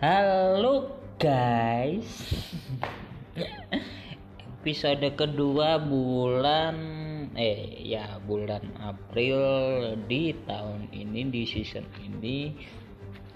Halo 0.00 0.96
guys. 1.20 2.08
Episode 4.40 5.12
kedua 5.12 5.76
bulan 5.76 6.76
Eh 7.36 7.84
ya 7.84 8.16
bulan 8.24 8.64
April 8.80 9.36
di 10.08 10.32
tahun 10.48 10.88
ini 10.88 11.28
di 11.28 11.44
season 11.44 11.84
ini. 12.00 12.56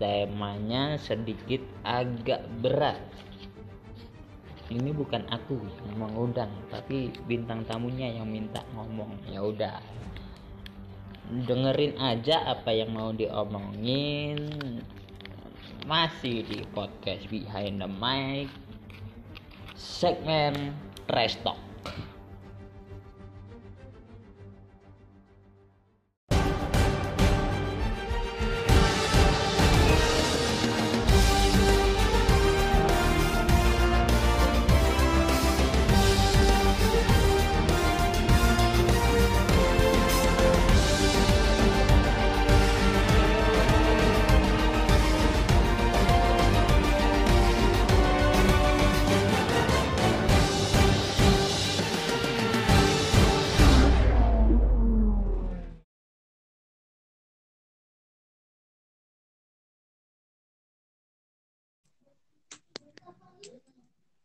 Temanya 0.01 0.97
sedikit 0.97 1.61
agak 1.85 2.49
berat. 2.65 3.13
Ini 4.73 4.89
bukan 4.97 5.29
aku 5.29 5.61
yang 5.69 6.01
mengundang 6.01 6.49
Tapi 6.73 7.13
bintang 7.29 7.69
tamunya 7.69 8.09
yang 8.09 8.25
minta 8.25 8.65
ngomong. 8.73 9.13
Ya 9.29 9.45
udah. 9.45 9.85
Dengerin 11.29 12.01
aja 12.01 12.57
apa 12.57 12.73
yang 12.73 12.97
mau 12.97 13.13
diomongin 13.13 14.41
masih 15.85 16.41
di 16.49 16.65
podcast 16.73 17.29
behind 17.29 17.77
the 17.77 17.91
mic 18.01 18.49
segmen 19.77 20.73
trash 21.05 21.37
talk 21.45 21.61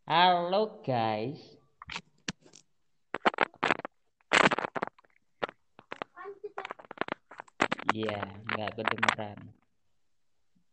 halo 0.10 0.82
guys 0.82 1.38
Iya, 7.90 8.22
nggak 8.46 8.70
kedengeran. 8.78 9.40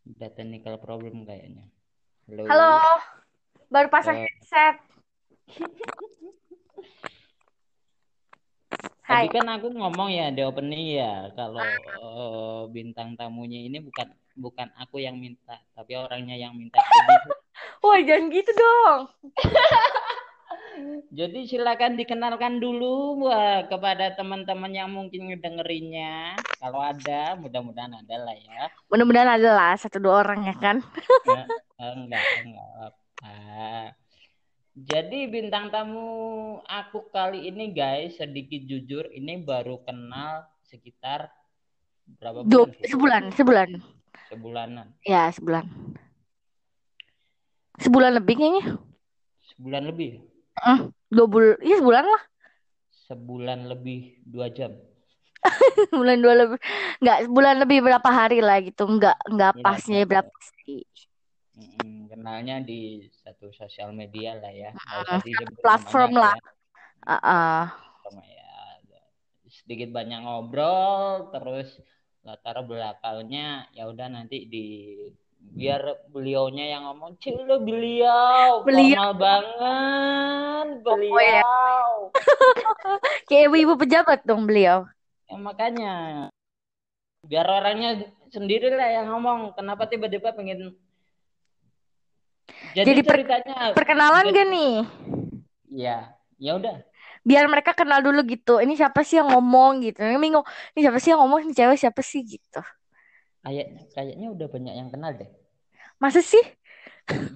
Ada 0.05 0.29
technical 0.37 0.77
problem 0.77 1.25
kayaknya. 1.25 1.65
Halo. 2.29 2.45
Halo, 2.45 2.77
baru 3.73 3.89
pasang 3.89 4.21
headset. 4.21 4.77
Tadi 9.01 9.27
Hai. 9.27 9.33
kan 9.33 9.49
aku 9.49 9.73
ngomong 9.73 10.13
ya 10.13 10.29
di 10.29 10.45
opening 10.45 11.01
ya 11.01 11.33
kalau 11.33 11.65
eh, 11.65 12.63
bintang 12.69 13.17
tamunya 13.17 13.65
ini 13.65 13.81
bukan 13.81 14.13
bukan 14.37 14.69
aku 14.77 15.01
yang 15.01 15.17
minta, 15.17 15.57
tapi 15.73 15.97
orangnya 15.97 16.37
yang 16.37 16.53
minta. 16.53 16.79
Jadi, 16.85 17.46
Wah, 17.85 18.01
jangan 18.03 18.33
gitu 18.33 18.51
dong. 18.57 19.01
jadi 21.19 21.39
silakan 21.49 21.97
dikenalkan 21.97 22.61
dulu 22.61 23.27
wah, 23.29 23.65
kepada 23.69 24.13
teman-teman 24.17 24.73
yang 24.73 24.93
mungkin 24.93 25.33
ngedengerinnya. 25.33 26.37
Kalau 26.61 26.81
ada, 26.81 27.37
mudah-mudahan 27.37 27.97
ada 27.97 28.17
lah 28.21 28.37
ya. 28.37 28.69
Mudah-mudahan 28.93 29.31
ada 29.41 29.51
lah 29.53 29.73
satu 29.77 30.01
dua 30.01 30.25
orang 30.25 30.45
ya 30.49 30.55
kan. 30.57 30.81
Eh, 31.27 31.47
eh, 31.83 31.93
enggak, 31.97 32.25
enggak 32.45 32.69
apa. 32.77 33.33
Jadi 34.77 35.25
bintang 35.33 35.73
tamu 35.73 36.61
aku 36.69 37.09
kali 37.09 37.49
ini 37.49 37.73
guys, 37.73 38.21
sedikit 38.21 38.61
jujur, 38.69 39.09
ini 39.09 39.41
baru 39.41 39.81
kenal 39.89 40.45
sekitar 40.69 41.33
berapa 42.21 42.45
bulan? 42.45 42.77
sebulan, 42.85 43.23
sebulan. 43.33 43.69
Sebulanan. 44.29 44.87
Ya, 45.07 45.33
sebulan. 45.33 45.65
Sebulan 47.81 48.13
lebih 48.17 48.35
kayaknya. 48.37 48.65
Sebulan 49.55 49.83
lebih. 49.89 50.11
Eh, 50.57 50.79
dua 51.13 51.27
bulan, 51.29 51.57
iya 51.61 51.77
sebulan 51.81 52.05
lah. 52.05 52.23
Sebulan 53.07 53.59
lebih 53.71 53.99
dua 54.25 54.49
jam. 54.51 54.73
Sebulan 55.93 56.19
dua 56.19 56.35
lebih. 56.35 56.59
Enggak, 56.99 57.19
sebulan 57.29 57.55
lebih 57.63 57.79
berapa 57.85 58.11
hari 58.11 58.41
lah 58.43 58.59
gitu. 58.65 58.89
Enggak, 58.89 59.17
enggak 59.29 59.53
Iya, 59.55 59.63
pasnya 59.63 60.01
iya. 60.03 60.09
berapa 60.09 60.35
sih. 60.43 60.83
Kenalnya 62.11 62.61
di 62.61 63.07
satu 63.23 63.49
sosial 63.55 63.93
media 63.93 64.37
lah 64.37 64.51
ya. 64.53 64.71
Nggak 64.75 65.23
disebut 65.25 65.61
platform 65.63 66.11
namanya 66.17 66.25
lah. 66.25 66.35
ya. 66.35 66.51
Heeh. 67.07 67.63
Sama 68.03 68.23
ya. 68.27 68.53
Sedikit 69.47 69.89
banyak 69.95 70.21
ngobrol, 70.27 71.31
terus 71.33 71.79
latar 72.27 72.59
belakangnya 72.67 73.71
ya 73.71 73.87
udah 73.87 74.11
nanti 74.11 74.51
di 74.51 74.67
biar 75.53 75.81
beliaunya 76.09 76.75
yang 76.75 76.83
ngomong 76.85 77.17
cile 77.17 77.59
beliau 77.59 78.61
Beliau. 78.63 78.97
formal 78.99 79.13
banget 79.15 80.67
Oh 80.67 80.97
ya. 80.97 80.97
beliau 80.97 81.91
Kayak 83.29 83.43
ibu-ibu 83.47 83.75
pejabat 83.77 84.21
dong 84.23 84.45
beliau. 84.45 84.87
ya, 85.27 85.37
makanya 85.37 85.95
biar 87.23 87.45
orangnya 87.45 87.91
sendiri 88.29 88.71
lah 88.71 88.87
yang 88.93 89.11
ngomong 89.11 89.53
kenapa 89.53 89.87
tiba-tiba 89.87 90.31
pengen 90.31 90.75
jadi, 92.73 92.87
Jadi 92.93 93.01
per- 93.03 93.11
ceritanya 93.19 93.57
Perkenalan 93.73 94.25
jadi- 94.25 94.35
gak 94.35 94.49
nih? 94.49 94.75
ya 95.77 95.99
ya 96.39 96.53
udah 96.57 96.77
biar 97.27 97.51
mereka 97.51 97.75
kenal 97.75 97.99
dulu 98.01 98.23
gitu. 98.23 98.63
Ini 98.63 98.79
siapa 98.79 99.03
sih 99.03 99.19
yang 99.19 99.35
ngomong 99.35 99.83
gitu. 99.83 99.99
Ini 99.99 100.15
bingung. 100.15 100.47
Ini 100.73 100.87
siapa 100.87 101.03
sih 101.03 101.11
yang 101.11 101.27
ngomong? 101.27 101.43
Ini 101.43 101.53
cewek 101.53 101.75
siapa 101.75 101.99
sih 101.99 102.23
gitu. 102.23 102.63
Kayak 103.47 103.67
kayaknya 103.95 104.27
udah 104.35 104.49
banyak 104.55 104.75
yang 104.81 104.91
kenal 104.95 105.13
deh 105.21 105.31
Masa 106.03 106.21
sih? 106.33 106.45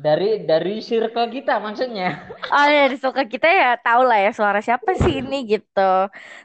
dari 0.07 0.31
dari 0.51 0.75
circle 0.83 1.29
kita 1.31 1.55
maksudnya 1.63 2.09
Oh 2.51 2.67
ya, 2.67 2.91
di 2.91 2.99
suka 2.99 3.23
kita 3.33 3.47
ya 3.47 3.71
tahu 3.79 4.03
lah 4.11 4.19
ya 4.27 4.31
suara 4.35 4.59
siapa 4.59 4.91
sih 4.99 5.23
ini 5.23 5.37
gitu. 5.47 5.93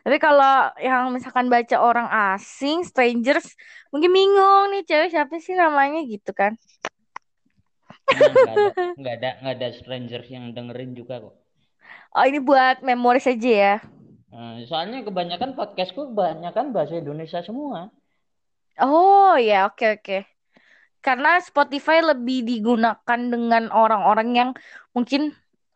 Tapi 0.06 0.18
kalau 0.22 0.70
yang 0.78 1.10
misalkan 1.16 1.50
baca 1.50 1.76
orang 1.82 2.08
asing, 2.36 2.86
strangers, 2.86 3.58
mungkin 3.90 4.14
bingung 4.14 4.70
nih 4.70 4.82
cewek 4.86 5.10
siapa 5.14 5.34
sih 5.42 5.58
namanya 5.58 6.00
gitu 6.06 6.30
kan. 6.38 6.54
Nah, 8.18 8.34
nggak 8.42 8.56
ada 8.62 8.72
nggak 9.00 9.16
ada 9.20 9.30
ada 9.52 9.68
strangers 9.80 10.28
yang 10.36 10.46
dengerin 10.56 10.92
juga 11.00 11.16
kok 11.24 11.36
Oh 12.16 12.26
ini 12.26 12.40
buat 12.40 12.82
memori 12.82 13.20
saja 13.22 13.50
ya. 13.66 13.76
Eh, 14.40 14.58
soalnya 14.70 15.00
kebanyakan 15.08 15.52
podcastku 15.60 16.02
kebanyakan 16.12 16.66
bahasa 16.76 16.94
Indonesia 17.02 17.40
semua 17.50 17.80
Oh 18.80 19.36
ya, 19.48 19.56
oke 19.68 19.86
oke. 19.96 20.14
Karena 21.06 21.30
Spotify 21.48 21.98
lebih 22.12 22.38
digunakan 22.50 23.20
dengan 23.34 23.64
orang-orang 23.82 24.30
yang 24.40 24.50
mungkin 24.96 25.22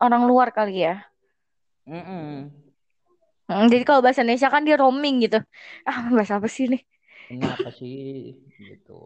orang 0.04 0.22
luar 0.30 0.48
kali 0.56 0.72
ya. 0.86 0.92
Mm-mm. 1.86 2.50
Hmm, 3.48 3.64
jadi 3.72 3.82
kalau 3.88 4.00
bahasa 4.04 4.20
Indonesia 4.22 4.50
kan 4.54 4.62
dia 4.66 4.76
roaming 4.82 5.14
gitu. 5.24 5.36
Ah, 5.88 5.98
bahasa 6.16 6.34
apa 6.38 6.48
sih 6.56 6.64
nih? 6.72 6.80
ini 7.32 7.46
apa 7.56 7.68
sih 7.78 7.94
gitu 8.68 8.98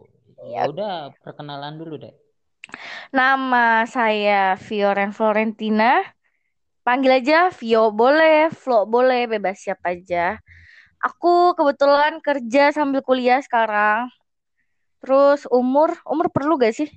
ya 0.53 0.61
udah 0.71 0.91
perkenalan 1.23 1.75
dulu 1.81 1.95
deh 2.03 2.13
Nama 3.17 3.85
saya 3.89 4.55
Fioren 4.59 5.11
Florentina. 5.15 6.03
Panggil 6.85 7.11
aja 7.19 7.37
Vio 7.59 7.91
boleh, 8.01 8.49
Flo 8.61 8.85
boleh, 8.93 9.21
bebas 9.31 9.57
siapa 9.63 9.87
aja. 9.95 10.37
Aku 11.05 11.53
kebetulan 11.53 12.17
kerja 12.17 12.73
sambil 12.73 13.05
kuliah 13.05 13.37
sekarang. 13.37 14.09
Terus 15.05 15.45
umur, 15.53 15.93
umur 16.09 16.33
perlu 16.33 16.57
gak 16.57 16.73
sih? 16.73 16.89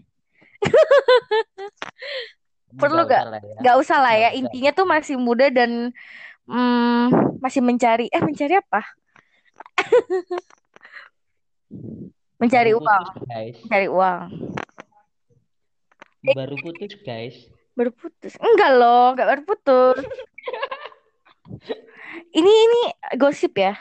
Perlu 2.81 3.05
gak? 3.05 3.21
usah 3.21 3.33
lah 3.33 3.41
ya 3.45 3.55
Gak 3.61 3.77
usah 3.77 3.99
lah 4.01 4.15
ya. 4.17 4.29
Usah. 4.33 4.39
Intinya 4.41 4.71
tuh 4.73 4.87
masih 4.89 5.17
muda 5.21 5.53
dan 5.53 5.93
mm, 6.49 7.37
masih 7.45 7.61
mencari. 7.61 8.09
Eh 8.09 8.25
mencari 8.25 8.57
apa? 8.57 8.81
mencari 12.41 12.73
baru 12.73 12.81
uang. 12.81 13.05
putus 13.05 13.25
guys 13.29 13.57
Mencari 13.67 13.89
uang. 13.91 14.27
baru 16.33 16.57
putus 16.61 16.93
guys 17.05 17.37
Baru 17.77 17.91
putus. 17.95 18.35
Enggak 18.41 18.71
loh, 18.75 19.13
enggak 19.13 19.29
baru 19.37 19.43
putus. 19.47 20.01
ini 22.39 22.51
ini 22.51 22.83
gosip 23.21 23.55
ya. 23.55 23.77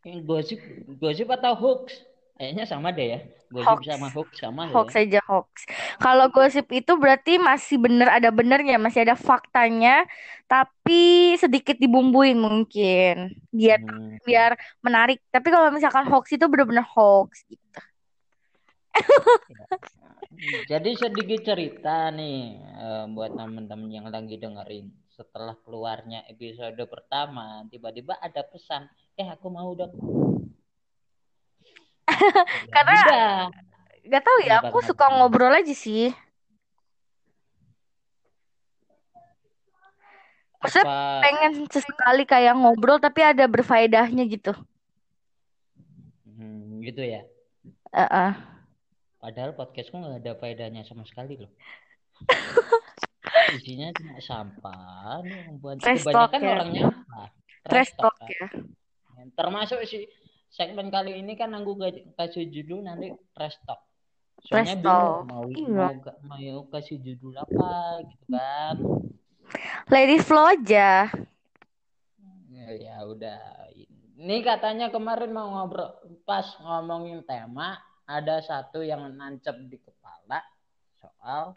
Ini 0.00 0.24
gosip 0.24 0.60
gosip 0.96 1.28
atau 1.28 1.52
hoax 1.52 2.00
kayaknya 2.40 2.64
sama 2.64 2.88
deh 2.88 3.08
ya 3.12 3.20
gosip 3.52 3.68
Hoax. 3.68 3.82
sama 3.84 4.06
hoax 4.08 4.30
sama 4.40 4.62
ya 4.64 4.72
Hoax 4.72 4.88
aja 4.96 5.20
hoax. 5.26 5.50
Kalau 6.00 6.26
gosip 6.32 6.66
itu 6.72 6.92
berarti 6.96 7.36
masih 7.36 7.76
bener 7.82 8.08
ada 8.08 8.30
benernya, 8.30 8.78
masih 8.78 9.02
ada 9.04 9.18
faktanya, 9.18 10.06
tapi 10.46 11.34
sedikit 11.36 11.76
dibumbuin 11.76 12.38
mungkin 12.38 13.34
biar 13.50 13.82
Hmm. 13.82 14.16
biar 14.22 14.54
menarik. 14.80 15.18
Tapi 15.28 15.48
kalau 15.50 15.68
misalkan 15.74 16.06
hoax 16.08 16.30
itu 16.32 16.46
bener-bener 16.46 16.86
hoax 16.86 17.42
gitu. 17.50 17.60
Jadi 20.70 20.90
sedikit 20.96 21.40
cerita 21.44 22.08
nih 22.14 22.56
eh, 22.56 23.04
buat 23.12 23.34
teman-teman 23.36 23.90
yang 23.92 24.06
lagi 24.08 24.38
dengerin. 24.40 24.88
Setelah 25.20 25.52
keluarnya 25.60 26.24
episode 26.32 26.80
pertama, 26.88 27.60
tiba-tiba 27.68 28.16
ada 28.24 28.40
pesan, 28.40 28.88
eh 29.20 29.28
aku 29.28 29.52
mau 29.52 29.76
dong. 29.76 29.92
Karena 32.72 32.92
udah. 33.04 33.28
gak 34.08 34.22
tahu 34.24 34.38
ya, 34.48 34.64
aku 34.64 34.80
suka 34.80 35.12
ngobrol 35.12 35.52
aja 35.52 35.76
sih. 35.76 36.08
Maksudnya 40.64 40.88
Apa 40.88 41.20
pengen 41.20 41.52
sesekali 41.68 42.24
kayak 42.24 42.56
ngobrol 42.56 42.96
tapi 42.96 43.20
ada 43.20 43.44
berfaedahnya 43.44 44.24
gitu. 44.24 44.56
hmm, 46.24 46.80
gitu 46.80 47.04
ya? 47.04 47.28
Heeh. 47.92 48.32
Padahal 49.20 49.52
podcastku 49.52 50.00
nggak 50.00 50.24
ada 50.24 50.32
faedahnya 50.40 50.80
sama 50.88 51.04
sekali 51.04 51.36
loh. 51.36 51.52
Isinya 53.56 53.88
cuma 53.96 54.16
sampah. 54.20 55.24
Nih, 55.24 55.36
yang 55.46 55.56
buat 55.58 55.76
Trash 55.80 56.04
kebanyakan 56.04 56.40
ya. 56.40 56.50
orang 56.54 56.70
nyampah. 56.74 57.26
Trash 57.66 57.92
talk 57.96 58.16
kan. 58.16 58.28
ya. 58.28 58.46
Termasuk 59.36 59.80
si 59.84 60.08
segmen 60.50 60.88
kali 60.90 61.20
ini 61.20 61.38
kan 61.38 61.52
aku 61.54 61.78
kasih 62.18 62.48
judul 62.50 62.82
nanti 62.84 63.12
trash 63.36 63.56
talk. 63.68 63.80
Soalnya 64.40 64.76
bingung 64.80 64.88
talk. 64.88 65.28
mau 65.28 65.44
Iya. 65.48 65.86
mau 66.24 66.36
mau 66.36 66.60
kasih 66.72 66.96
judul 67.04 67.36
apa 67.36 68.00
gitu 68.08 68.24
kan. 68.32 68.74
Lady 69.90 70.18
flow 70.22 70.46
aja. 70.46 71.10
Ya, 72.50 72.68
ya 72.76 72.96
udah. 73.04 73.40
Ini 74.20 74.44
katanya 74.44 74.92
kemarin 74.92 75.32
mau 75.32 75.48
ngobrol 75.48 75.96
pas 76.28 76.44
ngomongin 76.60 77.24
tema 77.24 77.80
ada 78.04 78.42
satu 78.44 78.84
yang 78.84 79.06
nancep 79.16 79.56
di 79.64 79.80
kepala 79.80 80.44
soal 81.00 81.56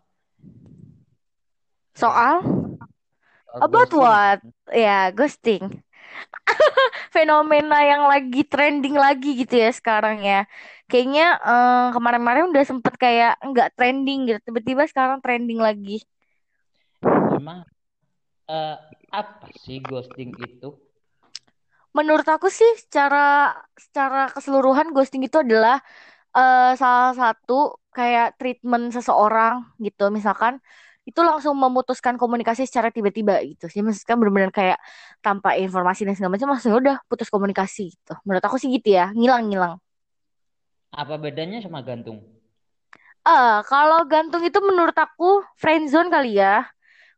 Soal 1.94 2.42
soal 3.46 3.62
about 3.62 3.92
ghosting. 3.94 4.02
what? 4.02 4.40
Ya, 4.74 5.14
ghosting. 5.14 5.64
Fenomena 7.16 7.82
yang 7.86 8.06
lagi 8.06 8.46
trending 8.46 8.98
lagi 8.98 9.38
gitu 9.38 9.56
ya 9.58 9.70
sekarang 9.70 10.22
ya. 10.26 10.46
Kayaknya 10.90 11.38
eh, 11.42 11.88
kemarin-kemarin 11.96 12.50
udah 12.54 12.64
sempet 12.66 12.94
kayak 12.98 13.38
nggak 13.42 13.78
trending 13.78 14.30
gitu. 14.30 14.40
Tiba-tiba 14.50 14.84
sekarang 14.90 15.22
trending 15.22 15.62
lagi. 15.62 16.02
Emang 17.34 17.66
eh, 18.50 18.78
apa 19.14 19.48
sih 19.54 19.78
ghosting 19.86 20.34
itu? 20.42 20.74
Menurut 21.94 22.26
aku 22.26 22.50
sih 22.50 22.68
secara 22.82 23.54
secara 23.78 24.26
keseluruhan 24.34 24.90
ghosting 24.98 25.22
itu 25.26 25.38
adalah 25.46 25.78
eh, 26.34 26.74
salah 26.78 27.14
satu 27.14 27.78
kayak 27.94 28.42
treatment 28.42 28.90
seseorang 28.94 29.62
gitu. 29.78 30.10
Misalkan 30.10 30.58
itu 31.08 31.20
langsung 31.24 31.56
memutuskan 31.60 32.16
komunikasi 32.22 32.64
secara 32.70 32.90
tiba-tiba 32.96 33.40
gitu. 33.44 33.68
Jadi 33.72 33.82
maksudnya 33.86 34.16
benar-benar 34.20 34.52
kayak 34.56 34.78
tanpa 35.26 35.56
informasi 35.60 36.08
dan 36.08 36.14
segala 36.16 36.32
macam 36.40 36.50
langsung 36.56 36.74
udah 36.80 36.96
putus 37.12 37.28
komunikasi 37.34 37.92
gitu. 37.96 38.14
Menurut 38.28 38.44
aku 38.48 38.58
sih 38.62 38.70
gitu 38.72 38.96
ya, 38.96 39.12
ngilang-ngilang. 39.16 39.80
Apa 41.02 41.16
bedanya 41.24 41.60
sama 41.66 41.80
gantung? 41.90 42.20
Eh, 43.28 43.54
kalau 43.72 44.04
gantung 44.12 44.44
itu 44.44 44.60
menurut 44.60 44.96
aku 45.00 45.24
friendzone 45.62 46.12
kali 46.12 46.36
ya. 46.44 46.68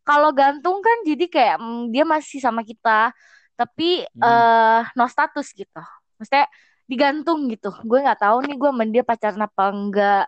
Kalau 0.08 0.30
gantung 0.38 0.78
kan 0.86 0.98
jadi 1.10 1.26
kayak 1.34 1.58
mm, 1.62 1.94
dia 1.94 2.04
masih 2.08 2.40
sama 2.42 2.62
kita, 2.66 3.14
tapi 3.60 4.06
Hmm. 4.16 4.46
eh 4.46 4.82
no 4.98 5.06
status 5.10 5.48
gitu. 5.58 5.80
Maksudnya 6.20 6.46
digantung 6.92 7.40
gitu. 7.54 7.70
Gue 7.90 8.00
nggak 8.06 8.20
tahu 8.24 8.38
nih 8.46 8.56
gue 8.62 8.70
sama 8.74 8.84
dia 8.94 9.04
pacaran 9.06 9.42
apa 9.48 9.64
enggak. 9.74 10.24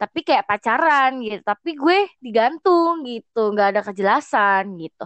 Tapi 0.00 0.18
kayak 0.28 0.44
pacaran 0.50 1.10
gitu. 1.24 1.40
Tapi 1.50 1.70
gue 1.82 1.96
digantung 2.24 2.92
gitu, 3.08 3.38
nggak 3.52 3.68
ada 3.72 3.80
kejelasan 3.88 4.64
gitu. 4.82 5.02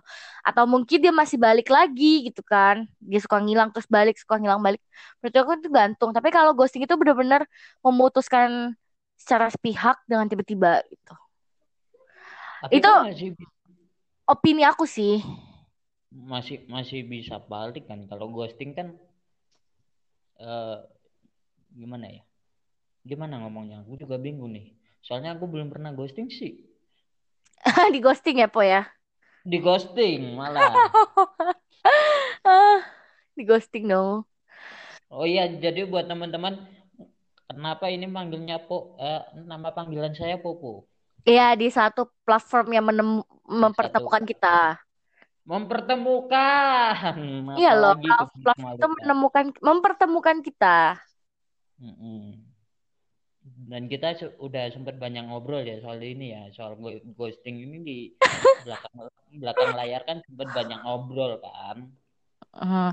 Atau 0.46 0.64
mungkin 0.72 0.98
dia 1.04 1.12
masih 1.14 1.38
balik 1.46 1.68
lagi 1.76 2.04
gitu 2.26 2.42
kan. 2.52 2.76
Dia 2.98 3.18
suka 3.24 3.38
ngilang 3.44 3.70
terus 3.74 3.86
balik, 3.96 4.14
suka 4.22 4.34
ngilang 4.40 4.60
balik. 4.66 4.80
Menurut 5.22 5.36
aku 5.40 5.50
itu 5.62 5.68
gantung. 5.78 6.10
Tapi 6.16 6.28
kalau 6.34 6.50
ghosting 6.58 6.82
itu 6.86 6.94
benar-benar 7.00 7.42
memutuskan 7.86 8.74
secara 9.20 9.46
sepihak 9.54 9.96
dengan 10.10 10.26
tiba-tiba 10.30 10.82
gitu. 10.90 11.12
Tapi 12.60 12.78
Itu 12.78 12.86
kan 12.86 12.96
masih 13.02 13.34
opini 14.26 14.62
aku 14.64 14.84
sih. 14.88 15.20
masih 16.30 16.56
masih 16.74 17.00
bisa 17.12 17.36
balik 17.52 17.84
kan 17.90 18.00
kalau 18.10 18.26
ghosting 18.36 18.70
kan 18.78 18.88
eh 20.40 20.76
gimana 21.80 22.06
ya? 22.16 22.22
Gimana 23.10 23.34
ngomongnya? 23.42 23.76
Aku 23.84 23.94
juga 24.02 24.16
bingung 24.26 24.52
nih. 24.56 24.66
Soalnya 25.04 25.36
aku 25.36 25.44
belum 25.48 25.68
pernah 25.72 25.90
ghosting 25.96 26.28
sih. 26.28 26.52
Di 27.92 27.98
ghosting 28.00 28.36
ya, 28.40 28.48
Po 28.48 28.60
ya? 28.64 28.86
Di 29.44 29.58
ghosting 29.60 30.36
malah. 30.36 30.84
Ah, 32.44 32.80
di 33.36 33.42
ghosting 33.48 33.88
dong. 33.88 34.24
Oh 35.10 35.24
iya, 35.26 35.48
jadi 35.48 35.88
buat 35.88 36.06
teman-teman 36.06 36.54
kenapa 37.48 37.90
ini 37.90 38.06
panggilnya 38.06 38.62
Po 38.62 38.94
eh, 39.00 39.20
nama 39.48 39.68
panggilan 39.74 40.14
saya 40.14 40.36
Popo. 40.38 40.86
Iya, 41.26 41.56
di 41.60 41.68
satu 41.68 42.08
platform 42.24 42.66
yang 42.76 42.84
menem- 42.88 43.26
mempertemukan 43.44 44.22
satu 44.24 44.30
kita. 44.30 44.56
mempertemukan 45.50 47.14
Iya 47.58 47.70
loh, 47.74 47.92
platform 47.98 48.58
itu 48.76 48.86
menemukan 48.94 49.44
mempertemukan 49.58 50.36
kita. 50.46 50.76
Mm-mm. 51.82 52.49
Dan 53.70 53.82
kita 53.92 54.08
udah 54.46 54.64
sempat 54.74 54.94
banyak 55.04 55.22
ngobrol 55.28 55.62
ya 55.70 55.76
soal 55.84 56.00
ini 56.12 56.26
ya, 56.36 56.42
soal 56.56 56.72
ghosting 57.18 57.56
ini 57.66 57.76
di 57.88 57.96
belakang 58.64 58.94
belakang 59.42 59.70
layar 59.78 60.02
kan 60.08 60.18
sempat 60.26 60.48
banyak 60.58 60.78
ngobrol 60.84 61.32
kan. 61.46 61.76
Hmm, 62.50 62.90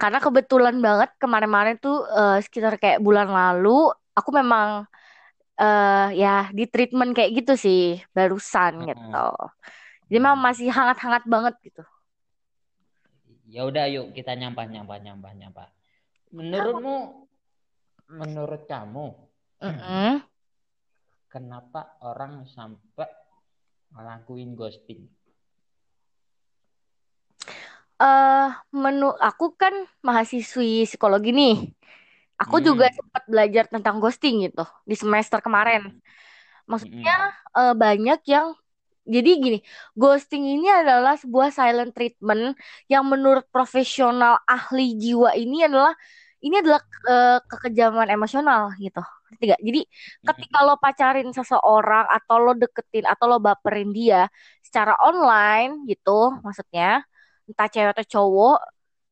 Karena 0.00 0.18
kebetulan 0.26 0.76
banget 0.86 1.10
kemarin-kemarin 1.22 1.76
tuh 1.84 1.96
eh, 2.18 2.36
sekitar 2.44 2.74
kayak 2.82 3.00
bulan 3.06 3.28
lalu 3.38 3.70
aku 4.18 4.30
memang 4.40 4.68
eh 5.60 6.06
ya 6.22 6.28
di 6.58 6.64
treatment 6.72 7.10
kayak 7.16 7.30
gitu 7.38 7.52
sih 7.64 7.80
barusan 8.16 8.72
gitu. 8.90 9.16
Heeh. 9.16 9.40
Jadi 10.08 10.18
memang 10.24 10.38
Hmm. 10.38 10.46
masih 10.46 10.66
hangat-hangat 10.76 11.24
banget 11.34 11.54
gitu. 11.66 11.82
Ya 13.54 13.62
udah 13.70 13.84
yuk 13.94 14.06
kita 14.16 14.32
nyampah 14.40 14.66
nyampah 14.72 14.98
nyampah 15.04 15.32
nyampah. 15.40 15.68
Menurutmu, 16.36 16.96
menurut 18.18 18.62
kamu, 18.70 19.06
Mm-mm. 19.62 20.22
kenapa 21.32 21.80
orang 22.10 22.34
sampai 22.54 23.08
ngelakuin 23.94 24.50
ghosting? 24.60 25.02
eh 28.02 28.46
menu 28.82 29.06
aku 29.26 29.44
kan 29.60 29.74
mahasiswi 30.06 30.64
psikologi 30.88 31.30
nih. 31.38 31.52
Aku 32.42 32.56
juga 32.68 32.84
Hmm. 32.84 32.96
sempat 32.98 33.22
belajar 33.32 33.64
tentang 33.74 33.96
ghosting 34.02 34.34
gitu 34.46 34.62
di 34.90 34.94
semester 35.02 35.38
kemarin. 35.46 35.82
Maksudnya 36.70 37.14
Mm-mm. 37.14 37.32
eh, 37.58 37.74
banyak 37.84 38.20
yang 38.34 38.48
jadi 39.14 39.30
gini, 39.44 39.58
ghosting 40.00 40.44
ini 40.54 40.66
adalah 40.70 41.14
sebuah 41.22 41.50
silent 41.58 41.92
treatment 41.96 42.42
yang 42.92 43.04
menurut 43.12 43.44
profesional 43.54 44.34
ahli 44.48 44.96
jiwa 45.02 45.30
ini 45.42 45.56
adalah 45.68 45.92
ini 46.44 46.54
adalah 46.62 46.80
eh, 47.10 47.38
kekejaman 47.50 48.08
emosional 48.16 48.72
gitu. 48.84 49.00
Ngerti 49.30 49.44
gak? 49.54 49.60
Jadi 49.68 49.80
ketika 50.26 50.56
lo 50.66 50.74
pacarin 50.82 51.28
seseorang 51.30 52.06
atau 52.16 52.36
lo 52.44 52.52
deketin 52.58 53.04
atau 53.06 53.24
lo 53.30 53.36
baperin 53.42 53.90
dia 53.94 54.26
secara 54.66 54.92
online 55.06 55.86
gitu, 55.90 56.34
maksudnya 56.44 57.02
entah 57.48 57.66
cewek 57.72 57.90
atau 57.94 58.06
cowok, 58.14 58.56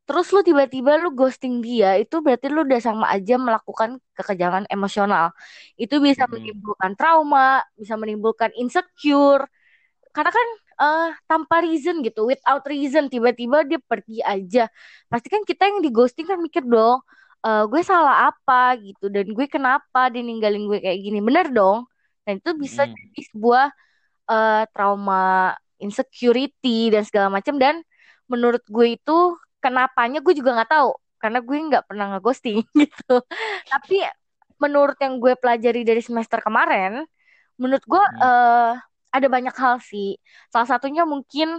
terus 0.06 0.26
lu 0.34 0.40
tiba-tiba 0.48 0.92
lu 1.02 1.08
ghosting 1.18 1.54
dia, 1.66 1.88
itu 2.02 2.14
berarti 2.24 2.46
lu 2.54 2.60
udah 2.66 2.80
sama 2.82 3.06
aja 3.14 3.34
melakukan 3.38 3.90
kekejaman 4.16 4.64
emosional. 4.74 5.24
Itu 5.82 5.94
bisa 6.06 6.24
Mm-mm. 6.30 6.32
menimbulkan 6.32 6.92
trauma, 6.98 7.62
bisa 7.80 7.94
menimbulkan 8.00 8.50
insecure. 8.60 9.44
Karena 10.14 10.30
kan 10.34 10.48
eh, 10.82 11.08
tanpa 11.30 11.56
reason 11.66 12.00
gitu, 12.06 12.26
without 12.30 12.62
reason 12.68 13.06
tiba-tiba 13.12 13.62
dia 13.68 13.80
pergi 13.82 14.18
aja. 14.24 14.66
Pasti 15.10 15.28
kan 15.34 15.42
kita 15.46 15.62
yang 15.70 15.78
di 15.84 15.90
ghosting 15.94 16.26
kan 16.30 16.38
mikir 16.42 16.64
dong, 16.66 17.00
eh, 17.46 17.62
gue 17.70 17.80
salah 17.90 18.14
apa 18.30 18.54
gitu 18.84 19.04
dan 19.14 19.26
gue 19.36 19.46
kenapa 19.54 19.98
dia 20.12 20.22
ninggalin 20.26 20.64
gue 20.70 20.78
kayak 20.84 20.98
gini. 21.04 21.18
Bener 21.28 21.46
dong. 21.56 21.78
Dan 22.26 22.40
itu 22.40 22.50
bisa 22.64 22.82
Mm-mm. 22.82 22.94
jadi 22.96 23.20
sebuah 23.32 23.64
eh, 24.30 24.62
trauma 24.74 25.54
insecurity 25.82 26.90
dan 26.94 27.02
segala 27.06 27.28
macam 27.32 27.54
dan 27.62 27.80
menurut 28.30 28.62
gue 28.68 28.86
itu 28.98 29.12
kenapanya 29.62 30.18
gue 30.24 30.34
juga 30.38 30.50
nggak 30.58 30.70
tahu 30.74 30.90
karena 31.22 31.38
gue 31.42 31.56
nggak 31.70 31.84
pernah 31.88 32.06
ngeghosting 32.16 32.62
gitu 32.82 33.14
tapi 33.70 34.02
menurut 34.62 34.96
yang 35.02 35.18
gue 35.22 35.34
pelajari 35.38 35.82
dari 35.86 36.02
semester 36.02 36.38
kemarin 36.42 37.02
menurut 37.60 37.84
gue 37.86 38.02
Mm. 38.08 38.24
eh, 38.24 38.72
ada 39.14 39.26
banyak 39.30 39.54
hal 39.56 39.76
sih 39.82 40.18
salah 40.52 40.68
satunya 40.68 41.02
mungkin 41.08 41.58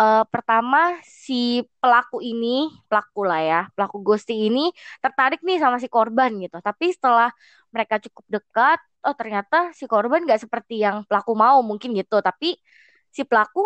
eh, 0.00 0.24
pertama 0.32 0.98
si 1.04 1.62
pelaku 1.82 2.18
ini 2.24 2.70
pelaku 2.90 3.20
lah 3.26 3.40
ya 3.42 3.60
pelaku 3.78 3.96
ghosting 4.02 4.40
ini 4.50 4.70
tertarik 5.02 5.40
nih 5.46 5.58
sama 5.62 5.76
si 5.82 5.88
korban 5.90 6.30
gitu. 6.42 6.58
Tapi 6.58 6.94
setelah 6.94 7.30
mereka 7.74 7.98
cukup 8.02 8.24
dekat 8.40 8.78
oh 9.04 9.14
ternyata 9.14 9.70
si 9.76 9.84
korban 9.90 10.24
nggak 10.24 10.40
seperti 10.44 10.82
yang 10.82 11.06
pelaku 11.08 11.32
mau 11.38 11.60
mungkin 11.62 11.94
gitu. 11.94 12.18
Tapi 12.22 12.58
si 13.14 13.22
pelaku 13.26 13.60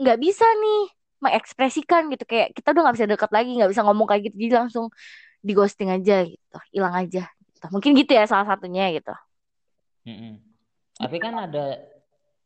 nggak 0.00 0.18
bisa 0.20 0.46
nih 0.62 0.80
mengekspresikan 1.24 2.02
gitu. 2.12 2.24
Kayak 2.28 2.48
kita 2.56 2.68
udah 2.72 2.82
nggak 2.88 2.96
bisa 3.00 3.08
dekat 3.08 3.30
lagi 3.32 3.50
nggak 3.56 3.70
bisa 3.72 3.82
ngomong 3.84 4.06
kayak 4.08 4.22
gitu. 4.32 4.36
Jadi 4.48 4.54
langsung 4.56 4.86
di 5.46 5.52
ghosting 5.54 5.90
aja 5.94 6.26
gitu 6.26 6.56
hilang 6.74 6.94
aja 6.96 7.22
gitu. 7.30 7.66
mungkin 7.70 7.90
gitu 7.94 8.12
ya 8.18 8.24
salah 8.26 8.46
satunya 8.50 8.90
gitu. 8.96 9.12
Mm-mm. 10.06 10.38
Tapi 10.96 11.16
kan 11.20 11.34
ada 11.36 11.82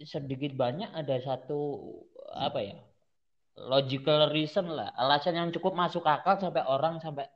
sedikit 0.01 0.57
banyak 0.57 0.91
ada 0.97 1.17
satu 1.21 1.77
apa 2.33 2.61
ya 2.65 2.77
logical 3.57 4.31
reason 4.33 4.67
lah. 4.71 4.91
Alasan 4.97 5.35
yang 5.39 5.49
cukup 5.55 5.73
masuk 5.77 6.05
akal 6.07 6.37
sampai 6.41 6.63
orang 6.67 7.01
sampai 7.03 7.27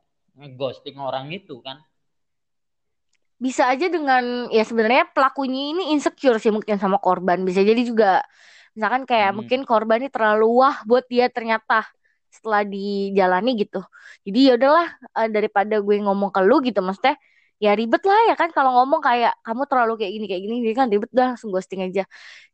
ghosting 0.59 0.99
orang 0.99 1.31
itu 1.33 1.61
kan. 1.63 1.79
Bisa 3.45 3.69
aja 3.69 3.87
dengan 3.91 4.49
ya 4.49 4.63
sebenarnya 4.65 5.11
pelakunya 5.13 5.75
ini 5.75 5.83
insecure 5.93 6.39
sih 6.41 6.55
mungkin 6.55 6.79
sama 6.81 6.97
korban. 7.03 7.43
Bisa 7.45 7.61
jadi 7.67 7.83
juga 7.85 8.23
misalkan 8.79 9.05
kayak 9.11 9.31
Hmm. 9.31 9.39
mungkin 9.39 9.61
korban 9.69 9.99
ini 10.03 10.11
terlalu 10.11 10.47
wah 10.65 10.77
buat 10.89 11.05
dia 11.11 11.27
ternyata 11.29 11.85
setelah 12.31 12.63
dijalani 12.67 13.51
gitu. 13.59 13.83
Jadi 14.27 14.39
ya 14.49 14.53
udahlah 14.59 14.87
eh, 15.19 15.29
daripada 15.31 15.75
gue 15.83 15.97
ngomong 16.03 16.31
ke 16.35 16.41
lu 16.47 16.63
gitu 16.65 16.81
maksudnya 16.83 17.19
ya 17.63 17.73
ribet 17.79 18.03
lah 18.05 18.21
ya 18.31 18.35
kan 18.41 18.51
kalau 18.55 18.71
ngomong 18.83 19.01
kayak 19.03 19.33
kamu 19.47 19.63
terlalu 19.71 19.93
kayak 20.01 20.13
gini 20.19 20.27
kayak 20.31 20.43
gini 20.45 20.57
jadi 20.67 20.75
kan 20.81 20.87
ribet 20.93 21.11
dah 21.15 21.27
langsung 21.35 21.51
ghosting 21.55 21.83
aja. 21.87 22.03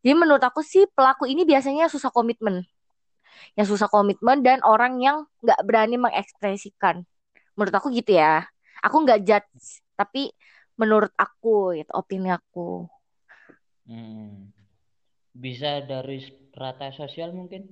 Jadi 0.03 0.15
menurut 0.17 0.43
aku 0.45 0.61
sih 0.65 0.85
pelaku 0.97 1.29
ini 1.31 1.45
biasanya 1.49 1.87
susah 1.93 2.11
komitmen 2.13 2.65
yang 3.59 3.67
susah 3.67 3.91
komitmen 3.91 4.41
dan 4.45 4.61
orang 4.65 5.01
yang 5.01 5.25
nggak 5.45 5.61
berani 5.65 5.97
mengekspresikan. 5.97 7.05
Menurut 7.57 7.75
aku 7.75 7.93
gitu 7.93 8.17
ya. 8.17 8.47
Aku 8.81 9.05
nggak 9.05 9.21
judge 9.27 9.85
tapi 9.99 10.33
menurut 10.81 11.13
aku 11.21 11.77
gitu 11.77 11.93
opini 11.93 12.33
aku. 12.33 12.89
Hmm. 13.91 14.55
bisa 15.31 15.83
dari 15.83 16.23
strata 16.23 16.95
sosial 16.95 17.35
mungkin? 17.35 17.67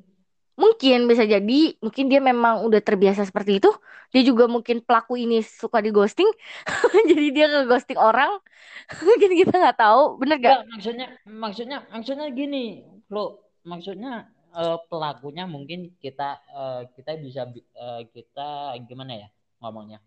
Mungkin 0.58 1.06
bisa 1.06 1.22
jadi. 1.22 1.78
Mungkin 1.78 2.10
dia 2.10 2.18
memang 2.18 2.66
udah 2.66 2.82
terbiasa 2.82 3.22
seperti 3.22 3.62
itu. 3.62 3.70
Dia 4.10 4.26
juga 4.26 4.50
mungkin 4.50 4.82
pelaku 4.82 5.14
ini 5.14 5.38
suka 5.46 5.78
di 5.78 5.94
ghosting 5.94 6.26
jadi 7.10 7.26
dia 7.30 7.46
nge 7.46 7.70
ghosting 7.70 8.00
orang. 8.00 8.42
Mungkin 9.06 9.30
kita 9.38 9.54
nggak 9.54 9.78
tahu. 9.78 10.18
Bener 10.18 10.37
gak 10.42 10.50
Enggak, 10.58 10.64
maksudnya 10.75 11.06
maksudnya 11.28 11.78
maksudnya 11.92 12.26
gini 12.34 12.82
lo 13.12 13.52
maksudnya 13.62 14.32
eh, 14.60 14.78
pelakunya 14.90 15.44
mungkin 15.54 15.80
kita 16.02 16.28
eh, 16.60 16.82
kita 16.96 17.10
bisa 17.24 17.42
bi- 17.52 17.68
eh, 17.84 18.02
kita 18.14 18.48
gimana 18.88 19.12
ya 19.22 19.28
ngomongnya? 19.62 19.98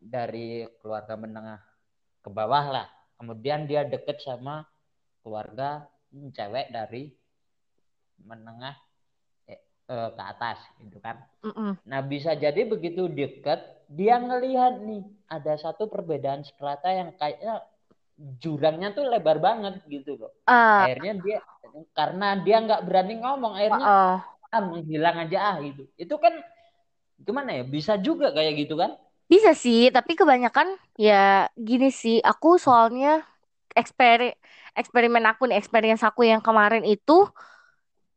Dari 0.00 0.64
keluarga 0.80 1.14
menengah 1.24 1.60
ke 2.24 2.30
bawah 2.32 2.66
lah. 2.76 2.86
Kemudian 3.20 3.68
dia 3.70 3.82
deket 3.84 4.18
sama 4.24 4.64
keluarga 5.22 5.84
hmm, 6.12 6.30
cewek 6.36 6.66
dari 6.72 7.12
menengah 8.20 8.76
eh, 9.48 9.60
eh, 9.92 10.08
ke 10.16 10.22
atas 10.22 10.58
gitu 10.82 10.98
kan? 11.00 11.16
Mm-mm. 11.40 11.72
nah 11.88 12.04
bisa 12.04 12.36
jadi 12.36 12.68
begitu 12.68 13.08
deket 13.08 13.60
dia 13.88 14.20
ngelihat 14.20 14.84
nih 14.84 15.02
ada 15.26 15.56
satu 15.56 15.88
perbedaan 15.88 16.44
strata 16.44 16.88
yang 16.92 17.10
kayaknya 17.16 17.64
jurangnya 18.42 18.92
tuh 18.92 19.08
lebar 19.08 19.40
banget 19.40 19.80
gitu 19.88 20.20
loh. 20.20 20.32
Ah, 20.46 20.84
akhirnya 20.84 21.12
dia 21.24 21.38
karena 21.96 22.24
dia 22.44 22.56
nggak 22.64 22.80
berani 22.86 23.12
ngomong 23.22 23.52
akhirnya 23.58 23.86
oh. 23.86 24.40
ah 24.54 24.62
menghilang 24.70 25.16
aja 25.24 25.38
ah 25.50 25.56
gitu 25.66 25.82
itu 26.02 26.14
kan 26.24 26.34
gimana 27.26 27.50
ya 27.58 27.62
bisa 27.74 27.92
juga 28.06 28.26
kayak 28.36 28.52
gitu 28.66 28.74
kan 28.82 28.92
Bisa 29.32 29.50
sih, 29.54 29.94
tapi 29.94 30.12
kebanyakan 30.18 30.68
ya 30.98 31.46
gini 31.54 31.86
sih. 31.94 32.18
Aku 32.30 32.58
soalnya 32.58 33.08
eksperi 33.78 34.34
eksperimen 34.78 35.24
aku 35.30 35.42
nih, 35.48 35.56
experience 35.60 36.02
aku 36.08 36.22
yang 36.30 36.42
kemarin 36.42 36.82
itu. 36.82 37.12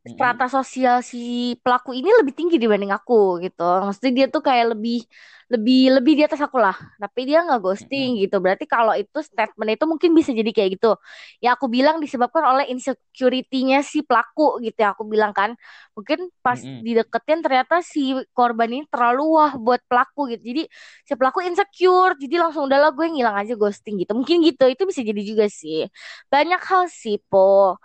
Strata 0.04 0.46
sosial 0.52 1.00
si 1.02 1.56
pelaku 1.64 1.96
ini 1.96 2.10
lebih 2.20 2.34
tinggi 2.36 2.56
dibanding 2.60 2.92
aku 2.92 3.40
gitu. 3.44 3.64
Maksudnya 3.88 4.12
dia 4.18 4.26
tuh 4.30 4.44
kayak 4.44 4.76
lebih 4.76 5.04
lebih 5.52 5.80
lebih 6.00 6.14
di 6.20 6.24
atas 6.28 6.42
aku 6.44 6.58
lah. 6.60 6.76
Tapi 7.00 7.20
dia 7.30 7.44
nggak 7.46 7.60
ghosting 7.64 8.20
gitu. 8.20 8.38
Berarti 8.44 8.66
kalau 8.68 8.94
itu 8.98 9.20
statement 9.24 9.70
itu 9.76 9.86
mungkin 9.88 10.12
bisa 10.18 10.32
jadi 10.36 10.52
kayak 10.52 10.70
gitu. 10.80 10.98
Ya 11.44 11.56
aku 11.56 11.68
bilang 11.72 11.98
disebabkan 12.04 12.44
oleh 12.44 12.66
insecurity-nya 12.74 13.80
si 13.86 14.04
pelaku 14.04 14.60
gitu 14.66 14.78
ya. 14.84 14.92
Aku 14.96 15.04
bilang 15.08 15.32
kan 15.36 15.56
mungkin 15.96 16.30
pas 16.44 16.60
dideketin 16.84 17.40
ternyata 17.46 17.80
si 17.86 18.16
korban 18.36 18.70
ini 18.72 18.84
terlalu 18.92 19.24
wah 19.40 19.52
buat 19.56 19.82
pelaku 19.88 20.36
gitu. 20.36 20.42
Jadi 20.52 20.62
si 21.08 21.14
pelaku 21.20 21.40
insecure. 21.48 22.16
Jadi 22.20 22.36
langsung 22.42 22.68
udahlah 22.68 22.92
gue 22.96 23.06
ngilang 23.08 23.36
aja 23.40 23.54
ghosting 23.56 24.02
gitu. 24.04 24.12
Mungkin 24.18 24.44
gitu. 24.48 24.66
Itu 24.68 24.84
bisa 24.90 25.02
jadi 25.06 25.22
juga 25.24 25.46
sih. 25.52 25.88
Banyak 26.32 26.62
hal 26.70 26.84
sih, 26.92 27.18
Po 27.30 27.78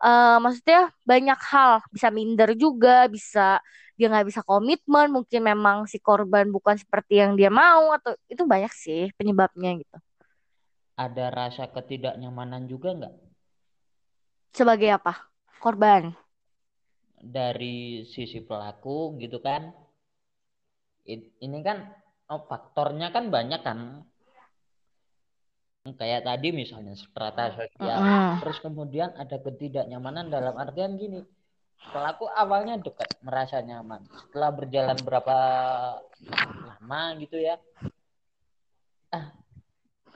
eh 0.00 0.36
maksudnya 0.40 0.90
banyak 1.04 1.40
hal. 1.52 1.72
Bisa 1.92 2.08
minder 2.08 2.50
juga 2.56 3.06
bisa 3.08 3.60
dia 4.00 4.08
nggak 4.08 4.32
bisa 4.32 4.40
komitmen 4.40 5.12
mungkin 5.12 5.44
memang 5.44 5.84
si 5.84 6.00
korban 6.00 6.48
bukan 6.48 6.72
seperti 6.80 7.20
yang 7.20 7.36
dia 7.36 7.52
mau 7.52 7.92
atau 7.92 8.16
itu 8.32 8.48
banyak 8.48 8.72
sih 8.72 9.12
penyebabnya 9.20 9.76
gitu. 9.76 9.96
Ada 10.96 11.28
rasa 11.28 11.68
ketidaknyamanan 11.68 12.64
juga 12.64 12.96
nggak? 12.96 13.14
Sebagai 14.56 14.88
apa? 14.88 15.28
Korban? 15.60 16.16
Dari 17.20 18.08
sisi 18.08 18.40
pelaku 18.40 19.20
gitu 19.20 19.44
kan. 19.44 19.68
Ini 21.04 21.58
kan 21.60 21.84
oh, 22.32 22.48
faktornya 22.48 23.12
kan 23.12 23.28
banyak 23.28 23.60
kan 23.60 24.00
kayak 25.94 26.26
tadi 26.26 26.50
misalnya 26.50 26.94
strata 26.94 27.54
sosial. 27.54 27.98
Mm-mm. 27.98 28.32
terus 28.42 28.58
kemudian 28.62 29.14
ada 29.16 29.36
ketidaknyamanan 29.38 30.28
dalam 30.28 30.54
artian 30.58 30.98
gini. 30.98 31.22
Pelaku 31.80 32.28
awalnya 32.28 32.76
dekat 32.76 33.08
merasa 33.24 33.64
nyaman. 33.64 34.04
Setelah 34.12 34.50
berjalan 34.52 34.98
berapa 35.00 35.36
lama 36.44 37.02
gitu 37.16 37.40
ya 37.40 37.56
ah 39.10 39.34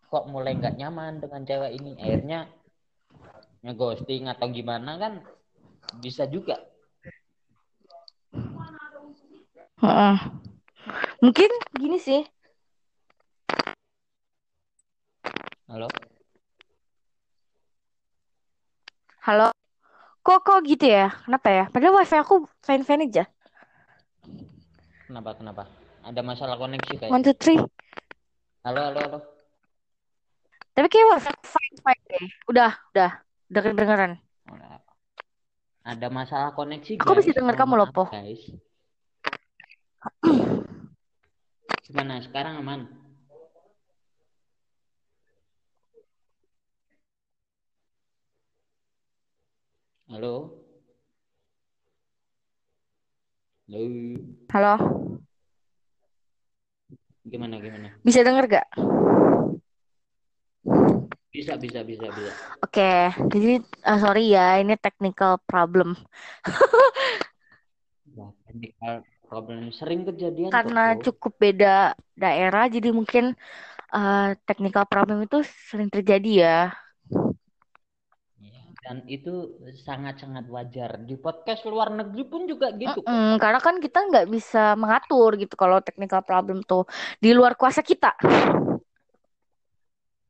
kok 0.06 0.30
mulai 0.30 0.54
nggak 0.54 0.78
nyaman 0.78 1.18
dengan 1.18 1.42
cewek 1.42 1.72
ini? 1.80 1.98
Akhirnya 1.98 2.46
ngeghosting 3.64 4.28
atau 4.30 4.46
gimana 4.52 5.00
kan 5.00 5.12
bisa 5.98 6.28
juga. 6.28 6.60
Mm-mm. 9.84 10.16
mungkin 11.20 11.50
gini 11.76 11.98
sih 12.00 12.22
halo? 15.74 15.90
Halo? 19.26 19.48
Kok 20.22 20.38
kok 20.46 20.60
gitu 20.62 20.86
ya? 20.86 21.10
Kenapa 21.26 21.48
ya? 21.50 21.64
Padahal 21.66 21.98
wifi 21.98 22.14
aku 22.14 22.46
fine 22.62 22.86
fine 22.86 23.10
aja. 23.10 23.24
Kenapa 25.10 25.34
kenapa? 25.34 25.66
Ada 26.06 26.22
masalah 26.22 26.54
koneksi 26.54 26.94
kayak 26.94 27.10
one 27.10 27.26
two 27.26 27.34
three. 27.34 27.58
Halo 28.62 28.80
halo 28.86 28.98
halo. 29.02 29.18
Tapi 30.78 30.86
kayak 30.86 31.06
wifi 31.18 31.28
aku 31.34 31.44
fine 31.58 31.76
fine 31.82 32.02
deh. 32.06 32.26
Udah 32.46 32.70
udah. 32.94 33.10
Udah. 33.50 33.60
Kedengeran 33.66 34.22
ada 35.84 36.08
masalah 36.08 36.56
koneksi 36.56 36.96
Aku 36.96 37.12
guys 37.12 37.28
bisa 37.28 37.36
dengar 37.36 37.60
kamu 37.60 37.76
loh, 37.76 37.88
Po. 37.92 38.08
guys. 38.08 38.40
Gimana? 41.84 42.24
Sekarang 42.24 42.64
aman 42.64 43.03
halo 50.14 50.54
halo 53.66 53.82
halo 54.54 54.74
gimana 57.26 57.58
gimana 57.58 57.88
bisa 58.06 58.22
denger 58.22 58.44
gak 58.46 58.66
bisa 61.34 61.58
bisa 61.58 61.82
bisa 61.82 62.06
bisa 62.14 62.30
Oke, 62.62 63.10
jadi 63.28 63.60
eh, 63.60 63.98
sorry 64.00 64.32
ya, 64.32 64.56
ini 64.62 64.78
technical 64.80 65.36
problem. 65.44 65.98
Nah, 68.14 68.30
technical 68.46 69.02
problem 69.26 69.74
sering 69.74 70.06
kejadian 70.06 70.48
kok, 70.48 70.54
Karena 70.54 70.94
bro. 70.94 71.02
cukup 71.10 71.32
beda 71.42 71.98
daerah, 72.14 72.70
jadi 72.70 72.88
mungkin 72.94 73.34
eh, 73.90 74.28
technical 74.46 74.86
problem 74.86 75.26
itu 75.26 75.42
sering 75.68 75.90
terjadi 75.90 76.30
ya. 76.46 76.58
Dan 78.84 79.00
itu 79.08 79.56
sangat-sangat 79.80 80.44
wajar. 80.52 81.00
Di 81.00 81.16
podcast 81.16 81.64
luar 81.64 81.88
negeri 81.88 82.22
pun 82.28 82.44
juga 82.44 82.68
gitu 82.76 83.00
kok. 83.00 83.08
Mm-mm, 83.08 83.40
karena 83.40 83.60
kan 83.64 83.80
kita 83.80 83.98
nggak 84.04 84.26
bisa 84.28 84.76
mengatur 84.76 85.40
gitu 85.40 85.56
kalau 85.56 85.80
technical 85.80 86.20
problem 86.20 86.60
tuh 86.60 86.84
di 87.16 87.32
luar 87.32 87.56
kuasa 87.56 87.80
kita. 87.80 88.12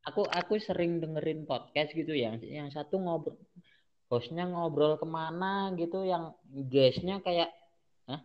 aku 0.04 0.20
aku 0.28 0.60
sering 0.60 1.00
dengerin 1.00 1.48
podcast 1.48 1.96
gitu 1.96 2.12
yang 2.12 2.36
yang 2.44 2.68
satu 2.68 3.00
ngobrol 3.00 3.40
hostnya 4.12 4.44
ngobrol 4.44 5.00
ke 5.00 5.08
mana 5.08 5.72
gitu 5.80 6.04
yang 6.04 6.36
guestnya 6.44 7.24
kayak 7.24 7.48
Hah? 8.04 8.20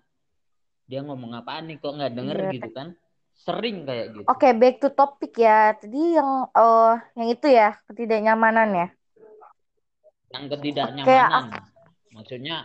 dia 0.85 1.01
ngomong 1.01 1.39
apaan 1.39 1.71
nih? 1.71 1.79
Kok 1.79 1.93
nggak 1.97 2.13
denger? 2.13 2.37
Iya, 2.37 2.51
gitu 2.59 2.69
kan. 2.75 2.87
Sering 3.39 3.87
kayak 3.87 4.05
gitu. 4.13 4.25
Oke 4.27 4.45
okay, 4.45 4.51
back 4.53 4.75
to 4.83 4.91
topic 4.91 5.33
ya. 5.39 5.73
Tadi 5.73 6.19
yang 6.19 6.51
uh, 6.51 6.99
yang 7.15 7.27
itu 7.31 7.47
ya 7.47 7.79
ketidaknyamanan 7.87 8.69
ya 8.75 8.87
yang 10.29 10.45
ketidaknyamanan 10.49 11.45
okay, 11.49 11.61
maksudnya 12.13 12.57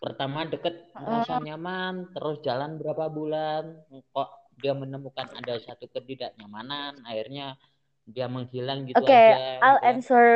pertama 0.00 0.48
deket 0.48 0.88
merasa 0.96 1.36
nyaman 1.42 2.10
terus 2.16 2.40
jalan 2.42 2.80
berapa 2.80 3.12
bulan 3.12 3.76
kok 4.10 4.28
dia 4.56 4.72
menemukan 4.72 5.28
ada 5.36 5.60
satu 5.60 5.86
ketidaknyamanan 5.92 7.04
akhirnya 7.04 7.60
dia 8.06 8.30
menghilang 8.30 8.86
gitu 8.86 9.02
Oke, 9.02 9.10
okay, 9.10 9.58
I'll 9.58 9.82
gitu. 9.82 9.90
answer 9.90 10.26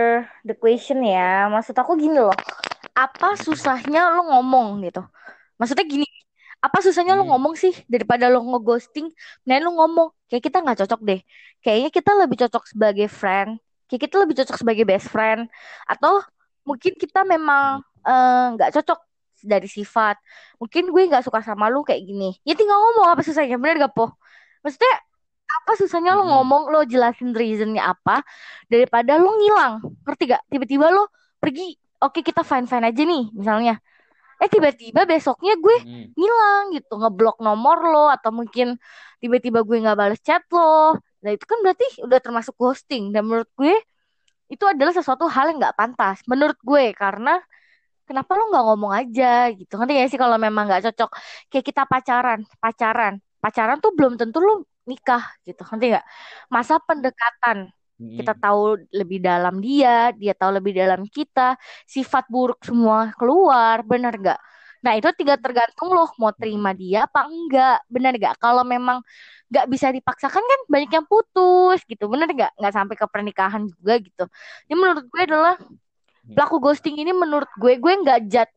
the 0.42 0.58
question 0.58 1.06
ya. 1.06 1.46
Maksud 1.46 1.78
aku 1.78 1.94
gini 1.94 2.18
loh. 2.18 2.34
Apa 2.98 3.38
susahnya 3.38 4.10
lo 4.10 4.26
ngomong 4.26 4.82
gitu? 4.82 5.06
Maksudnya 5.54 5.86
gini, 5.86 6.08
apa 6.58 6.82
susahnya 6.82 7.14
hmm. 7.14 7.22
lo 7.22 7.24
ngomong 7.30 7.54
sih 7.54 7.70
daripada 7.86 8.26
lo 8.26 8.42
ngeghosting? 8.42 9.14
Nah, 9.46 9.62
lo 9.62 9.70
ngomong 9.78 10.10
kayak 10.26 10.50
kita 10.50 10.58
nggak 10.66 10.82
cocok 10.82 11.00
deh. 11.06 11.20
Kayaknya 11.62 11.90
kita 11.94 12.10
lebih 12.18 12.36
cocok 12.42 12.64
sebagai 12.74 13.06
friend. 13.06 13.62
Kayak 13.90 14.02
kita 14.06 14.16
lebih 14.22 14.34
cocok 14.38 14.56
sebagai 14.56 14.84
best 14.86 15.10
friend. 15.10 15.50
Atau 15.90 16.22
mungkin 16.62 16.94
kita 16.94 17.26
memang 17.26 17.82
eh, 18.06 18.46
nggak 18.54 18.70
uh, 18.70 18.74
cocok 18.78 18.98
dari 19.42 19.66
sifat. 19.66 20.16
Mungkin 20.62 20.94
gue 20.94 21.02
nggak 21.10 21.26
suka 21.26 21.42
sama 21.42 21.66
lu 21.66 21.82
kayak 21.82 22.06
gini. 22.06 22.38
Ya 22.46 22.54
tinggal 22.54 22.78
ngomong 22.78 23.12
apa 23.12 23.20
susahnya, 23.26 23.58
bener 23.58 23.88
gak 23.88 23.94
po? 23.96 24.14
Maksudnya 24.62 24.94
apa 25.50 25.72
susahnya 25.74 26.14
lo 26.14 26.22
ngomong 26.30 26.70
lo 26.70 26.86
jelasin 26.86 27.34
reasonnya 27.34 27.90
apa 27.90 28.22
daripada 28.70 29.18
lo 29.18 29.34
ngilang 29.34 29.82
ngerti 30.06 30.30
gak 30.30 30.42
tiba-tiba 30.46 30.94
lo 30.94 31.10
pergi 31.42 31.74
oke 31.98 32.22
kita 32.22 32.46
fine 32.46 32.70
fine 32.70 32.86
aja 32.86 33.02
nih 33.02 33.24
misalnya 33.34 33.74
eh 34.40 34.48
tiba-tiba 34.48 35.04
besoknya 35.04 35.58
gue 35.58 35.76
ngilang 36.16 36.72
gitu 36.72 36.96
ngeblok 36.96 37.42
nomor 37.44 37.78
lo 37.84 38.06
atau 38.08 38.32
mungkin 38.32 38.78
tiba-tiba 39.20 39.60
gue 39.66 39.76
nggak 39.84 39.98
balas 39.98 40.20
chat 40.24 40.40
lo 40.54 40.96
nah 41.22 41.30
itu 41.36 41.44
kan 41.50 41.58
berarti 41.64 41.86
udah 42.06 42.18
termasuk 42.24 42.54
ghosting. 42.56 43.12
Dan 43.14 43.28
menurut 43.28 43.50
gue 43.58 43.74
itu 44.52 44.64
adalah 44.66 44.92
sesuatu 44.96 45.24
hal 45.30 45.54
yang 45.54 45.58
nggak 45.62 45.76
pantas. 45.78 46.18
Menurut 46.30 46.58
gue 46.60 46.84
karena 46.96 47.38
kenapa 48.08 48.30
lo 48.38 48.42
nggak 48.50 48.64
ngomong 48.68 48.92
aja 49.00 49.26
gitu. 49.54 49.72
Nanti 49.78 49.94
ya 50.00 50.06
sih 50.10 50.20
kalau 50.20 50.36
memang 50.40 50.64
nggak 50.68 50.82
cocok? 50.90 51.10
Kayak 51.50 51.64
kita 51.70 51.82
pacaran 51.86 52.40
pacaran. 52.62 53.14
Pacaran 53.42 53.78
tuh 53.84 53.92
belum 53.96 54.14
tentu 54.20 54.38
lo 54.42 54.52
nikah 54.90 55.24
gitu. 55.46 55.62
Nanti 55.70 55.84
nggak? 55.94 56.06
Masa 56.54 56.74
pendekatan. 56.82 57.58
Kita 58.00 58.32
tahu 58.32 58.80
lebih 58.96 59.20
dalam 59.20 59.60
dia 59.60 60.08
dia 60.16 60.32
tahu 60.32 60.56
lebih 60.56 60.72
dalam 60.72 61.04
kita 61.04 61.60
sifat 61.84 62.24
buruk 62.32 62.64
semua 62.64 63.12
keluar 63.20 63.84
benar 63.84 64.16
nggak? 64.16 64.40
Nah 64.84 64.92
itu 64.96 65.08
tiga 65.20 65.36
tergantung 65.36 65.92
loh 65.92 66.08
mau 66.16 66.32
terima 66.32 66.72
dia 66.72 67.04
apa 67.04 67.28
enggak. 67.28 67.84
Benar 67.92 68.12
nggak? 68.16 68.34
Kalau 68.40 68.64
memang 68.64 69.04
nggak 69.50 69.66
bisa 69.66 69.90
dipaksakan 69.90 70.42
kan 70.42 70.60
banyak 70.70 70.90
yang 70.94 71.06
putus 71.10 71.82
gitu. 71.84 72.06
Benar 72.06 72.30
nggak? 72.30 72.52
Nggak 72.54 72.74
sampai 72.74 72.94
ke 72.94 73.06
pernikahan 73.10 73.66
juga 73.66 73.94
gitu. 73.98 74.24
Ini 74.70 74.74
menurut 74.78 75.04
gue 75.10 75.22
adalah 75.26 75.54
pelaku 76.22 76.56
ghosting 76.62 76.94
ini 77.02 77.10
menurut 77.10 77.50
gue 77.58 77.74
gue 77.82 77.92
nggak 78.06 78.20
judge 78.30 78.54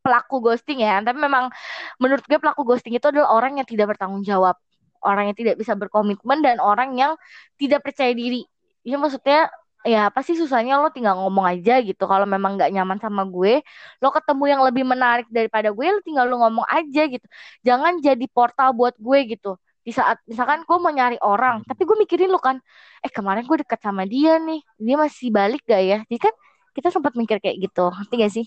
pelaku 0.00 0.40
ghosting 0.40 0.80
ya. 0.80 1.04
Tapi 1.04 1.20
memang 1.20 1.52
menurut 2.00 2.24
gue 2.24 2.40
pelaku 2.40 2.64
ghosting 2.64 2.96
itu 2.96 3.06
adalah 3.12 3.36
orang 3.36 3.60
yang 3.60 3.68
tidak 3.68 3.92
bertanggung 3.92 4.24
jawab. 4.24 4.56
Orang 5.04 5.28
yang 5.32 5.36
tidak 5.36 5.60
bisa 5.60 5.76
berkomitmen 5.76 6.40
dan 6.40 6.56
orang 6.60 6.96
yang 6.96 7.12
tidak 7.60 7.84
percaya 7.84 8.12
diri. 8.16 8.44
Ya 8.84 8.96
maksudnya 8.96 9.52
ya 9.80 10.12
apa 10.12 10.20
sih 10.20 10.36
susahnya 10.36 10.76
lo 10.76 10.92
tinggal 10.92 11.20
ngomong 11.20 11.44
aja 11.44 11.76
gitu. 11.84 12.08
Kalau 12.08 12.24
memang 12.24 12.56
nggak 12.56 12.72
nyaman 12.72 12.96
sama 13.04 13.28
gue 13.28 13.60
lo 14.00 14.08
ketemu 14.08 14.44
yang 14.48 14.60
lebih 14.64 14.84
menarik 14.88 15.28
daripada 15.28 15.68
gue 15.68 15.86
lo 15.92 16.00
tinggal 16.00 16.24
lo 16.24 16.40
ngomong 16.40 16.64
aja 16.72 17.04
gitu. 17.04 17.26
Jangan 17.64 18.00
jadi 18.00 18.24
portal 18.32 18.72
buat 18.72 18.96
gue 18.96 19.36
gitu 19.36 19.60
di 19.86 19.92
saat 19.98 20.16
misalkan 20.30 20.60
gue 20.68 20.76
mau 20.82 20.92
nyari 20.92 21.16
orang 21.24 21.64
tapi 21.68 21.82
gue 21.88 21.96
mikirin 22.02 22.28
lo 22.34 22.38
kan 22.42 22.56
eh 23.04 23.10
kemarin 23.16 23.42
gue 23.48 23.56
deket 23.64 23.80
sama 23.86 24.02
dia 24.04 24.36
nih 24.46 24.60
dia 24.86 24.96
masih 25.04 25.28
balik 25.32 25.60
gak 25.68 25.82
ya? 25.82 25.98
Jadi 26.08 26.20
kan 26.26 26.34
kita 26.76 26.88
sempat 26.94 27.12
mikir 27.20 27.36
kayak 27.42 27.56
gitu 27.64 27.80
ngerti 27.94 28.14
gak 28.22 28.32
sih? 28.36 28.46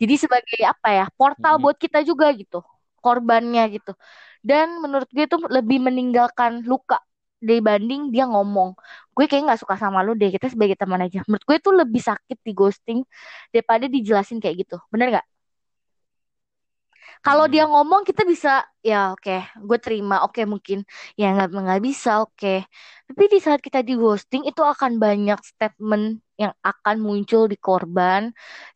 Jadi 0.00 0.14
sebagai 0.22 0.58
apa 0.72 0.88
ya 0.92 1.04
portal 1.18 1.54
buat 1.62 1.76
kita 1.80 1.98
juga 2.08 2.26
gitu 2.36 2.60
korbannya 3.04 3.62
gitu. 3.76 3.92
Dan 4.44 4.80
menurut 4.84 5.08
gue 5.12 5.24
itu 5.28 5.36
lebih 5.48 5.78
meninggalkan 5.86 6.64
luka 6.64 7.00
dibanding 7.40 8.08
dia 8.14 8.24
ngomong. 8.28 8.72
Gue 9.16 9.24
kayak 9.28 9.42
nggak 9.52 9.60
suka 9.62 9.76
sama 9.76 10.00
lu 10.06 10.12
deh 10.16 10.32
kita 10.32 10.48
sebagai 10.52 10.76
teman 10.80 11.00
aja. 11.04 11.20
Menurut 11.28 11.44
gue 11.48 11.56
itu 11.60 11.70
lebih 11.72 12.00
sakit 12.04 12.38
di 12.46 12.52
ghosting 12.56 13.00
daripada 13.52 13.84
dijelasin 13.88 14.38
kayak 14.42 14.64
gitu. 14.64 14.76
Bener 14.92 15.06
nggak 15.12 15.26
kalau 17.24 17.44
dia 17.48 17.64
ngomong 17.64 18.02
kita 18.08 18.22
bisa 18.28 18.68
ya 18.84 19.16
oke 19.16 19.24
okay, 19.24 19.40
gue 19.56 19.78
terima 19.80 20.16
oke 20.28 20.36
okay, 20.36 20.44
mungkin. 20.44 20.78
Ya 21.16 21.32
nggak 21.32 21.48
nggak 21.56 21.82
bisa 21.88 22.10
oke. 22.24 22.36
Okay. 22.36 22.58
tapi 23.08 23.22
di 23.32 23.38
saat 23.44 23.60
kita 23.66 23.80
di 23.88 23.94
ghosting 23.96 24.42
itu 24.50 24.60
akan 24.60 24.92
banyak 25.04 25.38
statement 25.44 26.20
yang 26.36 26.52
akan 26.60 26.96
muncul 27.00 27.48
di 27.48 27.56
korban. 27.56 28.22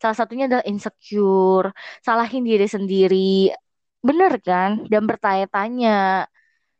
Salah 0.01 0.17
satunya 0.17 0.45
adalah 0.49 0.65
insecure 0.65 1.77
salahin 2.07 2.43
diri 2.49 2.65
sendiri. 2.65 3.53
Bener 4.01 4.33
kan? 4.41 4.71
Dan 4.89 5.05
bertanya-tanya. 5.11 6.25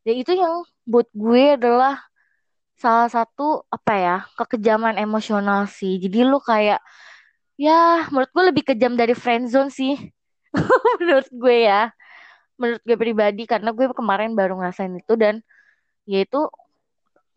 Dan 0.05 0.15
itu 0.17 0.33
yang 0.41 0.65
buat 0.89 1.09
gue 1.13 1.61
adalah 1.61 2.01
salah 2.79 3.09
satu 3.11 3.67
apa 3.69 3.93
ya 3.99 4.17
kekejaman 4.39 4.97
emosional 5.05 5.69
sih. 5.69 6.01
Jadi 6.01 6.19
lu 6.25 6.39
kayak 6.41 6.81
ya 7.61 8.09
menurut 8.13 8.31
gue 8.37 8.45
lebih 8.55 8.65
kejam 8.73 8.95
dari 8.97 9.13
friendzone 9.19 9.69
sih 9.75 9.95
menurut 11.01 11.29
gue 11.31 11.57
ya. 11.69 11.93
Menurut 12.59 12.83
gue 12.83 12.97
pribadi 12.99 13.43
karena 13.47 13.71
gue 13.71 13.87
kemarin 13.95 14.35
baru 14.35 14.59
ngerasain 14.59 14.93
itu 14.99 15.15
dan 15.15 15.41
yaitu 16.09 16.41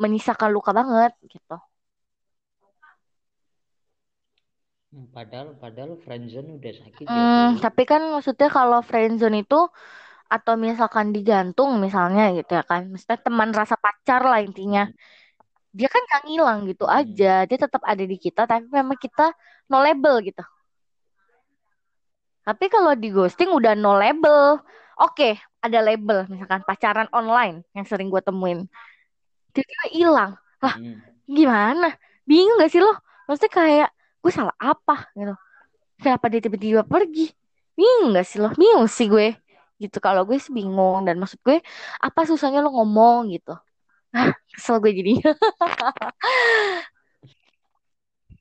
menyisakan 0.02 0.50
luka 0.50 0.72
banget 0.74 1.14
gitu. 1.30 1.58
Hmm, 4.92 5.08
padahal 5.16 5.56
padahal 5.56 5.96
friendzone 6.04 6.60
udah 6.60 6.72
sakit 6.76 7.06
ya, 7.08 7.16
hmm, 7.16 7.48
ya 7.56 7.64
tapi 7.64 7.88
kan 7.88 8.12
maksudnya 8.12 8.52
kalau 8.52 8.84
friendzone 8.84 9.40
itu 9.40 9.60
atau 10.28 10.54
misalkan 10.60 11.16
digantung 11.16 11.80
misalnya 11.80 12.32
gitu 12.36 12.60
ya 12.60 12.64
kan. 12.68 12.92
Maksudnya 12.92 13.20
teman 13.24 13.50
rasa 13.56 13.76
pacar 13.80 14.24
lah 14.28 14.44
intinya. 14.44 14.88
Dia 15.72 15.88
kan 15.88 16.04
gak 16.12 16.24
ngilang 16.28 16.60
gitu 16.68 16.84
hmm. 16.84 16.98
aja. 17.00 17.48
Dia 17.48 17.58
tetap 17.60 17.84
ada 17.88 18.04
di 18.04 18.18
kita 18.20 18.44
tapi 18.44 18.68
memang 18.68 19.00
kita 19.00 19.32
no 19.72 19.80
label 19.80 20.20
gitu 20.28 20.44
tapi 22.42 22.66
kalau 22.74 22.98
di 22.98 23.14
ghosting 23.14 23.54
udah 23.54 23.78
no 23.78 23.98
label. 23.98 24.58
Oke, 25.02 25.38
ada 25.62 25.80
label 25.82 26.26
misalkan 26.30 26.62
pacaran 26.66 27.10
online 27.14 27.66
yang 27.74 27.86
sering 27.86 28.10
gue 28.10 28.22
temuin. 28.22 28.66
Tiba-tiba 29.54 29.86
hilang. 29.94 30.32
Lah, 30.62 30.76
hmm. 30.78 31.26
gimana? 31.26 31.90
Bingung 32.26 32.62
gak 32.62 32.70
sih 32.74 32.82
lo? 32.82 32.94
Maksudnya 33.26 33.52
kayak 33.54 33.90
gue 34.22 34.32
salah 34.34 34.54
apa 34.62 35.10
gitu. 35.18 35.34
Kenapa 36.02 36.26
dia 36.30 36.42
tiba-tiba 36.42 36.82
pergi? 36.86 37.30
Bingung 37.78 38.14
gak 38.14 38.26
sih 38.26 38.38
lo? 38.42 38.54
Bingung 38.58 38.86
sih 38.90 39.10
gue. 39.10 39.38
Gitu 39.82 39.98
kalau 39.98 40.26
gue 40.26 40.38
sih 40.38 40.54
bingung 40.54 41.02
dan 41.06 41.18
maksud 41.18 41.42
gue 41.42 41.62
apa 41.98 42.22
susahnya 42.26 42.62
lo 42.62 42.70
ngomong 42.74 43.34
gitu. 43.34 43.58
Ah, 44.14 44.34
kesel 44.54 44.78
gue 44.82 44.92
jadi. 44.94 45.14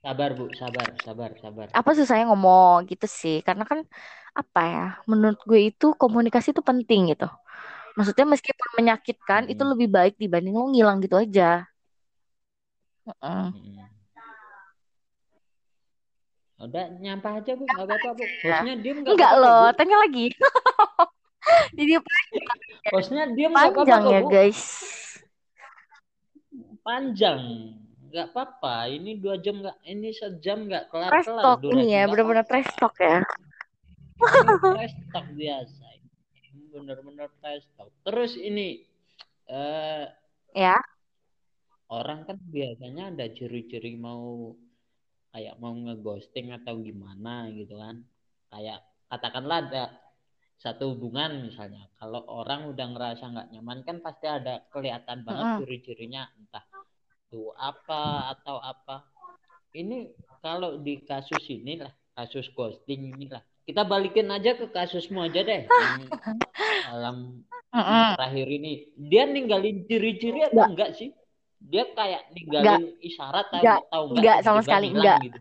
Sabar 0.01 0.33
Bu, 0.33 0.49
sabar, 0.57 0.89
sabar, 1.05 1.31
sabar. 1.37 1.67
Apa 1.77 1.91
susahnya 1.93 2.33
ngomong 2.33 2.89
gitu 2.89 3.05
sih? 3.05 3.45
Karena 3.45 3.69
kan 3.69 3.85
apa 4.33 4.61
ya? 4.65 4.87
Menurut 5.05 5.37
gue 5.45 5.69
itu 5.69 5.93
komunikasi 5.93 6.57
itu 6.57 6.65
penting 6.65 7.13
gitu. 7.13 7.29
Maksudnya 8.01 8.25
meskipun 8.25 8.69
menyakitkan 8.81 9.43
hmm. 9.45 9.53
itu 9.53 9.61
lebih 9.61 9.89
baik 9.93 10.15
dibanding 10.17 10.57
lo 10.57 10.73
ngilang 10.73 11.05
gitu 11.05 11.21
aja. 11.21 11.69
Uh 13.21 13.53
hmm. 13.53 13.77
Udah 16.61 16.93
nyampah 17.01 17.41
aja 17.41 17.57
bu, 17.57 17.65
nggak 17.65 17.85
apa-apa 17.89 18.09
bu. 18.17 18.25
Hostnya 18.25 18.75
diem 18.81 18.97
nggak 19.05 19.13
Enggak 19.17 19.33
loh, 19.37 19.65
tanya 19.77 19.97
lagi. 20.01 20.27
Jadi. 21.77 21.93
Hostnya 22.89 23.29
diem 23.37 23.53
nggak 23.53 23.69
apa-apa 23.69 23.85
Panjang 23.85 24.05
ya 24.09 24.21
guys. 24.25 24.61
Panjang 26.81 27.41
nggak 28.11 28.35
apa-apa 28.35 28.91
ini 28.91 29.23
dua 29.23 29.39
jam 29.39 29.63
nggak 29.63 29.79
ini 29.87 30.11
sejam 30.11 30.67
nggak 30.67 30.91
kelar 30.91 31.23
kelar 31.23 31.45
talk. 31.47 31.63
ini 31.71 31.95
ya 31.95 32.11
benar-benar 32.11 32.43
talk 32.51 32.95
ya. 32.99 33.23
Talk 35.15 35.27
biasa 35.39 35.85
benar-benar 36.75 37.31
talk. 37.43 37.91
Terus 38.03 38.35
ini 38.35 38.83
uh, 39.51 40.07
ya. 40.55 40.79
orang 41.91 42.27
kan 42.27 42.39
biasanya 42.51 43.15
ada 43.15 43.27
ciri-ciri 43.31 43.99
mau 43.99 44.55
kayak 45.31 45.59
mau 45.63 45.75
ngeghosting 45.75 46.51
atau 46.55 46.83
gimana 46.83 47.47
gitu 47.55 47.79
kan. 47.79 48.03
Kayak 48.51 48.83
katakanlah 49.07 49.59
ada 49.71 49.85
satu 50.61 50.93
hubungan 50.93 51.47
misalnya 51.47 51.89
kalau 51.97 52.21
orang 52.29 52.69
udah 52.69 52.87
ngerasa 52.93 53.25
nggak 53.33 53.49
nyaman 53.57 53.81
kan 53.81 53.97
pasti 54.05 54.29
ada 54.29 54.61
kelihatan 54.69 55.25
banget 55.25 55.45
uh 55.47 55.59
ciri-cirinya 55.65 56.29
entah 56.37 56.65
itu 57.31 57.55
apa 57.55 58.35
atau 58.35 58.59
apa 58.59 59.07
ini 59.79 60.11
kalau 60.43 60.83
di 60.83 60.99
kasus 61.07 61.47
ini 61.47 61.79
lah 61.79 61.95
kasus 62.19 62.51
ghosting 62.51 63.15
ini 63.15 63.31
lah 63.31 63.39
kita 63.63 63.87
balikin 63.87 64.27
aja 64.35 64.59
ke 64.59 64.67
kasusmu 64.67 65.23
aja 65.23 65.47
deh 65.47 65.63
dalam 66.91 67.47
terakhir 68.19 68.47
ini 68.51 68.91
dia 68.99 69.31
ninggalin 69.31 69.87
ciri-ciri 69.87 70.43
atau 70.51 70.59
Nggak. 70.59 70.69
enggak 70.75 70.91
sih 70.99 71.15
dia 71.71 71.87
kayak 71.95 72.35
ninggalin 72.35 72.99
isyarat 72.99 73.47
atau 73.47 73.63
Nggak. 73.63 73.81
tahu 73.95 74.05
Nggak, 74.19 74.39
sama 74.43 74.61
sekali, 74.67 74.87
hilang 74.91 75.05
nggak. 75.07 75.19
gitu. 75.31 75.39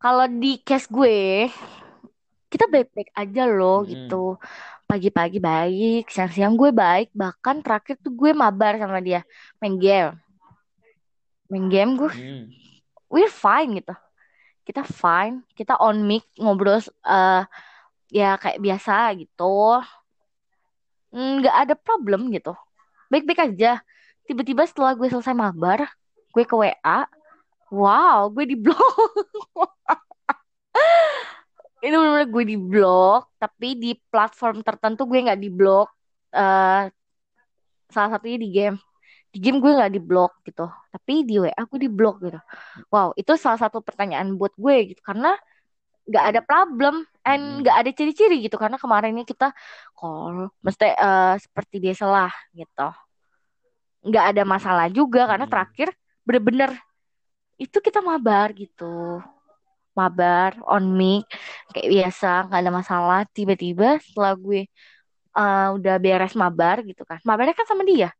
Kalau 0.00 0.26
di 0.28 0.52
case 0.64 0.88
gue, 0.88 1.48
kita 2.52 2.64
baik-baik 2.70 3.10
aja 3.12 3.42
loh 3.50 3.82
Mm-mm. 3.82 3.90
gitu. 3.92 4.24
Pagi-pagi 4.88 5.38
baik, 5.42 6.02
siang-siang 6.12 6.54
gue 6.54 6.70
baik. 6.70 7.10
Bahkan 7.12 7.56
terakhir 7.64 7.98
tuh 8.00 8.12
gue 8.14 8.30
mabar 8.32 8.78
sama 8.78 9.00
dia. 9.02 9.20
Main 9.60 9.76
game. 9.76 10.23
Main 11.52 11.66
game 11.68 11.92
gue, 12.00 12.10
Hmm. 12.10 12.44
we're 13.12 13.30
fine 13.30 13.76
gitu. 13.78 13.94
Kita 14.64 14.80
fine. 14.84 15.44
Kita 15.52 15.76
on 15.76 16.04
mic, 16.08 16.24
ngobrol 16.40 16.80
eh 17.04 17.42
ya 18.08 18.36
kayak 18.40 18.60
biasa 18.64 19.12
gitu. 19.20 19.80
Nggak 21.14 21.56
ada 21.68 21.74
problem 21.78 22.32
gitu. 22.32 22.56
Baik-baik 23.12 23.52
aja. 23.52 23.80
Tiba-tiba 24.24 24.64
setelah 24.64 24.96
gue 24.96 25.06
selesai 25.12 25.36
mabar, 25.36 25.84
gue 26.32 26.44
ke 26.48 26.54
WA. 26.56 27.04
Wow, 27.68 28.32
gue 28.32 28.44
di 28.48 28.56
blok. 28.56 28.78
itu 31.84 31.92
bener-bener 31.92 32.28
gue 32.32 32.44
di 32.48 32.56
blok 32.56 33.28
tapi 33.36 33.76
di 33.76 33.92
platform 34.08 34.64
tertentu 34.64 35.04
gue 35.04 35.20
nggak 35.20 35.36
di 35.36 35.52
blok 35.52 35.92
eh 36.32 36.88
salah 37.92 38.10
satunya 38.16 38.40
di 38.40 38.48
game 38.48 38.80
di 39.34 39.38
game 39.44 39.58
gue 39.62 39.72
nggak 39.78 39.92
di 39.96 40.00
blok 40.08 40.32
gitu. 40.48 40.62
Tapi 40.94 41.12
di 41.28 41.34
WA 41.42 41.62
gue 41.70 41.78
di 41.84 41.90
blok 41.98 42.14
gitu. 42.24 42.38
Wow 42.94 43.08
itu 43.20 43.32
salah 43.44 43.58
satu 43.62 43.78
pertanyaan 43.86 44.28
buat 44.40 44.54
gue 44.64 44.76
gitu. 44.94 45.00
Karena 45.08 45.28
nggak 46.10 46.24
ada 46.30 46.40
problem 46.48 46.94
and 47.28 47.42
Hmm. 47.42 47.60
nggak 47.64 47.76
ada 47.80 47.90
ciri-ciri 47.98 48.36
gitu. 48.46 48.56
Karena 48.62 48.76
kemarinnya 48.82 49.24
kita 49.32 49.46
call 49.98 50.50
mesti 50.66 50.84
eh, 50.94 51.34
seperti 51.44 51.76
biasalah 51.84 52.30
gitu. 52.58 52.82
Nggak 54.08 54.24
ada 54.36 54.42
masalah 54.44 54.86
juga 54.98 55.20
karena 55.30 55.46
Hmm. 55.46 55.52
terakhir 55.52 55.88
bener-bener 56.26 56.70
itu 57.64 57.78
kita 57.86 58.00
mabar 58.10 58.48
gitu. 58.62 58.84
Mabar 59.98 60.58
on 60.66 60.84
mic 60.98 61.22
kayak 61.70 61.88
biasa 61.94 62.26
nggak 62.50 62.60
ada 62.66 62.72
masalah. 62.80 63.18
Tiba-tiba 63.36 63.86
setelah 64.02 64.32
gue 64.34 64.60
eh, 65.38 65.66
udah 65.76 65.94
beres 66.04 66.34
mabar 66.42 66.76
gitu 66.88 67.02
kan. 67.10 67.18
Mabarnya 67.28 67.54
kan 67.58 67.66
sama 67.70 67.84
dia 67.90 68.10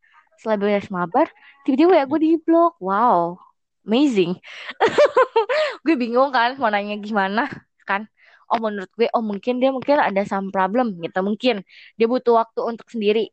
setelah 0.40 0.56
beres 0.60 0.88
mabar 0.92 1.26
tiba-tiba 1.64 2.02
ya 2.02 2.04
gue 2.04 2.18
di 2.20 2.30
blok 2.40 2.76
wow 2.82 3.38
amazing. 3.84 4.40
Gue 5.84 5.94
bingung 5.94 6.32
kan 6.32 6.56
mau 6.56 6.72
nanya 6.72 6.96
gimana 6.98 7.46
kan? 7.84 8.08
Oh 8.48 8.60
menurut 8.60 8.92
gue 8.96 9.08
oh 9.12 9.24
mungkin 9.24 9.60
dia 9.60 9.70
mungkin 9.72 10.00
ada 10.00 10.24
some 10.24 10.48
problem 10.52 10.96
gitu. 11.00 11.20
Mungkin 11.20 11.54
dia 11.96 12.06
butuh 12.08 12.40
waktu 12.40 12.60
untuk 12.64 12.88
sendiri. 12.88 13.28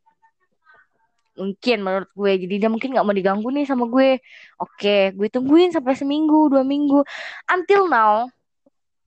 Mungkin 1.36 1.80
menurut 1.80 2.10
gue 2.12 2.32
jadi 2.44 2.54
dia 2.64 2.70
mungkin 2.72 2.92
nggak 2.92 3.04
mau 3.04 3.16
diganggu 3.16 3.48
nih 3.52 3.64
sama 3.68 3.88
gue. 3.88 4.20
Oke 4.60 5.16
gue 5.16 5.28
tungguin 5.32 5.72
sampai 5.72 5.96
seminggu 5.96 6.52
dua 6.52 6.64
minggu. 6.64 7.04
Until 7.48 7.88
now 7.88 8.28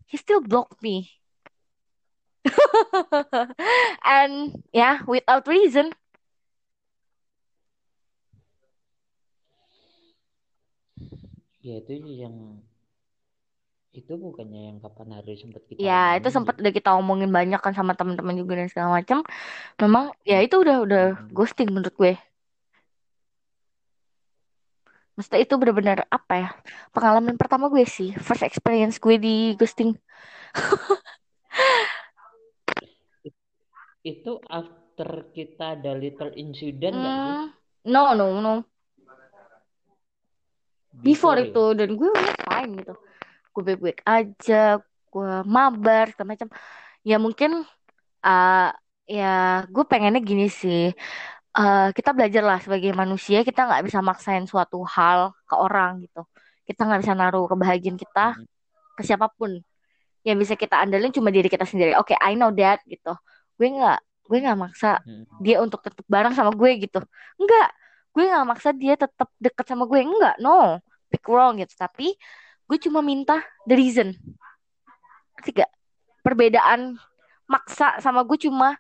he 0.10 0.18
still 0.18 0.42
blocked 0.42 0.82
me. 0.82 1.10
And 4.06 4.62
yeah 4.74 5.02
without 5.10 5.46
reason 5.50 5.94
ya 11.66 11.76
itu 11.82 11.94
yang 12.22 12.36
itu 14.00 14.14
bukannya 14.26 14.62
yang 14.70 14.78
kapan 14.84 15.10
hari 15.18 15.34
sempat 15.42 15.64
kita 15.72 15.88
ya 15.88 15.94
itu 16.18 16.28
sempat 16.36 16.54
udah 16.62 16.74
kita 16.78 16.90
omongin 17.00 17.30
banyak 17.38 17.60
kan 17.66 17.74
sama 17.80 17.92
teman-teman 18.00 18.36
juga 18.42 18.54
dan 18.60 18.68
segala 18.72 18.90
macam 19.00 19.18
memang 19.84 20.06
ya 20.32 20.36
itu 20.46 20.56
udah 20.64 20.76
udah 20.86 21.02
Mm-mm. 21.04 21.30
ghosting 21.38 21.70
menurut 21.76 21.96
gue. 22.02 22.14
Maksudnya 25.16 25.42
itu 25.48 25.54
bener-bener 25.62 25.98
apa 26.12 26.34
ya 26.44 26.50
pengalaman 26.92 27.40
pertama 27.40 27.72
gue 27.72 27.84
sih 27.88 28.12
first 28.20 28.44
experience 28.44 29.00
gue 29.00 29.16
di 29.16 29.56
ghosting. 29.60 29.96
Itu 34.12 34.32
after 34.60 35.10
kita 35.36 35.66
ada 35.76 35.92
little 36.04 36.32
incident 36.44 36.96
nggak 37.04 37.18
sih? 37.28 37.36
Hmm, 37.36 37.52
no 37.84 38.14
no 38.16 38.42
no 38.42 38.66
before 41.04 41.40
itu 41.42 41.64
dan 41.74 41.90
gue 41.96 42.10
udah 42.12 42.36
fine 42.46 42.72
gitu. 42.80 42.94
Gue 43.56 43.62
baik-baik 43.64 44.00
aja 44.04 44.80
gue 44.84 45.34
mabar 45.48 46.12
segala 46.12 46.36
macam. 46.36 46.48
Ya 47.02 47.18
mungkin 47.18 47.64
uh, 48.24 48.70
ya 49.08 49.64
gue 49.68 49.84
pengennya 49.88 50.22
gini 50.22 50.48
sih. 50.52 50.92
Eh, 51.56 51.90
kita 51.96 52.12
belajar 52.12 52.44
lah 52.44 52.60
sebagai 52.60 52.92
manusia 52.92 53.40
kita 53.48 53.64
nggak 53.64 53.88
bisa 53.88 54.04
maksain 54.04 54.44
suatu 54.44 54.84
hal 54.84 55.32
ke 55.48 55.56
orang 55.56 56.04
gitu. 56.04 56.28
Kita 56.68 56.84
nggak 56.84 57.00
bisa 57.00 57.16
naruh 57.16 57.48
kebahagiaan 57.48 57.96
kita 57.96 58.36
Mm-mm. 58.36 58.44
ke 59.00 59.02
siapa 59.08 59.32
pun. 59.32 59.64
Yang 60.28 60.38
bisa 60.44 60.54
kita 60.60 60.84
andalin 60.84 61.16
cuma 61.16 61.32
diri 61.32 61.48
kita 61.48 61.64
sendiri. 61.64 61.96
Oke 61.96 62.12
I 62.20 62.36
know 62.36 62.52
that 62.60 62.84
gitu. 62.84 63.16
Gue 63.56 63.72
nggak 63.72 64.00
gue 64.28 64.38
nggak 64.44 64.58
maksa 64.60 65.00
Mm-mm. 65.08 65.40
dia 65.40 65.64
untuk 65.64 65.80
tetap 65.80 66.04
bareng 66.12 66.36
sama 66.36 66.52
gue 66.52 66.72
gitu. 66.76 67.00
Enggak 67.40 67.72
gue 68.16 68.24
nggak 68.24 68.48
maksa 68.48 68.72
dia 68.72 68.96
tetap 68.96 69.28
deket 69.44 69.66
sama 69.68 69.84
gue. 69.84 70.00
Enggak 70.00 70.40
no. 70.40 70.80
Big 71.12 71.24
wrong 71.28 71.60
gitu. 71.60 71.76
Tapi 71.76 72.16
gue 72.66 72.78
cuma 72.80 73.04
minta 73.04 73.44
the 73.68 73.76
reason. 73.76 74.16
Gak? 75.46 75.70
perbedaan 76.26 76.98
maksa 77.46 78.02
sama 78.02 78.26
gue 78.26 78.50
cuma 78.50 78.74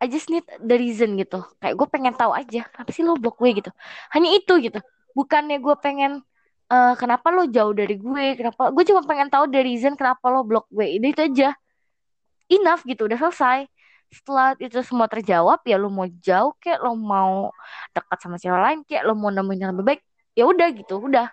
I 0.00 0.06
just 0.08 0.30
need 0.30 0.46
the 0.62 0.78
reason 0.78 1.18
gitu. 1.18 1.42
Kayak 1.58 1.74
gue 1.74 1.88
pengen 1.90 2.14
tahu 2.14 2.32
aja 2.32 2.64
apa 2.70 2.88
sih 2.94 3.02
lo 3.02 3.18
blok 3.18 3.36
gue 3.42 3.60
gitu? 3.60 3.70
Hanya 4.14 4.30
itu 4.32 4.56
gitu. 4.62 4.78
Bukannya 5.12 5.58
gue 5.58 5.74
pengen 5.82 6.22
eh, 6.70 6.94
kenapa 6.96 7.28
lo 7.34 7.44
jauh 7.50 7.74
dari 7.74 7.98
gue? 7.98 8.26
Kenapa 8.38 8.70
gue 8.70 8.84
cuma 8.86 9.02
pengen 9.04 9.28
tahu 9.28 9.50
the 9.50 9.60
reason 9.60 9.98
kenapa 9.98 10.22
lo 10.30 10.46
blok 10.46 10.70
gue. 10.70 10.86
Itu 10.86 11.06
itu 11.12 11.20
aja. 11.20 11.50
Enough 12.48 12.86
gitu 12.88 13.04
udah 13.10 13.18
selesai 13.20 13.68
setelah 14.08 14.56
itu 14.56 14.80
semua 14.80 15.04
terjawab 15.04 15.60
ya 15.68 15.76
lo 15.76 15.92
mau 15.92 16.08
jauh 16.08 16.56
kayak 16.56 16.80
lo 16.80 16.96
mau 16.96 17.52
dekat 17.92 18.18
sama 18.24 18.36
cewek 18.40 18.60
lain 18.60 18.80
kayak 18.88 19.04
lo 19.04 19.12
mau 19.12 19.28
nemuin 19.28 19.60
yang 19.60 19.70
lebih 19.76 19.84
baik 19.94 20.00
ya 20.32 20.44
udah 20.48 20.68
gitu 20.72 20.94
udah. 21.04 21.28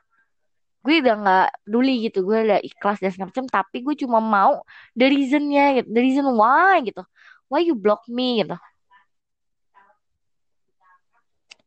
Gue 0.86 1.02
udah 1.02 1.16
nggak 1.18 1.48
peduli 1.66 1.96
gitu 2.06 2.20
gue 2.28 2.38
udah 2.46 2.60
ikhlas 2.62 3.02
dan 3.02 3.10
segala 3.10 3.34
macam 3.34 3.46
tapi 3.50 3.78
gue 3.82 3.96
cuma 4.06 4.20
mau 4.22 4.62
the 4.94 5.08
reasonnya 5.10 5.82
gitu 5.82 5.88
the 5.90 6.02
reason 6.04 6.26
why 6.36 6.84
gitu. 6.84 7.02
Why 7.48 7.64
you 7.64 7.74
block 7.78 8.06
me 8.12 8.44
gitu. 8.44 8.58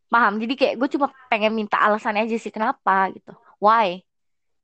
Paham? 0.09 0.41
Jadi 0.41 0.55
kayak 0.57 0.75
gue 0.81 0.89
cuma 0.97 1.13
pengen 1.29 1.53
minta 1.53 1.77
alasannya 1.81 2.29
aja 2.29 2.37
sih 2.37 2.53
kenapa 2.53 3.13
gitu. 3.13 3.33
Why? 3.61 4.05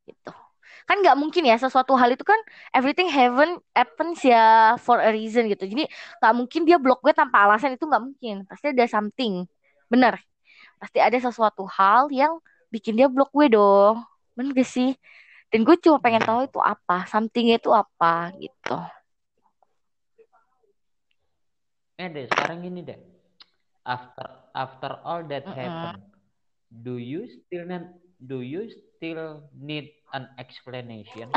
Gitu 0.05 0.44
kan 0.89 0.97
nggak 1.01 1.17
mungkin 1.17 1.43
ya 1.49 1.57
sesuatu 1.57 1.97
hal 1.97 2.13
itu 2.13 2.25
kan 2.25 2.37
everything 2.77 3.09
happen 3.09 3.57
happens 3.73 4.21
ya 4.25 4.77
for 4.81 5.01
a 5.01 5.11
reason 5.13 5.49
gitu. 5.53 5.65
Jadi 5.65 5.85
nggak 6.21 6.33
mungkin 6.39 6.61
dia 6.69 6.77
blok 6.81 7.01
gue 7.05 7.13
tanpa 7.17 7.49
alasan 7.49 7.77
itu 7.77 7.85
nggak 7.89 8.03
mungkin. 8.05 8.35
Pasti 8.49 8.67
ada 8.73 8.85
something. 8.89 9.49
Bener. 9.93 10.15
Pasti 10.81 10.99
ada 11.01 11.17
sesuatu 11.17 11.65
hal 11.69 12.13
yang 12.13 12.37
bikin 12.75 12.95
dia 12.99 13.09
blok 13.09 13.31
gue 13.33 13.47
dong. 13.53 14.05
Bener 14.37 14.53
gak 14.57 14.69
sih? 14.69 14.93
Dan 15.53 15.63
gue 15.67 15.77
cuma 15.81 15.99
pengen 16.03 16.23
tahu 16.25 16.45
itu 16.49 16.59
apa 16.61 17.07
something 17.09 17.47
itu 17.55 17.71
apa 17.73 18.35
gitu. 18.43 18.77
Eh 22.03 22.09
deh 22.15 22.27
sekarang 22.27 22.59
gini 22.67 22.81
deh 22.83 22.99
after 23.87 24.27
after 24.57 24.91
all 25.05 25.23
that 25.31 25.47
Mm-mm. 25.47 25.55
happen 25.59 25.95
do 26.85 26.97
you 26.99 27.29
still 27.29 27.69
do 28.31 28.41
you 28.43 28.67
still 29.05 29.45
need 29.53 29.93
an 30.17 30.25
explanation. 30.41 31.29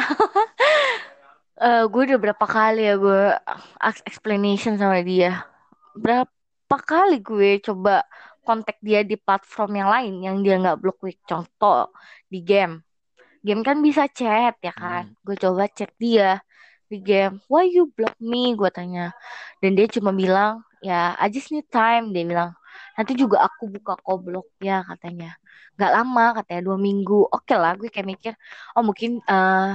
Eh, 1.58 1.90
gue 1.90 2.14
udah 2.14 2.22
berapa 2.22 2.46
kali 2.46 2.86
ya 2.86 3.02
gue 3.02 3.34
ask 3.82 4.06
explanation 4.06 4.78
sama 4.78 5.02
dia. 5.02 5.42
Berapa 5.98 6.78
kali 6.86 7.18
gue 7.18 7.58
coba 7.66 8.06
kontak 8.46 8.78
dia 8.78 9.02
di 9.02 9.18
platform 9.18 9.82
yang 9.82 9.90
lain 9.90 10.14
yang 10.22 10.38
dia 10.46 10.62
nggak 10.62 10.78
blok 10.78 11.02
gue 11.02 11.18
contoh 11.26 11.90
di 12.30 12.46
game. 12.46 12.86
Game 13.42 13.66
kan 13.66 13.82
bisa 13.82 14.06
chat 14.06 14.54
ya 14.62 14.70
kan? 14.70 15.10
Hmm. 15.10 15.18
gue 15.26 15.34
coba 15.34 15.66
chat 15.74 15.90
dia 15.98 16.46
di 16.94 17.02
game. 17.02 17.42
Why 17.50 17.74
you 17.74 17.90
block 17.90 18.14
me? 18.22 18.54
Gue 18.54 18.70
tanya. 18.70 19.10
Dan 19.58 19.74
dia 19.74 19.90
cuma 19.90 20.14
bilang 20.14 20.62
ya 20.86 21.18
I 21.18 21.26
just 21.34 21.50
need 21.50 21.66
time. 21.74 22.14
Dia 22.14 22.22
bilang 22.22 22.54
nanti 22.98 23.14
juga 23.22 23.38
aku 23.48 23.64
buka 23.76 23.92
kok 24.06 24.18
bloknya 24.26 24.74
katanya. 24.90 25.28
Nggak 25.76 25.92
lama 25.96 26.24
katanya 26.38 26.62
dua 26.68 26.78
minggu. 26.88 27.14
Oke 27.36 27.54
lah 27.62 27.72
gue 27.80 27.90
kayak 27.94 28.08
mikir 28.14 28.34
oh 28.76 28.84
mungkin 28.88 29.12
eh 29.32 29.72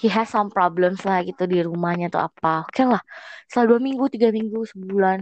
he 0.00 0.08
has 0.10 0.28
some 0.34 0.50
problems 0.56 1.00
lah 1.08 1.18
gitu 1.28 1.42
di 1.52 1.58
rumahnya 1.68 2.06
atau 2.10 2.22
apa. 2.28 2.48
Oke 2.68 2.82
lah 2.92 3.02
setelah 3.48 3.66
dua 3.76 3.80
minggu 3.86 4.04
tiga 4.14 4.28
minggu 4.38 4.58
sebulan 4.72 5.18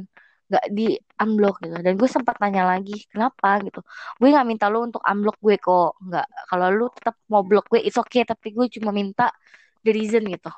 nggak 0.49 0.65
di 0.77 0.85
unblock 1.23 1.55
gitu. 1.65 1.75
Dan 1.87 1.95
gue 2.01 2.09
sempat 2.17 2.37
tanya 2.43 2.63
lagi 2.71 2.93
kenapa 3.13 3.49
gitu? 3.67 3.81
Gue 4.21 4.29
nggak 4.35 4.47
minta 4.51 4.67
lo 4.73 4.79
untuk 4.89 5.03
unblock 5.11 5.37
gue 5.45 5.57
kok. 5.61 5.91
Nggak 6.07 6.27
kalau 6.51 6.67
lu 6.79 6.85
tetap 6.97 7.15
mau 7.33 7.43
block 7.49 7.65
gue 7.73 7.81
it's 7.87 7.99
okay. 8.01 8.23
Tapi 8.29 8.47
gue 8.57 8.67
cuma 8.81 8.91
minta 9.01 9.23
the 9.85 9.91
reason 9.97 10.23
gitu. 10.29 10.51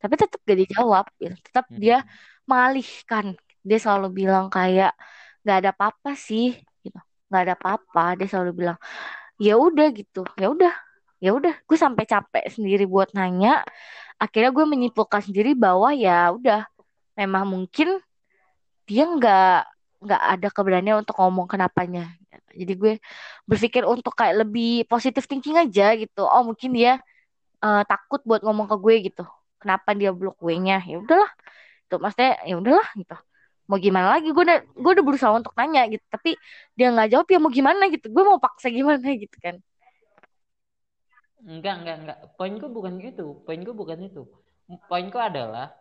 Tapi 0.00 0.14
tetap 0.16 0.40
gak 0.48 0.58
dijawab 0.62 1.04
gitu. 1.20 1.34
tetap 1.46 1.66
dia 1.76 1.96
Hmm. 2.00 2.08
mengalihkan. 2.50 3.26
Dia 3.68 3.78
selalu 3.84 4.06
bilang 4.24 4.46
kayak 4.48 4.92
nggak 5.42 5.56
ada 5.64 5.70
apa-apa 5.74 6.10
sih 6.18 6.56
gitu. 6.84 6.98
Nggak 7.30 7.42
ada 7.46 7.54
apa-apa 7.56 8.02
dia 8.18 8.26
selalu 8.30 8.52
bilang. 8.64 8.78
Ya 9.40 9.54
udah 9.56 9.86
gitu. 9.94 10.22
Ya 10.36 10.46
udah 10.52 10.72
ya 11.24 11.30
udah. 11.36 11.54
Gue 11.68 11.78
sampai 11.80 12.04
capek 12.08 12.44
sendiri 12.52 12.84
buat 12.88 13.12
nanya. 13.16 13.64
Akhirnya 14.20 14.50
gue 14.52 14.64
menyimpulkan 14.68 15.20
sendiri 15.24 15.56
bahwa 15.56 15.92
ya 15.96 16.32
udah 16.36 16.68
memang 17.16 17.44
mungkin 17.48 18.00
dia 18.88 19.04
nggak 19.06 19.56
nggak 20.00 20.22
ada 20.36 20.48
keberanian 20.52 20.96
untuk 21.04 21.16
ngomong 21.20 21.46
kenapanya. 21.48 22.12
Jadi 22.56 22.72
gue 22.74 22.92
berpikir 23.48 23.82
untuk 23.86 24.12
kayak 24.18 24.46
lebih 24.46 24.84
positif 24.90 25.24
thinking 25.30 25.56
aja 25.60 25.94
gitu. 25.96 26.24
Oh 26.26 26.42
mungkin 26.44 26.72
dia 26.76 27.00
eh, 27.64 27.82
takut 27.88 28.20
buat 28.28 28.40
ngomong 28.44 28.66
ke 28.70 28.76
gue 28.80 28.94
gitu. 29.12 29.24
Kenapa 29.60 29.92
dia 29.92 30.10
blok 30.12 30.36
gue-nya? 30.40 30.80
Ya 30.88 30.96
udahlah 31.00 31.30
tuh 31.90 31.98
maksudnya 31.98 32.38
ya 32.46 32.54
udahlah 32.56 32.88
gitu 32.94 33.16
mau 33.70 33.78
gimana 33.78 34.18
lagi? 34.18 34.34
Gue 34.34 34.42
udah 34.42 34.58
gue 34.66 34.90
udah 34.98 35.04
berusaha 35.06 35.30
untuk 35.30 35.54
nanya 35.54 35.86
gitu 35.86 36.02
tapi 36.10 36.34
dia 36.74 36.90
nggak 36.90 37.14
jawab 37.14 37.26
ya 37.30 37.38
mau 37.38 37.54
gimana 37.54 37.86
gitu? 37.86 38.10
Gue 38.10 38.24
mau 38.26 38.42
paksa 38.42 38.66
gimana? 38.66 38.98
Gitu 39.22 39.38
kan. 39.38 39.62
Enggak 41.40 41.74
enggak 41.80 41.96
enggak 42.04 42.18
poinku 42.34 42.66
bukan 42.68 42.98
gitu. 42.98 43.38
Poinku 43.46 43.72
bukan 43.72 44.02
itu. 44.02 44.26
Poinku 44.90 45.16
adalah 45.16 45.72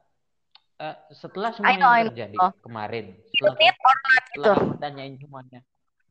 uh, 0.80 0.96
setelah 1.12 1.52
semua 1.52 1.76
know, 1.76 1.92
yang 1.92 2.14
terjadi 2.14 2.38
know. 2.40 2.52
kemarin 2.64 3.06
setelah, 3.36 3.58
need 3.60 3.78
or 3.84 3.98
not 4.00 4.24
gitu. 4.32 4.54
tanyain 4.80 5.14
semuanya. 5.20 5.60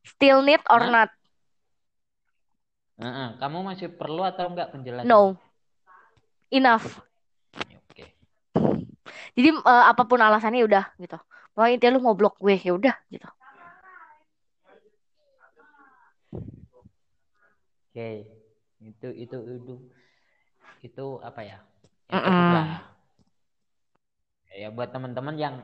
Still 0.05 0.39
need 0.45 0.61
or 0.69 0.83
nah? 0.85 0.91
not? 1.07 1.09
Uh 2.99 3.07
-uh. 3.07 3.27
kamu 3.41 3.57
masih 3.63 3.87
perlu 3.89 4.21
atau 4.27 4.51
enggak 4.51 4.69
penjelasan? 4.75 5.09
No. 5.09 5.33
Enough. 6.53 7.01
Oke. 7.89 8.05
Jadi 9.33 9.49
uh, 9.65 9.85
apa 9.89 10.05
pun 10.05 10.21
alasannya 10.21 10.61
udah 10.67 10.93
gitu 11.01 11.17
pokoknya 11.59 11.75
intinya 11.75 11.95
lu 11.99 12.07
mau 12.07 12.15
blok 12.15 12.39
gue 12.39 12.55
ya 12.55 12.71
udah 12.71 12.95
gitu. 13.11 13.27
Oke 17.91 17.99
okay. 17.99 18.15
itu 18.79 19.07
itu 19.11 19.37
itu 19.59 19.73
itu 20.87 21.05
apa 21.19 21.43
ya, 21.43 21.59
ya 22.07 22.15
mm 22.15 22.21
-mm. 22.23 22.63
ya 24.55 24.67
buat 24.71 24.95
teman-teman 24.95 25.35
yang 25.35 25.55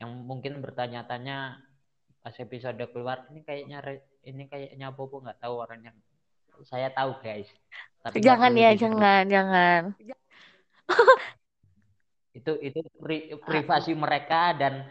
yang 0.00 0.16
mungkin 0.24 0.64
bertanya-tanya 0.64 1.60
pas 2.24 2.32
episode 2.40 2.80
keluar 2.88 3.28
ini 3.28 3.44
kayaknya 3.44 3.84
ini 4.24 4.48
kayaknya 4.48 4.88
Bobo 4.96 5.20
nggak 5.20 5.44
tahu 5.44 5.60
orang 5.60 5.92
yang 5.92 5.96
saya 6.64 6.88
tahu 6.88 7.20
guys. 7.20 7.52
Tapi 8.00 8.24
jangan 8.24 8.56
ya 8.56 8.72
jangan 8.72 9.28
jangan. 9.28 9.82
Itu 12.32 12.56
itu 12.64 12.80
pri, 12.96 13.36
privasi 13.44 13.92
mereka 13.92 14.56
dan 14.56 14.88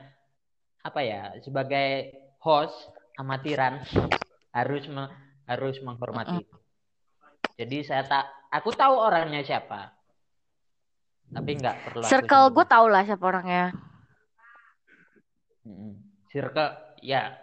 apa 0.87 1.03
ya 1.03 1.35
sebagai 1.43 2.15
host 2.39 2.75
amatiran 3.19 3.83
harus 4.55 4.87
me, 4.87 5.11
harus 5.43 5.75
menghormati 5.83 6.39
itu. 6.39 6.57
Jadi 7.57 7.77
saya 7.83 8.07
tak 8.07 8.25
aku 8.53 8.71
tahu 8.71 8.95
orangnya 8.95 9.43
siapa. 9.43 9.91
Tapi 11.27 11.51
nggak 11.59 11.75
perlu. 11.83 12.05
Circle 12.07 12.45
gue 12.55 12.65
tau 12.69 12.85
lah 12.87 13.03
siapa 13.03 13.23
orangnya. 13.27 13.75
Circle 16.31 16.71
ya 17.03 17.35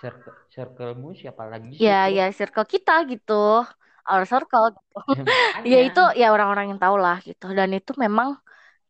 circle 0.00 0.34
circlemu 0.48 1.08
siapa 1.12 1.44
lagi? 1.44 1.76
Ya 1.76 2.08
ya 2.08 2.32
circle 2.32 2.64
kita 2.64 3.04
gitu. 3.10 3.66
Our 4.08 4.24
circle 4.24 4.72
gitu. 4.72 5.28
ya 5.72 5.78
itu 5.84 6.02
ya 6.16 6.32
orang-orang 6.32 6.72
yang 6.72 6.80
tahu 6.80 6.96
lah 6.96 7.20
gitu. 7.20 7.52
Dan 7.52 7.76
itu 7.76 7.92
memang 8.00 8.40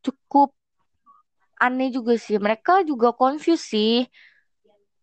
cukup 0.04 0.54
aneh 1.66 1.88
juga 1.96 2.14
sih. 2.20 2.37
Mereka 2.37 2.85
juga 2.90 3.09
confused 3.16 3.64
sih. 3.72 4.05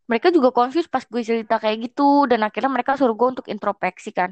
Mereka 0.10 0.28
juga 0.36 0.52
confused 0.52 0.92
pas 0.92 1.04
gue 1.08 1.22
cerita 1.24 1.56
kayak 1.64 1.78
gitu. 1.92 2.28
Dan 2.30 2.44
akhirnya 2.48 2.72
mereka 2.76 3.00
suruh 3.00 3.16
gue 3.16 3.28
untuk 3.40 3.48
introspeksi 3.48 4.10
kan. 4.12 4.30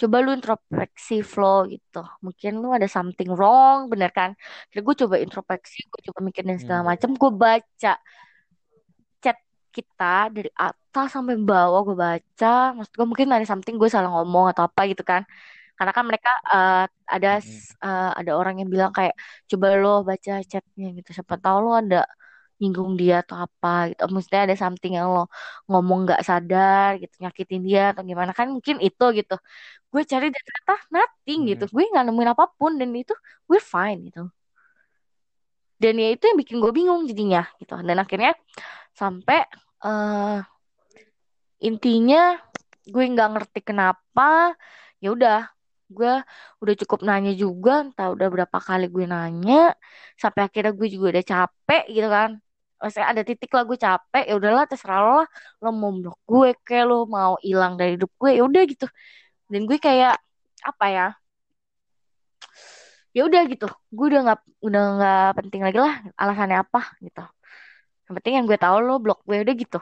Coba 0.00 0.16
lu 0.24 0.30
introspeksi 0.34 1.22
flow 1.22 1.70
gitu. 1.70 2.02
Mungkin 2.24 2.52
lu 2.62 2.68
ada 2.76 2.88
something 2.90 3.30
wrong, 3.32 3.86
bener 3.92 4.10
kan? 4.10 4.34
Jadi 4.74 4.80
gue 4.86 4.94
coba 5.06 5.14
introspeksi, 5.22 5.86
gue 5.86 6.00
coba 6.10 6.18
mikirin 6.26 6.58
segala 6.58 6.82
hmm. 6.82 6.90
macam. 6.90 7.10
Gue 7.14 7.30
baca 7.30 7.92
chat 9.22 9.38
kita 9.70 10.14
dari 10.34 10.50
atas 10.58 11.08
sampai 11.14 11.38
bawah 11.38 11.80
gue 11.86 11.96
baca. 11.96 12.54
Maksud 12.74 12.92
gue 12.98 13.06
mungkin 13.06 13.28
ada 13.30 13.46
something 13.46 13.78
gue 13.78 13.88
salah 13.88 14.10
ngomong 14.10 14.50
atau 14.50 14.66
apa 14.66 14.82
gitu 14.90 15.06
kan 15.06 15.22
karena 15.80 15.92
kan 15.96 16.04
mereka 16.10 16.30
uh, 16.52 16.84
ada 17.08 17.40
uh, 17.80 18.12
ada 18.20 18.32
orang 18.36 18.54
yang 18.60 18.68
bilang 18.68 18.92
kayak 18.92 19.16
coba 19.48 19.66
lo 19.80 20.04
baca 20.04 20.32
chatnya 20.44 20.86
gitu. 20.92 21.08
Siapa 21.16 21.34
tahu 21.40 21.56
lo 21.64 21.70
ada 21.80 22.04
nyinggung 22.60 22.92
dia 23.00 23.24
atau 23.24 23.36
apa 23.44 23.88
gitu. 23.88 24.04
Maksudnya 24.12 24.40
ada 24.44 24.56
something 24.60 24.92
yang 25.00 25.08
lo 25.08 25.24
ngomong 25.72 25.98
nggak 26.04 26.20
sadar 26.28 27.00
gitu. 27.00 27.14
Nyakitin 27.24 27.60
dia 27.64 27.82
atau 27.96 28.02
gimana. 28.04 28.36
Kan 28.36 28.46
mungkin 28.56 28.76
itu 28.84 29.04
gitu. 29.18 29.34
Gue 29.92 30.02
cari 30.04 30.26
dan 30.28 30.42
ternyata 30.46 30.74
nothing 30.92 31.40
gitu. 31.50 31.64
Gue 31.72 31.82
nggak 31.88 32.04
nemuin 32.12 32.30
apa 32.36 32.44
pun 32.58 32.72
dan 32.76 32.92
itu 32.92 33.14
gue 33.48 33.60
fine 33.72 33.98
gitu. 34.12 34.20
Dan 35.80 35.94
ya 35.96 36.08
itu 36.12 36.24
yang 36.28 36.38
bikin 36.42 36.56
gue 36.60 36.72
bingung 36.76 37.00
jadinya 37.08 37.40
gitu. 37.56 37.72
Dan 37.88 37.96
akhirnya 38.04 38.36
sampai 38.92 39.48
uh, 39.88 40.44
intinya 41.64 42.36
gue 42.84 43.04
nggak 43.12 43.28
ngerti 43.32 43.60
kenapa 43.64 44.52
ya 45.00 45.08
udah 45.16 45.48
gue 45.90 46.12
udah 46.62 46.74
cukup 46.86 47.00
nanya 47.08 47.32
juga 47.34 47.84
entah 47.86 48.08
udah 48.14 48.28
berapa 48.34 48.58
kali 48.62 48.86
gue 48.94 49.04
nanya 49.10 49.74
sampai 50.14 50.46
akhirnya 50.46 50.72
gue 50.78 50.88
juga 50.94 51.06
udah 51.18 51.24
capek 51.26 51.84
gitu 51.90 52.08
kan. 52.08 52.30
Maksudnya 52.80 53.08
ada 53.12 53.22
titik 53.28 53.50
lah 53.52 53.64
gue 53.68 53.78
capek 53.78 54.24
ya 54.30 54.34
udahlah 54.40 54.64
terserah 54.70 55.00
lo 55.04 55.12
lah. 55.20 55.28
Lo 55.62 55.68
mau 55.74 55.92
blok 55.92 56.18
gue 56.24 56.48
kayak 56.66 56.84
lo 56.88 56.96
mau 57.04 57.34
hilang 57.44 57.74
dari 57.74 57.98
hidup 57.98 58.10
gue 58.16 58.30
ya 58.38 58.42
udah 58.46 58.62
gitu. 58.70 58.86
Dan 59.50 59.66
gue 59.68 59.78
kayak 59.82 60.16
apa 60.64 60.86
ya 60.88 61.06
ya 63.16 63.22
udah 63.28 63.42
gitu. 63.52 63.66
Gue 63.90 64.06
udah 64.14 64.20
nggak 64.26 64.40
udah 64.66 64.82
nggak 64.96 65.28
penting 65.42 65.60
lagi 65.66 65.78
lah 65.82 65.94
alasannya 66.16 66.58
apa 66.64 66.80
gitu. 67.02 67.24
Yang 68.06 68.14
penting 68.22 68.34
yang 68.38 68.46
gue 68.48 68.58
tahu 68.58 68.76
lo 68.80 68.96
blok 69.02 69.20
gue 69.28 69.38
udah 69.42 69.54
gitu. 69.58 69.80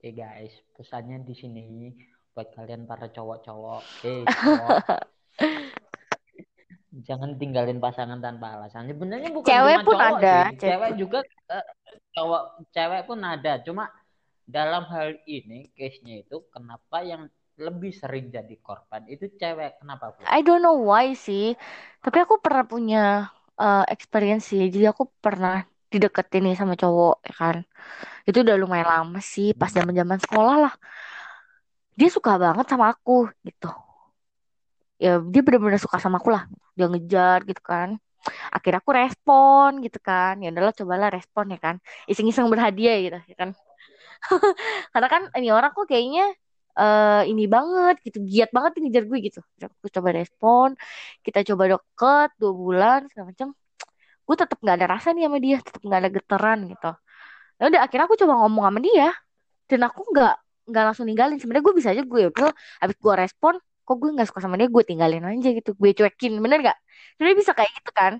Oke 0.00 0.16
guys, 0.16 0.56
pesannya 0.72 1.20
di 1.28 1.36
sini 1.36 1.92
buat 2.34 2.48
kalian 2.54 2.86
para 2.86 3.10
cowok-cowok. 3.10 3.82
Eh 4.06 4.22
cowok. 4.22 4.78
Jangan 7.06 7.38
tinggalin 7.38 7.78
pasangan 7.78 8.18
tanpa 8.18 8.58
alasan. 8.58 8.90
Sebenarnya 8.90 9.30
bukan 9.30 9.46
cewek 9.46 9.76
cuma 9.78 9.86
pun 9.86 9.94
cowok 9.94 10.18
ada. 10.18 10.36
sih. 10.50 10.58
cewek 10.58 10.90
juga 10.98 11.18
uh, 11.50 11.66
cowok 12.14 12.42
cewek 12.74 13.02
pun 13.06 13.18
ada. 13.22 13.52
Cuma 13.62 13.84
dalam 14.46 14.82
hal 14.90 15.18
ini 15.26 15.70
case-nya 15.74 16.26
itu 16.26 16.42
kenapa 16.50 17.06
yang 17.06 17.30
lebih 17.60 17.92
sering 17.94 18.34
jadi 18.34 18.54
korban 18.58 19.06
itu 19.06 19.30
cewek. 19.38 19.78
Kenapa 19.78 20.14
Bu? 20.14 20.26
I 20.26 20.42
don't 20.42 20.62
know 20.62 20.82
why 20.82 21.14
sih. 21.14 21.54
Tapi 22.02 22.18
aku 22.26 22.42
pernah 22.42 22.66
punya 22.66 23.30
uh, 23.58 23.86
experience 23.86 24.50
sih. 24.50 24.66
Jadi 24.70 24.90
aku 24.90 25.06
pernah 25.22 25.62
dideketin 25.90 26.50
nih 26.50 26.56
sama 26.58 26.74
cowok 26.74 27.22
ya 27.26 27.34
kan. 27.38 27.56
Itu 28.26 28.42
udah 28.42 28.58
lumayan 28.58 28.86
lama 28.86 29.18
sih 29.22 29.54
pas 29.54 29.70
zaman 29.70 29.94
zaman 29.94 30.18
sekolah 30.22 30.56
lah 30.66 30.74
dia 31.98 32.08
suka 32.10 32.36
banget 32.40 32.66
sama 32.70 32.92
aku 32.94 33.30
gitu. 33.46 33.70
Ya 35.00 35.16
dia 35.32 35.40
benar-benar 35.40 35.80
suka 35.80 35.96
sama 35.96 36.20
aku 36.20 36.30
lah. 36.34 36.44
Dia 36.76 36.86
ngejar 36.92 37.38
gitu 37.48 37.62
kan. 37.64 37.96
Akhirnya 38.52 38.80
aku 38.84 38.92
respon 38.92 39.80
gitu 39.80 39.98
kan. 40.00 40.36
Ya 40.44 40.52
udahlah 40.52 40.74
cobalah 40.76 41.08
respon 41.08 41.44
ya 41.54 41.58
kan. 41.58 41.76
Iseng-iseng 42.10 42.46
berhadiah 42.52 42.96
gitu 43.00 43.18
ya 43.32 43.36
kan. 43.40 43.50
Karena 44.92 45.08
kan 45.08 45.22
ini 45.40 45.48
orang 45.48 45.72
kok 45.72 45.88
kayaknya 45.88 46.28
uh, 46.76 47.22
ini 47.24 47.48
banget 47.48 47.96
gitu. 48.04 48.20
Giat 48.28 48.50
banget 48.52 48.76
nih 48.76 48.82
ngejar 48.88 49.04
gue 49.08 49.18
gitu. 49.24 49.40
Aku 49.64 49.88
coba 49.88 50.08
respon. 50.12 50.68
Kita 51.24 51.40
coba 51.48 51.62
deket 51.72 52.28
dua 52.40 52.52
bulan 52.52 53.00
segala 53.08 53.32
macam 53.32 53.48
gue 54.30 54.36
tetap 54.38 54.62
nggak 54.62 54.76
ada 54.78 54.86
rasa 54.94 55.08
nih 55.16 55.24
sama 55.26 55.38
dia. 55.40 55.56
Tetap 55.64 55.80
nggak 55.80 56.00
ada 56.04 56.10
getaran 56.12 56.58
gitu. 56.68 56.90
Ya 57.60 57.62
udah 57.72 57.80
akhirnya 57.84 58.04
aku 58.08 58.16
coba 58.20 58.34
ngomong 58.44 58.64
sama 58.68 58.80
dia. 58.84 59.08
Dan 59.70 59.80
aku 59.88 60.00
nggak 60.12 60.34
nggak 60.68 60.84
langsung 60.92 61.06
ninggalin. 61.08 61.38
Sebenarnya 61.40 61.64
gue 61.64 61.74
bisa 61.76 61.88
aja 61.94 62.02
gue 62.02 62.20
udah 62.32 62.50
habis 62.82 62.96
gue 62.98 63.14
respon 63.16 63.54
kok 63.90 63.96
gue 63.98 64.10
nggak 64.14 64.28
suka 64.30 64.40
sama 64.46 64.54
dia 64.54 64.70
gue 64.70 64.82
tinggalin 64.86 65.24
aja 65.26 65.48
gitu. 65.50 65.74
Gue 65.74 65.90
cuekin 65.96 66.38
bener 66.38 66.58
gak 66.62 66.78
sebenarnya 67.18 67.38
bisa 67.42 67.52
kayak 67.58 67.70
gitu 67.82 67.90
kan. 67.90 68.12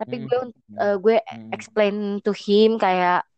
Tapi 0.00 0.14
hmm. 0.16 0.24
gue 0.24 0.38
uh, 0.80 0.96
gue 0.96 1.16
hmm. 1.20 1.50
explain 1.52 1.94
to 2.24 2.32
him 2.32 2.80
kayak 2.80 3.28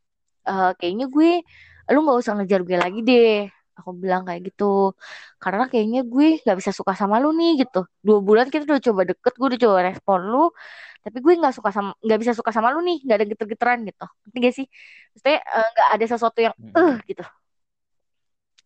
uh, 0.47 0.71
kayaknya 0.79 1.11
gue 1.11 1.43
lu 1.91 1.99
nggak 2.07 2.19
usah 2.23 2.33
ngejar 2.39 2.61
gue 2.63 2.77
lagi 2.79 3.01
deh. 3.03 3.51
Aku 3.83 3.91
bilang 3.97 4.23
kayak 4.29 4.47
gitu. 4.53 4.95
Karena 5.43 5.67
kayaknya 5.67 6.07
gue 6.07 6.39
nggak 6.45 6.59
bisa 6.63 6.71
suka 6.71 6.93
sama 6.95 7.19
lu 7.19 7.35
nih 7.35 7.67
gitu. 7.67 7.83
Dua 8.07 8.23
bulan 8.23 8.47
kita 8.53 8.71
udah 8.71 8.83
coba 8.87 9.03
deket 9.11 9.33
gue 9.35 9.47
udah 9.51 9.61
coba 9.61 9.79
respon 9.89 10.21
lu 10.31 10.47
tapi 11.01 11.17
gue 11.25 11.33
nggak 11.33 11.57
suka 11.57 11.73
sama 11.73 11.97
nggak 12.05 12.19
bisa 12.21 12.33
suka 12.37 12.53
sama 12.53 12.69
lu 12.77 12.85
nih 12.85 13.01
nggak 13.09 13.17
ada 13.19 13.27
geter-geteran 13.27 13.79
gitu. 13.89 14.07
Ngerti 14.07 14.37
gak 14.45 14.55
sih? 14.55 14.67
Maksudnya 15.17 15.39
nggak 15.75 15.89
uh, 15.91 15.95
ada 15.97 16.05
sesuatu 16.07 16.39
yang 16.45 16.55
eh 16.61 16.79
uh, 16.79 16.95
gitu 17.09 17.25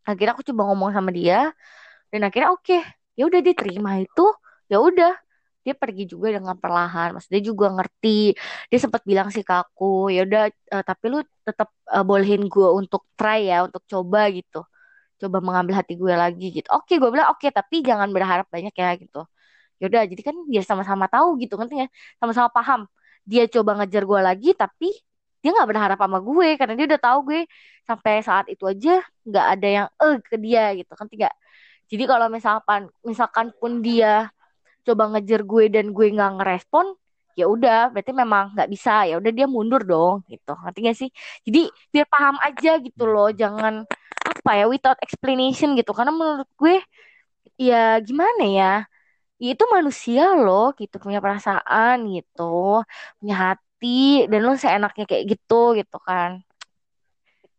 akhirnya 0.09 0.33
aku 0.37 0.45
coba 0.49 0.63
ngomong 0.73 0.91
sama 0.97 1.11
dia 1.19 1.53
dan 2.13 2.21
akhirnya 2.27 2.51
oke 2.55 2.63
okay, 2.65 2.81
ya 3.19 3.23
udah 3.29 3.41
dia 3.45 3.55
terima 3.57 3.91
itu 4.03 4.25
ya 4.71 4.79
udah. 4.81 5.13
Dia 5.65 5.73
pergi 5.73 6.05
juga 6.13 6.29
dengan 6.29 6.57
perlahan 6.61 7.17
maksudnya 7.17 7.41
juga 7.41 7.67
ngerti. 7.73 8.37
Dia 8.69 8.79
sempat 8.85 9.01
bilang 9.09 9.29
sih 9.33 9.41
ke 9.41 9.55
aku 9.63 10.13
ya 10.13 10.29
udah 10.29 10.43
uh, 10.77 10.85
tapi 10.85 11.05
lu 11.13 11.19
tetap 11.49 11.73
uh, 11.89 12.05
bolehin 12.05 12.43
gue 12.53 12.69
untuk 12.81 13.09
try 13.17 13.49
ya 13.49 13.65
untuk 13.67 13.81
coba 13.89 14.29
gitu. 14.29 14.61
Coba 15.21 15.39
mengambil 15.41 15.75
hati 15.81 15.97
gue 15.97 16.13
lagi 16.13 16.53
gitu. 16.53 16.69
Oke 16.69 17.01
gue 17.01 17.09
bilang 17.09 17.33
oke 17.33 17.49
tapi 17.49 17.81
jangan 17.81 18.09
berharap 18.13 18.47
banyak 18.53 18.75
ya 18.77 18.91
gitu. 19.01 19.25
Ya 19.81 19.85
udah 19.91 20.03
jadi 20.11 20.23
kan 20.29 20.37
biar 20.53 20.65
sama-sama 20.69 21.07
tahu 21.09 21.29
gitu 21.43 21.55
kan 21.57 21.67
ya 21.73 21.87
sama-sama 22.21 22.49
paham. 22.53 22.81
Dia 23.25 23.49
coba 23.49 23.71
ngejar 23.81 24.05
gue 24.05 24.21
lagi 24.21 24.51
tapi 24.53 24.93
dia 25.45 25.51
nggak 25.53 25.69
berharap 25.71 25.99
sama 26.01 26.19
gue 26.25 26.49
karena 26.57 26.73
dia 26.79 26.87
udah 26.89 27.03
tahu 27.05 27.19
gue 27.29 27.41
sampai 27.85 28.13
saat 28.25 28.47
itu 28.49 28.65
aja 28.65 29.05
nggak 29.29 29.47
ada 29.53 29.69
yang 29.69 29.87
eh 30.01 30.17
ke 30.25 30.37
dia 30.41 30.73
gitu. 30.81 30.93
Kan 30.97 31.07
tidak 31.13 31.33
jadi 31.93 32.05
kalau 32.09 32.27
misalkan 32.33 32.83
misalkan 33.05 33.47
pun 33.61 33.85
dia 33.85 34.33
coba 34.87 35.05
ngejar 35.17 35.41
gue 35.45 35.65
dan 35.75 35.87
gue 35.97 36.07
nggak 36.17 36.33
ngerespon 36.41 36.87
ya 37.39 37.45
udah 37.51 37.91
berarti 37.93 38.13
memang 38.17 38.45
nggak 38.55 38.69
bisa. 38.75 39.05
Ya 39.11 39.15
udah 39.21 39.33
dia 39.35 39.47
mundur 39.51 39.83
dong 39.85 40.23
gitu. 40.33 40.53
Ngerti 40.63 40.79
gak 40.89 40.97
sih? 41.01 41.11
Jadi 41.47 41.61
biar 41.93 42.07
paham 42.13 42.37
aja 42.47 42.71
gitu 42.87 43.03
loh 43.11 43.29
jangan 43.35 43.85
apa 44.29 44.51
ya 44.59 44.65
without 44.73 44.99
explanation 45.05 45.75
gitu. 45.79 45.91
Karena 45.97 46.13
menurut 46.15 46.49
gue 46.61 46.75
ya 47.61 47.77
gimana 48.09 48.43
ya? 48.59 48.73
Ya 49.43 49.49
itu 49.55 49.65
manusia 49.77 50.23
loh 50.45 50.63
gitu. 50.81 50.97
Punya 51.05 51.19
perasaan 51.25 51.97
gitu 52.15 52.43
punya 53.19 53.35
hati 53.45 53.74
dan 54.31 54.41
lo 54.47 54.53
seenaknya 54.65 55.05
kayak 55.11 55.25
gitu 55.33 55.55
gitu 55.79 55.97
kan. 56.09 56.31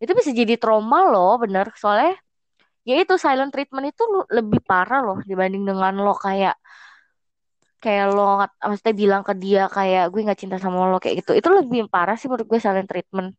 Itu 0.03 0.11
bisa 0.19 0.31
jadi 0.41 0.53
trauma 0.61 0.97
loh 1.11 1.31
bener. 1.43 1.65
Soalnya 1.81 2.13
ya 2.89 2.95
itu 3.03 3.13
silent 3.23 3.51
treatment 3.53 3.85
itu 3.91 4.03
lebih 4.37 4.59
parah 4.69 4.99
loh 5.07 5.17
dibanding 5.29 5.63
dengan 5.69 5.93
lo 6.05 6.13
kayak 6.25 6.55
kayak 7.83 8.05
lo 8.15 8.21
maksudnya 8.69 8.95
bilang 9.01 9.21
ke 9.27 9.33
dia 9.43 9.61
kayak 9.75 10.03
gue 10.11 10.21
nggak 10.25 10.39
cinta 10.41 10.57
sama 10.63 10.77
lo 10.91 10.97
kayak 11.03 11.15
gitu. 11.21 11.31
Itu 11.39 11.49
lebih 11.59 11.79
parah 11.93 12.15
sih 12.19 12.27
menurut 12.29 12.47
gue 12.51 12.59
silent 12.65 12.89
treatment. 12.91 13.29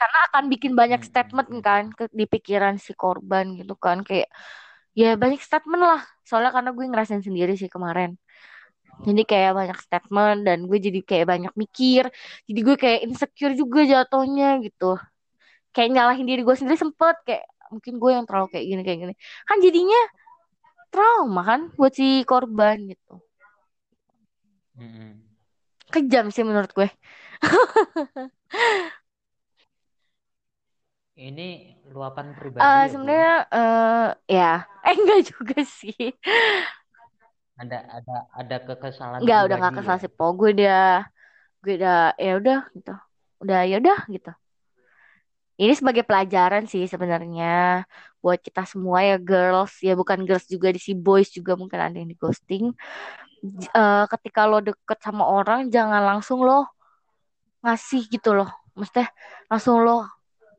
Karena 0.00 0.18
akan 0.28 0.44
bikin 0.52 0.72
banyak 0.80 1.00
Hmm. 1.00 1.10
statement 1.10 1.48
kan 1.64 1.82
ke, 1.98 2.04
di 2.18 2.24
pikiran 2.28 2.74
si 2.84 2.92
korban 3.02 3.54
gitu 3.60 3.74
kan. 3.78 4.02
Kayak 4.08 4.28
ya 5.00 5.14
banyak 5.22 5.40
statement 5.48 5.82
lah. 5.82 6.00
Soalnya 6.28 6.50
karena 6.56 6.70
gue 6.76 6.84
ngerasain 6.90 7.22
sendiri 7.24 7.54
sih 7.60 7.70
kemarin 7.72 8.10
jadi 9.02 9.22
kayak 9.26 9.52
banyak 9.58 9.78
statement 9.82 10.38
dan 10.46 10.58
gue 10.70 10.78
jadi 10.78 11.00
kayak 11.02 11.26
banyak 11.32 11.52
mikir. 11.58 12.04
Jadi 12.46 12.60
gue 12.66 12.76
kayak 12.78 13.00
insecure 13.06 13.54
juga 13.58 13.80
jatuhnya 13.82 14.62
gitu. 14.62 14.94
Kayak 15.74 15.90
nyalahin 15.94 16.26
diri 16.30 16.40
gue 16.46 16.54
sendiri 16.54 16.78
sempet 16.78 17.16
kayak 17.26 17.44
mungkin 17.74 17.94
gue 17.98 18.10
yang 18.14 18.24
terlalu 18.28 18.46
kayak 18.54 18.64
gini 18.70 18.82
kayak 18.86 18.98
gini. 19.02 19.14
Kan 19.48 19.58
jadinya 19.64 20.00
trauma 20.94 21.42
kan 21.42 21.60
buat 21.78 21.92
si 21.98 22.22
korban 22.24 22.78
gitu. 22.92 23.18
Kejam 25.90 26.30
sih 26.34 26.42
menurut 26.46 26.70
gue. 26.74 26.88
Ini 31.14 31.78
luapan 31.94 32.34
pribadi 32.34 32.66
Bu? 32.66 32.90
sebenarnya 32.90 33.34
eh 33.54 34.08
ya. 34.34 34.66
Eh 34.82 34.94
enggak 34.98 35.20
juga 35.30 35.58
sih 35.62 35.94
Ada 37.62 37.78
ada 37.98 38.16
ada 38.40 38.56
kekesalan 38.66 39.24
Enggak, 39.24 39.38
udah 39.46 39.56
pribadi 39.56 39.64
gak 39.64 39.74
kesal 39.76 39.96
ya? 39.96 39.98
sih, 40.02 40.10
Po. 40.16 40.24
Gue 40.38 40.48
udah, 40.56 40.74
gue 41.62 41.72
udah, 41.78 41.94
ya 42.26 42.30
udah 42.40 42.58
gitu. 42.76 42.90
Udah, 43.42 43.58
ya 43.70 43.74
udah 43.82 43.98
gitu. 44.14 44.30
Ini 45.54 45.70
sebagai 45.78 46.02
pelajaran 46.02 46.66
sih 46.66 46.82
sebenarnya 46.90 47.46
buat 48.18 48.42
kita 48.42 48.66
semua 48.66 49.06
ya 49.06 49.14
girls, 49.22 49.78
ya 49.86 49.94
bukan 49.94 50.26
girls 50.26 50.50
juga 50.50 50.74
di 50.74 50.80
si 50.82 50.92
boys 50.98 51.30
juga 51.30 51.54
mungkin 51.54 51.78
ada 51.78 51.94
yang 51.94 52.10
di 52.10 52.18
ghosting. 52.18 52.74
J- 53.42 53.70
eh, 53.74 54.04
ketika 54.12 54.40
lo 54.50 54.58
deket 54.64 54.98
sama 55.06 55.24
orang, 55.28 55.68
jangan 55.74 56.02
langsung 56.10 56.40
lo 56.48 56.66
ngasih 57.62 58.02
gitu 58.14 58.30
loh. 58.38 58.48
Maksudnya 58.76 59.06
langsung 59.50 59.76
lo 59.86 60.06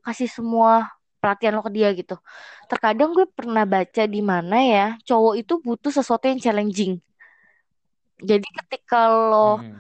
kasih 0.05 0.29
semua 0.31 0.87
perhatian 1.25 1.53
lo 1.57 1.61
ke 1.67 1.71
dia 1.77 1.89
gitu. 1.99 2.15
Terkadang 2.71 3.09
gue 3.17 3.25
pernah 3.37 3.65
baca 3.73 4.03
di 4.15 4.21
mana 4.31 4.55
ya, 4.73 4.83
cowok 5.09 5.33
itu 5.41 5.53
butuh 5.65 5.91
sesuatu 5.97 6.25
yang 6.31 6.39
challenging. 6.45 6.93
Jadi 8.29 8.47
ketika 8.57 8.97
lo 9.29 9.35
Hmm. 9.43 9.75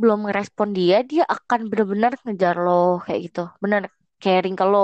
belum 0.00 0.18
ngerespon 0.28 0.68
dia, 0.78 0.96
dia 1.10 1.22
akan 1.34 1.60
bener-bener 1.70 2.12
ngejar 2.24 2.54
lo 2.66 2.72
kayak 3.04 3.20
gitu. 3.26 3.40
Bener 3.62 3.82
caring 4.22 4.54
ke 4.60 4.64
lo. 4.72 4.78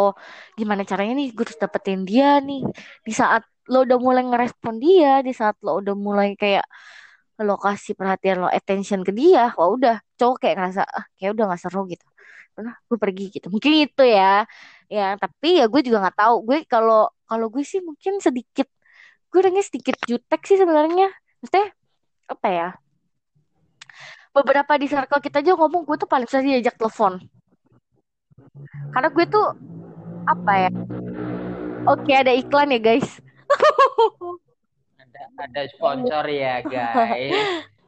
Gimana 0.59 0.83
caranya 0.91 1.13
nih 1.19 1.27
gue 1.37 1.45
harus 1.45 1.59
dapetin 1.63 2.01
dia 2.09 2.27
nih. 2.49 2.61
Di 3.07 3.13
saat 3.21 3.43
lo 3.73 3.77
udah 3.87 3.99
mulai 4.07 4.23
ngerespon 4.31 4.75
dia, 4.85 5.09
di 5.27 5.33
saat 5.41 5.57
lo 5.65 5.71
udah 5.81 5.95
mulai 6.07 6.29
kayak 6.43 6.65
lo 7.47 7.55
kasih 7.65 7.95
perhatian 7.99 8.37
lo 8.43 8.49
attention 8.59 9.01
ke 9.09 9.13
dia, 9.21 9.41
wah 9.59 9.69
udah 9.77 9.95
cowok 10.19 10.37
kayak 10.43 10.55
ngerasa 10.59 10.83
ah 10.99 11.05
kayak 11.19 11.31
udah 11.35 11.45
gak 11.53 11.61
seru 11.65 11.81
gitu. 11.93 12.05
Udah 12.59 12.75
gue 12.89 12.99
pergi 13.01 13.25
gitu. 13.33 13.47
Mungkin 13.49 13.73
itu 13.89 14.05
ya. 14.05 14.45
Ya, 14.93 15.17
tapi 15.17 15.61
ya 15.61 15.67
gue 15.69 15.81
juga 15.85 16.09
nggak 16.09 16.19
tahu. 16.19 16.35
Gue 16.45 16.59
kalau 16.69 17.09
kalau 17.25 17.47
gue 17.49 17.65
sih 17.65 17.81
mungkin 17.81 18.21
sedikit 18.21 18.69
gue 19.33 19.39
orangnya 19.41 19.65
sedikit 19.65 19.97
jutek 20.05 20.45
sih 20.45 20.61
sebenarnya. 20.61 21.09
Maksudnya 21.41 21.69
apa 22.29 22.49
ya? 22.49 22.69
beberapa 24.33 24.81
di 24.81 24.89
circle 24.89 25.21
kita 25.21 25.45
aja 25.45 25.53
ngomong 25.53 25.85
gue 25.85 25.97
tuh 26.01 26.09
paling 26.09 26.25
susah 26.25 26.41
diajak 26.41 26.81
telepon 26.81 27.21
karena 28.97 29.09
gue 29.13 29.25
tuh 29.29 29.47
apa 30.25 30.53
ya 30.57 30.71
oke 31.85 32.13
ada 32.13 32.33
iklan 32.33 32.73
ya 32.73 32.81
guys 32.81 33.21
Ada 34.97 35.29
ada 35.45 35.63
sponsor 35.69 36.25
ya, 36.25 36.65
guys. 36.65 37.37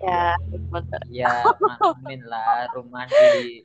ya 0.00 0.34
Ya, 1.10 1.32
maklumin 1.60 2.22
lah 2.24 2.68
rumah 2.72 3.04
di 3.06 3.64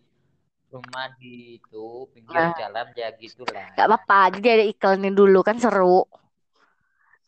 rumah 0.74 1.08
di 1.22 1.62
itu 1.62 2.10
pinggir 2.12 2.36
Nah. 2.36 2.52
jalan 2.60 2.88
ya 2.98 3.08
gitulah. 3.16 3.66
nggak 3.76 3.88
apa-apa 3.88 4.20
jadi 4.36 4.48
ada 4.60 4.66
iklannya 4.68 5.12
dulu 5.16 5.40
kan 5.48 5.56
seru 5.62 6.04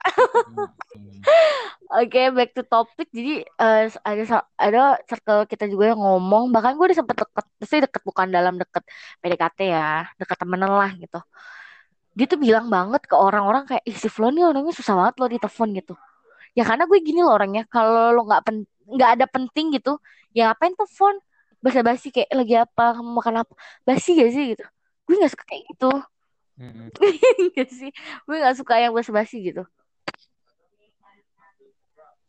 Hmm. 0.08 1.24
Oke, 2.00 2.20
back 2.36 2.52
to 2.56 2.63
topic. 2.67 3.08
Jadi 3.12 3.43
eh, 3.43 3.82
ada 4.04 4.24
ada 4.60 4.82
circle 5.10 5.43
kita 5.52 5.65
juga 5.72 5.91
yang 5.91 6.00
ngomong, 6.00 6.52
bahkan 6.54 6.76
gue 6.78 6.86
udah 6.88 6.98
sempet 7.00 7.15
deket, 7.20 7.46
pasti 7.60 7.76
deket 7.84 8.02
bukan 8.08 8.28
dalam 8.32 8.56
deket 8.62 8.84
PDKT 9.22 9.60
ya, 9.76 10.08
deket 10.20 10.38
temenan 10.39 10.72
lah 10.72 10.91
gitu. 10.96 11.20
Dia 12.17 12.26
tuh 12.32 12.39
bilang 12.41 12.65
banget 12.72 13.06
ke 13.06 13.13
orang-orang 13.15 13.63
kayak, 13.70 13.84
ih 13.86 13.98
si 13.98 14.10
Flo 14.10 14.28
nih 14.34 14.43
orangnya 14.50 14.74
susah 14.74 14.93
banget 15.00 15.15
lo 15.22 15.26
di 15.30 15.38
telepon 15.43 15.70
gitu. 15.78 15.93
Ya 16.58 16.63
karena 16.70 16.84
gue 16.89 17.00
gini 17.08 17.20
loh 17.26 17.34
orangnya, 17.38 17.63
kalau 17.70 18.12
lo 18.15 18.22
nggak 18.28 18.41
pen 18.46 18.58
nggak 18.93 19.10
ada 19.19 19.26
penting 19.36 19.65
gitu, 19.76 19.91
ya 20.36 20.41
ngapain 20.52 20.73
telepon? 20.80 21.15
Basa-basi 21.63 22.08
kayak 22.15 22.30
lagi 22.39 22.56
apa, 22.65 22.84
kamu 22.97 23.10
makan 23.19 23.36
apa? 23.43 23.54
Basi 23.88 24.10
gak 24.19 24.30
sih 24.36 24.43
gitu? 24.56 24.63
Gue 25.08 25.15
nggak 25.19 25.32
suka 25.34 25.45
kayak 25.50 25.63
gitu, 25.73 25.88
gak 27.58 27.69
sih? 27.69 27.89
Gue 28.26 28.36
nggak 28.41 28.58
suka 28.60 28.73
yang 28.82 28.93
basa-basi 28.95 29.36
gitu. 29.43 29.63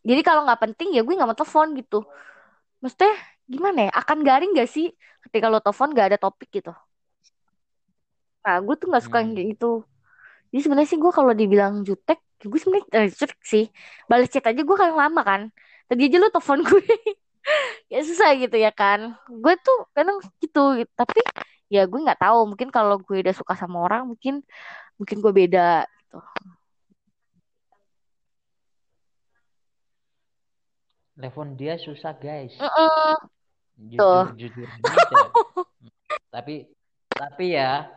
Jadi 0.09 0.21
kalau 0.27 0.41
nggak 0.47 0.61
penting 0.65 0.89
ya 0.97 1.01
gue 1.05 1.13
nggak 1.17 1.29
mau 1.31 1.39
telepon 1.39 1.69
gitu. 1.81 1.97
Maksudnya 2.83 3.13
gimana 3.53 3.79
ya? 3.89 3.91
Akan 4.01 4.19
garing 4.29 4.51
gak 4.59 4.71
sih 4.75 4.87
ketika 5.25 5.47
lo 5.53 5.59
telepon 5.65 5.89
gak 5.99 6.07
ada 6.15 6.19
topik 6.25 6.49
gitu? 6.57 6.73
Nah, 8.45 8.57
gue 8.67 8.75
tuh 8.81 8.87
nggak 8.91 9.05
suka 9.07 9.17
yang 9.23 9.31
Hmm. 9.31 9.37
kayak 9.37 9.49
gitu. 9.55 9.67
Jadi 10.51 10.61
sebenarnya 10.65 10.91
sih 10.93 11.01
gue 11.05 11.13
kalau 11.19 11.33
dibilang 11.41 11.75
jutek, 11.89 12.19
ya 12.41 12.45
gue 12.53 12.59
sebenarnya 12.63 12.87
eh, 12.99 13.09
jutek 13.21 13.41
sih. 13.53 13.65
Balas 14.11 14.29
chat 14.33 14.45
aja 14.51 14.63
gue 14.69 14.77
kan 14.83 14.91
lama 15.03 15.21
kan. 15.31 15.43
Tadi 15.89 16.05
aja 16.05 16.17
lo 16.21 16.29
telepon 16.29 16.61
gue, 16.61 16.85
ya 17.93 18.01
susah 18.05 18.37
gitu 18.37 18.61
ya 18.61 18.69
kan. 18.69 19.17
Gue 19.25 19.57
tuh 19.57 19.89
kadang 19.97 20.21
gitu, 20.45 20.77
gitu. 20.77 20.93
Tapi 20.93 21.21
ya 21.73 21.89
gue 21.89 22.01
nggak 22.05 22.21
tahu. 22.21 22.45
Mungkin 22.53 22.69
kalau 22.69 23.01
gue 23.01 23.25
udah 23.25 23.33
suka 23.33 23.57
sama 23.57 23.81
orang, 23.81 24.05
mungkin 24.05 24.45
mungkin 25.01 25.17
gue 25.25 25.33
beda 25.33 25.89
gitu. 25.89 26.21
Telepon 31.17 31.57
dia 31.57 31.81
susah, 31.81 32.13
guys. 32.21 32.53
Mm-mm. 32.61 33.17
Jujur 33.89 34.37
jujur 34.37 34.69
aja. 34.69 35.17
Tapi 36.35 36.69
tapi 37.09 37.57
ya 37.57 37.89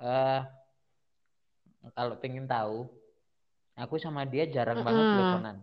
eh 0.00 0.40
kalau 1.92 2.16
pengen 2.16 2.48
tahu, 2.48 2.88
aku 3.76 4.00
sama 4.00 4.24
dia 4.24 4.48
jarang 4.48 4.80
banget 4.80 5.04
Mm-mm. 5.04 5.14
teleponan. 5.14 5.56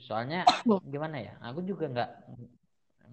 Soalnya 0.00 0.40
gimana 0.92 1.16
ya? 1.20 1.34
Aku 1.48 1.60
juga 1.64 1.84
nggak 1.92 2.10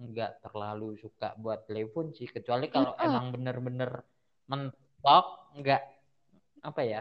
nggak 0.02 0.32
terlalu 0.42 0.98
suka 0.98 1.36
buat 1.38 1.68
telepon 1.68 2.10
sih, 2.16 2.26
kecuali 2.26 2.66
kalau 2.72 2.92
Mm-mm. 2.92 3.06
emang 3.06 3.26
bener-bener 3.34 3.90
mentok, 4.50 5.26
nggak 5.60 5.82
apa 6.64 6.80
ya? 6.82 7.00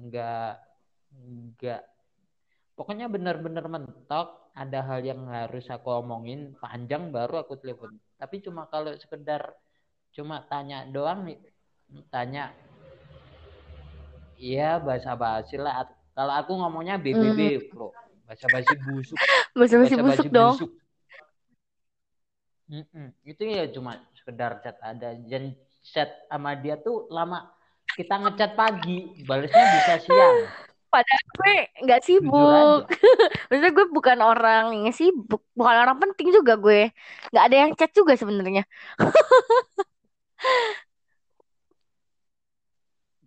Nggak 0.00 0.50
nggak 1.10 1.80
pokoknya 2.78 3.06
bener-bener 3.14 3.66
mentok, 3.74 4.28
ada 4.56 4.80
hal 4.88 5.00
yang 5.10 5.22
harus 5.30 5.66
aku 5.70 5.88
omongin 6.02 6.40
panjang 6.62 7.10
baru 7.14 7.42
aku 7.46 7.54
telepon. 7.62 7.96
Tapi 8.20 8.36
cuma 8.44 8.66
kalau 8.72 8.92
sekedar 8.98 9.42
cuma 10.16 10.42
tanya 10.50 10.84
doang 10.90 11.24
nih, 11.28 11.38
tanya 12.10 12.52
iya 14.40 14.80
bahasa 14.80 15.12
basi 15.22 15.56
lah 15.60 15.86
kalau 16.16 16.32
aku 16.40 16.52
ngomongnya 16.60 16.96
BBB 17.04 17.40
Mm. 17.40 17.70
bro 17.70 17.88
bahasa 18.30 18.46
basi 18.46 18.74
busuk 18.86 19.18
Bahasa 19.58 19.74
basi 19.82 19.94
busuk 19.98 20.26
dong. 20.30 20.54
busuk 20.54 20.70
Mm-mm. 22.70 23.10
itu 23.26 23.42
ya 23.42 23.66
cuma 23.74 23.98
sekedar 24.14 24.62
chat 24.62 24.78
ada 24.78 25.10
dan 25.26 25.58
chat 25.82 26.06
sama 26.30 26.54
dia 26.54 26.78
tuh 26.78 27.10
lama 27.10 27.50
kita 27.98 28.14
ngechat 28.22 28.54
pagi 28.54 29.26
balasnya 29.26 29.64
bisa 29.74 29.94
siang 29.98 30.38
Padahal 30.90 31.22
gue 31.38 31.56
nggak 31.86 32.02
sibuk. 32.02 32.82
Maksudnya 33.46 33.70
gue 33.78 33.86
bukan 33.94 34.18
orang 34.26 34.74
yang 34.74 34.90
sibuk, 34.90 35.38
bukan 35.54 35.86
orang 35.86 36.02
penting 36.02 36.34
juga 36.34 36.58
gue. 36.58 36.90
Nggak 37.30 37.44
ada 37.46 37.56
yang 37.62 37.70
chat 37.78 37.94
juga 37.94 38.18
sebenarnya. 38.18 38.66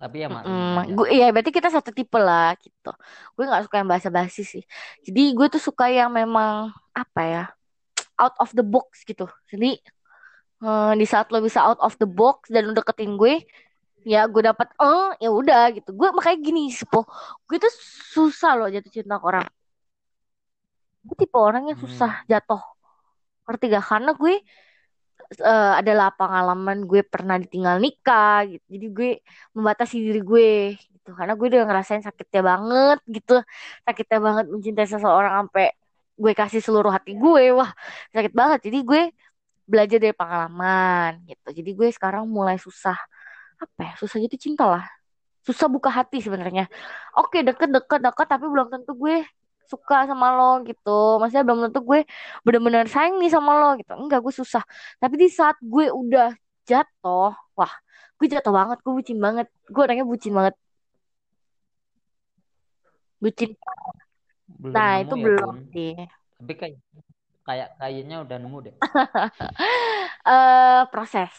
tapi 0.03 0.15
ya 0.23 0.27
maklum 0.27 0.51
Mm, 0.51 0.99
gue 0.99 1.07
iya 1.15 1.25
berarti 1.31 1.51
kita 1.55 1.69
satu 1.71 1.89
tipe 1.95 2.19
lah 2.19 2.51
gitu. 2.59 2.91
Gue 3.35 3.43
nggak 3.47 3.63
suka 3.67 3.75
yang 3.79 3.89
basa-basi 3.93 4.43
sih. 4.43 4.63
Jadi 5.07 5.21
gue 5.37 5.47
tuh 5.53 5.61
suka 5.63 5.87
yang 5.87 6.11
memang 6.11 6.71
apa 6.91 7.21
ya 7.23 7.43
out 8.19 8.35
of 8.43 8.51
the 8.57 8.65
box 8.65 9.07
gitu. 9.07 9.25
Jadi 9.51 9.79
eh, 10.63 10.91
di 10.99 11.05
saat 11.07 11.31
lo 11.31 11.39
bisa 11.39 11.63
out 11.63 11.79
of 11.79 11.95
the 12.01 12.07
box 12.09 12.51
dan 12.53 12.67
udah 12.71 12.83
deketin 12.83 13.15
gue, 13.21 13.33
ya 14.03 14.27
gue 14.27 14.41
dapat 14.43 14.67
eh 14.79 15.09
ya 15.23 15.29
udah 15.31 15.63
gitu. 15.75 15.89
Gue 15.95 16.09
makanya 16.15 16.39
gini 16.43 16.61
Sipo, 16.71 17.07
gue 17.47 17.57
tuh 17.63 17.71
susah 18.15 18.51
loh 18.59 18.67
jatuh 18.67 18.91
cinta 18.91 19.15
ke 19.21 19.25
orang. 19.31 19.47
Gue 21.03 21.15
tipe 21.19 21.37
orang 21.39 21.63
yang 21.71 21.77
Hmm. 21.79 21.85
susah 21.87 22.11
jatuh. 22.31 22.61
Ngerti 23.47 23.65
gak? 23.75 23.83
Karena 23.91 24.11
gue 24.15 24.35
eh, 25.39 25.71
adalah 25.81 26.07
pengalaman 26.19 26.77
gue 26.89 27.01
pernah 27.05 27.35
ditinggal 27.43 27.75
nikah 27.83 28.45
gitu. 28.51 28.65
Jadi 28.75 28.85
gue 28.97 29.09
membatasi 29.55 29.95
diri 30.05 30.21
gue 30.21 30.49
gitu. 30.93 31.09
Karena 31.17 31.33
gue 31.39 31.47
udah 31.51 31.61
ngerasain 31.67 32.03
sakitnya 32.07 32.41
banget 32.51 32.97
gitu. 33.15 33.33
Sakitnya 33.85 34.19
banget 34.25 34.45
mencintai 34.53 34.87
seseorang 34.89 35.33
sampai 35.45 35.65
gue 36.21 36.31
kasih 36.37 36.61
seluruh 36.65 36.91
hati 36.93 37.11
gue. 37.17 37.43
Wah, 37.57 37.71
sakit 38.13 38.33
banget. 38.39 38.59
Jadi 38.67 38.77
gue 38.89 39.01
belajar 39.71 39.97
dari 40.03 40.15
pengalaman 40.15 41.11
gitu. 41.29 41.47
Jadi 41.57 41.69
gue 41.79 41.87
sekarang 41.95 42.23
mulai 42.27 42.57
susah 42.61 42.97
apa 43.63 43.79
ya? 43.87 43.91
Susah 44.01 44.17
gitu 44.23 44.35
cinta 44.39 44.65
lah. 44.67 44.85
Susah 45.43 45.67
buka 45.67 45.89
hati 45.91 46.23
sebenarnya. 46.23 46.71
Oke, 47.19 47.43
deket 47.47 47.69
deket 47.71 47.99
deket 47.99 48.27
tapi 48.31 48.45
belum 48.47 48.67
tentu 48.71 48.95
gue 48.95 49.23
suka 49.71 50.07
sama 50.09 50.27
lo 50.37 50.61
gitu. 50.67 51.19
Maksudnya 51.19 51.43
belum 51.47 51.59
tentu 51.69 51.79
gue 51.83 51.99
bener-bener 52.45 52.85
sayang 52.89 53.15
nih 53.21 53.31
sama 53.31 53.51
lo 53.59 53.69
gitu. 53.79 53.93
Enggak, 53.95 54.19
gue 54.25 54.33
susah. 54.33 54.63
Tapi 55.01 55.15
di 55.21 55.27
saat 55.31 55.57
gue 55.63 55.89
udah 55.91 56.33
jatuh, 56.69 57.33
wah, 57.57 57.73
gue 58.17 58.27
jatuh 58.31 58.53
banget, 58.53 58.77
gue 58.83 58.93
bucin 58.93 59.17
banget. 59.19 59.47
Gue 59.67 59.81
orangnya 59.83 60.05
bucin 60.07 60.33
banget. 60.35 60.55
Bucin. 63.23 63.49
belum 64.59 64.73
Nah, 64.75 64.91
itu 64.99 65.15
ya 65.15 65.23
belum 65.23 65.55
sih. 65.71 65.91
tapi 66.43 66.53
kayak 66.59 66.75
kayak 67.47 67.69
kayaknya 67.79 68.15
udah 68.23 68.37
nemu 68.39 68.57
deh 68.67 68.75
Eh, 70.23 70.81
proses. 70.87 71.35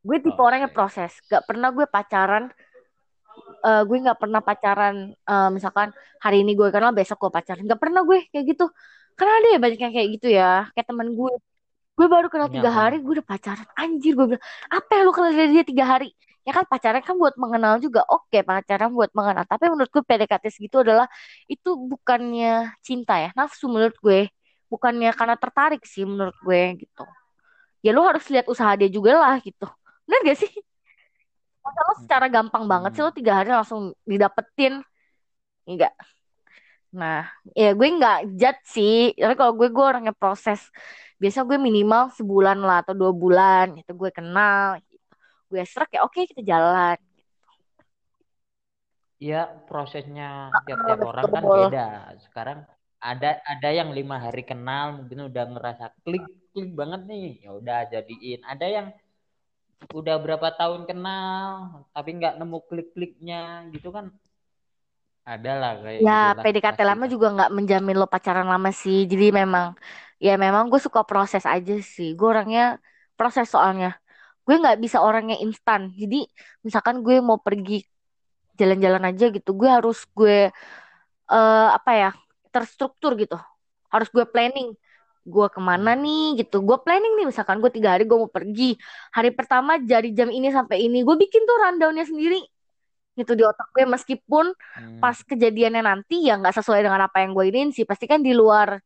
Gue 0.00 0.16
tipe 0.24 0.40
orangnya 0.40 0.72
proses 0.72 1.12
proses. 1.12 1.28
Gak 1.28 1.44
pernah 1.44 1.68
gue 1.68 1.84
pacaran 1.84 2.48
eh, 3.66 3.82
gue 3.88 3.96
nggak 4.04 4.18
pernah 4.22 4.40
pacaran 4.48 4.94
eh, 5.14 5.48
misalkan 5.56 5.88
hari 6.24 6.36
ini 6.42 6.52
gue 6.58 6.68
kenal 6.74 6.92
besok 6.98 7.16
gue 7.26 7.30
pacaran. 7.36 7.62
Nggak 7.66 7.80
pernah 7.82 8.00
gue 8.08 8.18
kayak 8.32 8.44
gitu. 8.54 8.64
Karena 9.18 9.32
ada 9.42 9.48
ya 9.54 9.58
banyak 9.64 9.80
yang 9.84 9.92
kayak 9.96 10.08
gitu 10.18 10.26
ya 10.38 10.48
kayak 10.74 10.86
teman 10.90 11.08
gue. 11.18 11.32
Gue 11.98 12.06
baru 12.06 12.26
kenal 12.32 12.46
punya 12.48 12.62
tiga 12.62 12.70
hari 12.70 12.94
punya 12.98 13.06
gue 13.06 13.14
udah 13.18 13.26
pacaran. 13.32 13.68
Anjir 13.80 14.12
gue 14.18 14.26
bilang 14.34 14.44
apa 14.70 14.90
yang 14.94 15.04
lu 15.08 15.12
kenal 15.16 15.32
dari 15.34 15.50
dia 15.56 15.64
tiga 15.66 15.84
hari? 15.92 16.08
Ya 16.46 16.52
kan 16.56 16.64
pacaran 16.72 17.02
kan 17.04 17.14
buat 17.22 17.34
mengenal 17.42 17.74
juga. 17.84 18.00
Oke 18.08 18.38
pacaran 18.46 18.90
buat 18.94 19.10
mengenal. 19.18 19.44
Tapi 19.50 19.64
menurut 19.72 19.90
gue 19.94 20.02
PDKT 20.06 20.44
segitu 20.54 20.76
adalah 20.84 21.06
itu 21.50 21.68
bukannya 21.90 22.72
cinta 22.86 23.14
ya 23.20 23.30
nafsu 23.38 23.66
menurut 23.68 23.96
gue. 24.00 24.20
Bukannya 24.72 25.10
karena 25.18 25.36
tertarik 25.40 25.82
sih 25.88 26.04
menurut 26.08 26.36
gue 26.46 26.62
gitu. 26.86 27.04
Ya 27.84 27.90
lu 27.96 28.02
harus 28.06 28.24
lihat 28.32 28.46
usaha 28.52 28.72
dia 28.80 28.88
juga 28.90 29.12
lah 29.18 29.36
gitu. 29.42 29.66
Benar 30.06 30.20
gak 30.32 30.38
sih 30.42 30.52
Masa 31.68 31.80
lo 31.84 31.94
secara 32.00 32.26
gampang 32.32 32.64
banget 32.64 32.96
sih 32.96 33.02
lo 33.04 33.12
tiga 33.12 33.44
hari 33.44 33.52
langsung 33.52 33.92
didapetin. 34.08 34.80
Enggak. 35.68 35.92
Nah 36.96 37.28
ya 37.52 37.76
gue 37.76 37.88
nggak 37.92 38.18
judge 38.40 38.62
sih. 38.64 39.12
Tapi 39.12 39.34
kalau 39.36 39.52
gue 39.52 39.68
gue 39.68 39.84
orangnya 39.84 40.16
proses. 40.16 40.64
Biasa 41.20 41.44
gue 41.44 41.58
minimal 41.60 42.08
sebulan 42.16 42.56
lah 42.64 42.80
atau 42.80 42.96
dua 42.96 43.12
bulan. 43.12 43.76
Itu 43.76 43.92
gue 43.92 44.08
kenal. 44.08 44.80
Gitu. 44.80 44.96
gue 45.48 45.64
serak 45.64 45.88
ya 45.92 46.04
oke 46.04 46.20
kita 46.28 46.40
jalan. 46.44 46.96
Ya 49.18 49.50
prosesnya 49.68 50.48
Ah, 50.48 50.62
tiap-tiap 50.64 51.00
orang 51.04 51.24
kan 51.28 51.44
beda. 51.44 51.88
Sekarang 52.24 52.58
ada 52.98 53.40
ada 53.44 53.68
yang 53.70 53.92
lima 53.92 54.16
hari 54.16 54.42
kenal 54.46 55.02
mungkin 55.02 55.28
udah 55.28 55.44
ngerasa 55.52 55.84
klik 56.06 56.24
klik 56.56 56.72
banget 56.72 57.04
nih. 57.04 57.44
Ya 57.44 57.50
udah 57.52 57.78
jadiin. 57.92 58.40
Ada 58.48 58.66
yang 58.68 58.86
udah 59.98 60.16
berapa 60.24 60.48
tahun 60.58 60.82
kenal 60.90 61.84
tapi 61.94 62.08
nggak 62.18 62.34
nemu 62.38 62.58
klik-kliknya 62.68 63.36
gitu 63.74 63.88
kan. 63.96 64.06
Ada 65.28 65.52
lah 65.60 65.72
kayak 65.84 66.00
ya 66.06 66.12
gitulah 66.12 66.42
PDKT 66.42 66.80
lama 66.90 67.04
juga 67.12 67.26
nggak 67.34 67.50
menjamin 67.56 67.96
lo 68.00 68.06
pacaran 68.14 68.46
lama 68.52 68.70
sih. 68.82 69.04
Jadi 69.10 69.24
memang 69.40 69.66
ya 70.26 70.34
memang 70.44 70.64
gue 70.70 70.80
suka 70.86 71.00
proses 71.10 71.44
aja 71.54 71.74
sih. 71.94 72.08
Gue 72.18 72.28
orangnya 72.34 72.62
proses 73.18 73.46
soalnya. 73.54 73.88
Gue 74.46 74.54
nggak 74.62 74.78
bisa 74.84 74.98
orangnya 75.04 75.36
instan. 75.44 75.80
Jadi 76.00 76.16
misalkan 76.66 76.96
gue 77.06 77.16
mau 77.28 77.38
pergi 77.46 77.84
jalan-jalan 78.60 79.02
aja 79.10 79.24
gitu 79.36 79.50
gue 79.60 79.68
harus 79.70 79.98
gue 80.18 80.50
eh, 81.32 81.68
apa 81.78 81.90
ya 82.02 82.10
terstruktur 82.54 83.12
gitu. 83.20 83.36
Harus 83.92 84.08
gue 84.14 84.24
planning 84.28 84.68
gue 85.34 85.46
ke 85.54 85.60
mana 85.70 85.90
Hmm. 85.94 86.02
nih 86.04 86.22
gitu 86.40 86.56
gue 86.68 86.76
planning 86.84 87.12
nih 87.18 87.26
misalkan 87.30 87.56
gue 87.62 87.70
tiga 87.76 87.94
hari 87.94 88.04
gue 88.08 88.18
mau 88.22 88.30
pergi 88.38 88.76
hari 89.16 89.30
pertama 89.38 89.76
dari 89.78 90.08
jam 90.18 90.28
ini 90.32 90.48
sampai 90.50 90.76
ini 90.86 91.04
gue 91.06 91.16
bikin 91.24 91.42
tuh 91.48 91.56
rundownnya 91.62 92.04
sendiri 92.10 92.40
gitu 93.18 93.32
di 93.38 93.42
otak 93.44 93.68
gue 93.74 93.84
meskipun 93.94 94.46
Hmm. 94.78 94.98
pas 95.02 95.16
kejadiannya 95.30 95.82
nanti 95.84 96.14
ya 96.26 96.38
nggak 96.40 96.54
sesuai 96.58 96.80
dengan 96.86 97.00
apa 97.06 97.16
yang 97.22 97.32
gue 97.36 97.44
ingin 97.50 97.68
sih 97.76 97.84
pasti 97.90 98.06
kan 98.10 98.20
di 98.22 98.32
luar 98.32 98.80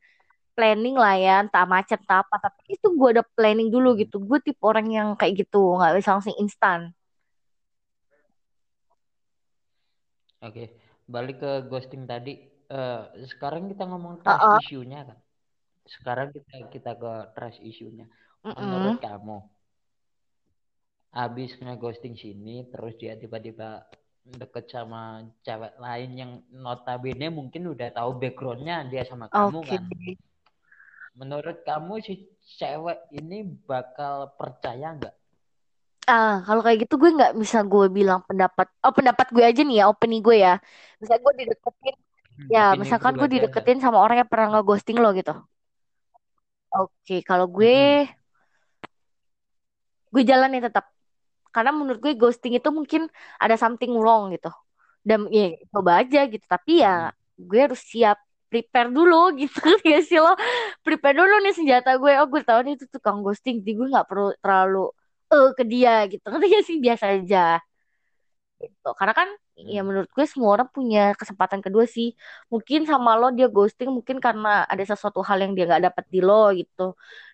planning 0.57 0.97
lah 0.99 1.15
ya 1.17 1.35
entah 1.45 1.65
macet 1.65 2.01
entah 2.05 2.21
apa 2.25 2.37
tapi 2.45 2.77
itu 2.77 2.87
gue 3.01 3.09
udah 3.19 3.27
planning 3.37 3.69
dulu 3.75 3.97
Hmm. 3.97 4.01
gitu 4.03 4.17
gue 4.21 4.39
tipe 4.47 4.63
orang 4.65 4.87
yang 4.93 5.09
kayak 5.21 5.35
gitu 5.47 5.59
nggak 5.79 5.93
bisa 6.01 6.11
langsung 6.17 6.37
instan 6.41 6.81
Oke, 10.43 10.65
balik 11.15 11.37
ke 11.43 11.51
ghosting 11.71 12.05
tadi. 12.13 12.33
Eh, 12.73 13.01
sekarang 13.33 13.71
kita 13.71 13.85
ngomong 13.91 14.15
trust 14.25 14.49
ah. 14.49 14.59
issue-nya 14.59 15.01
kan. 15.09 15.19
Sekarang 15.87 16.31
kita 16.35 16.71
kita 16.71 16.93
ke 16.99 17.13
trust 17.35 17.59
issue-nya. 17.63 18.07
Mm-mm. 18.45 18.59
Menurut 18.59 18.99
kamu, 19.03 19.39
habis 21.13 21.51
nge-ghosting 21.61 22.15
sini, 22.17 22.67
terus 22.73 22.95
dia 23.01 23.15
tiba-tiba 23.19 23.85
deket 24.23 24.71
sama 24.71 25.27
cewek 25.43 25.75
lain 25.83 26.11
yang 26.15 26.33
notabene 26.55 27.27
mungkin 27.29 27.75
udah 27.75 27.91
tahu 27.91 28.11
backgroundnya 28.23 28.87
dia 28.87 29.03
sama 29.03 29.27
kamu 29.27 29.59
Oke. 29.61 29.77
kan. 29.77 29.83
Menurut 31.19 31.59
kamu 31.69 32.01
si 32.07 32.15
cewek 32.59 32.99
ini 33.13 33.45
bakal 33.69 34.33
percaya 34.39 34.97
nggak? 34.97 35.15
Ah, 36.11 36.43
kalau 36.47 36.61
kayak 36.65 36.79
gitu 36.83 36.95
gue 37.03 37.11
nggak 37.17 37.33
bisa 37.43 37.59
gue 37.73 37.85
bilang 37.99 38.21
pendapat. 38.29 38.67
Oh, 38.85 38.93
pendapat 38.99 39.27
gue 39.35 39.45
aja 39.49 39.61
nih 39.69 39.77
ya, 39.81 39.85
opini 39.93 40.17
gue 40.27 40.37
ya. 40.47 40.51
Misalnya 41.01 41.21
gue 41.27 41.35
dideketin, 41.41 41.95
Hmm, 42.37 42.49
ya 42.55 42.61
misalkan 42.81 43.13
gue 43.21 43.29
pribadi 43.29 43.37
aja. 43.45 43.63
dideketin 43.63 43.79
sama 43.85 43.99
orang 44.05 44.17
yang 44.21 44.31
pernah 44.33 44.47
nge-ghosting 44.53 44.97
lo 45.03 45.09
gitu. 45.19 45.33
Oke, 46.81 47.15
kalau 47.29 47.47
gue, 47.57 47.73
gue 50.13 50.23
jalan 50.31 50.49
nih 50.53 50.63
tetap. 50.69 50.85
Karena 51.55 51.73
menurut 51.75 52.01
gue 52.05 52.15
ghosting 52.19 52.55
itu 52.59 52.69
mungkin 52.73 53.09
ada 53.41 53.57
something 53.61 53.93
wrong 53.99 54.33
gitu. 54.35 54.51
Dan 55.05 55.29
ya 55.33 55.55
coba 55.73 56.05
aja 56.05 56.27
gitu. 56.31 56.45
Tapi 56.47 56.85
ya 56.85 57.13
gue 57.39 57.59
harus 57.61 57.81
siap 57.83 58.19
prepare 58.53 58.91
dulu 58.93 59.33
gitu 59.43 59.61
ya 59.87 59.99
sih 60.05 60.19
lo. 60.23 60.35
Prepare 60.87 61.17
dulu 61.19 61.35
nih 61.45 61.55
senjata 61.57 61.97
gue. 62.01 62.13
Oh, 62.21 62.29
gue 62.31 62.43
tahu 62.45 62.61
nih 62.67 62.75
itu 62.81 62.87
tukang 62.93 63.21
ghosting. 63.25 63.61
Jadi 63.65 63.73
gue 63.79 63.87
nggak 63.93 64.07
perlu 64.11 64.29
terlalu 64.43 64.85
eh 65.33 65.51
ke 65.59 65.65
dia 65.67 65.95
gitu. 66.13 66.25
Ngerti 66.29 66.47
gak 66.57 66.65
sih 66.69 66.77
biasa 66.85 67.05
aja 67.21 67.59
gitu. 68.63 68.89
Karena 68.99 69.15
kan 69.21 69.29
ya 69.75 69.81
Hmm. 69.83 69.87
menurut 69.89 70.11
gue 70.17 70.25
semua 70.33 70.51
orang 70.57 70.69
punya 70.77 71.01
kesempatan 71.21 71.61
kedua 71.65 71.85
sih. 71.97 72.09
Mungkin 72.53 72.81
sama 72.91 73.11
lo 73.21 73.27
dia 73.37 73.47
ghosting 73.57 73.91
mungkin 73.97 74.17
karena 74.27 74.49
ada 74.73 74.85
sesuatu 74.91 75.21
hal 75.29 75.39
yang 75.45 75.53
dia 75.57 75.65
nggak 75.69 75.83
dapat 75.93 76.05
di 76.15 76.19
lo 76.29 76.51
gitu. 76.61 76.83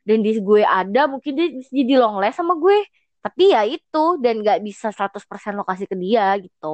Dan 0.07 0.17
di 0.25 0.31
gue 0.49 0.63
ada 0.65 1.01
mungkin 1.13 1.33
dia 1.39 1.47
jadi 1.79 1.93
long 2.03 2.17
last 2.23 2.37
sama 2.41 2.55
gue. 2.65 2.77
Tapi 3.25 3.43
ya 3.55 3.61
itu 3.67 3.99
dan 4.23 4.35
nggak 4.43 4.59
bisa 4.67 4.87
100% 4.95 5.53
lokasi 5.61 5.85
ke 5.91 5.97
dia 5.99 6.25
gitu. 6.45 6.67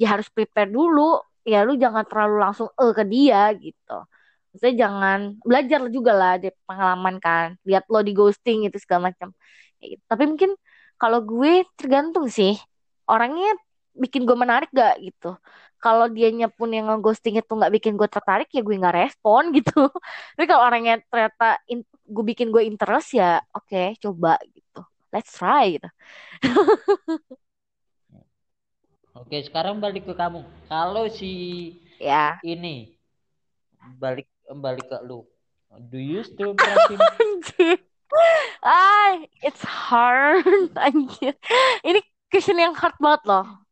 Ya 0.00 0.06
harus 0.14 0.28
prepare 0.34 0.68
dulu. 0.76 1.00
Ya 1.44 1.60
lu 1.66 1.72
jangan 1.82 2.04
terlalu 2.08 2.34
langsung 2.44 2.68
eh 2.80 2.92
ke 2.98 3.04
dia 3.12 3.38
gitu. 3.64 3.92
Maksudnya 4.50 4.74
jangan 4.86 5.18
belajar 5.48 5.80
juga 5.96 6.12
lah 6.20 6.32
dari 6.42 6.54
pengalaman 6.68 7.16
kan. 7.24 7.46
Lihat 7.68 7.84
lo 7.92 7.98
di 8.06 8.12
ghosting 8.18 8.58
itu 8.68 8.78
segala 8.84 9.10
macam. 9.10 9.28
Kayak 9.78 9.88
gitu. 9.98 10.04
Tapi 10.10 10.24
mungkin 10.30 10.50
kalau 11.00 11.18
gue 11.26 11.52
tergantung 11.78 12.26
sih. 12.30 12.54
Orangnya 13.10 13.50
bikin 13.94 14.26
gue 14.26 14.36
menarik 14.36 14.68
gak 14.74 14.98
gitu. 15.00 15.38
Kalau 15.78 16.08
dianya 16.08 16.50
pun 16.50 16.72
yang 16.72 16.88
ngeghosting 16.90 17.38
itu 17.38 17.52
nggak 17.52 17.72
bikin 17.76 17.94
gue 17.94 18.08
tertarik 18.08 18.48
ya 18.50 18.64
gue 18.64 18.74
nggak 18.74 18.96
respon 19.04 19.50
gitu. 19.56 19.88
Tapi 20.34 20.44
kalau 20.50 20.66
orangnya 20.66 20.98
ternyata 21.06 21.60
in, 21.70 21.86
gue 21.86 22.24
bikin 22.24 22.50
gue 22.50 22.66
interest 22.66 23.16
ya 23.16 23.38
oke 23.54 23.70
okay, 23.70 23.94
coba 24.02 24.40
gitu. 24.50 24.82
Let's 25.14 25.30
try 25.30 25.78
gitu. 25.78 25.88
Oke 29.14 29.38
sekarang 29.46 29.78
balik 29.78 30.10
ke 30.10 30.14
kamu. 30.18 30.42
Kalau 30.66 31.06
si 31.06 31.70
ya. 32.02 32.34
ini 32.42 32.98
balik 33.94 34.26
balik 34.50 34.90
ke 34.90 34.98
lu. 35.06 35.22
Do 35.86 36.02
you 36.02 36.26
still 36.26 36.58
him? 36.90 36.98
Ah 38.58 39.22
it's 39.38 39.62
hard 39.62 40.74
anjir. 40.74 41.38
Ini 41.86 42.02
question 42.26 42.58
yang 42.58 42.74
hard 42.74 42.98
banget 42.98 43.22
loh 43.30 43.63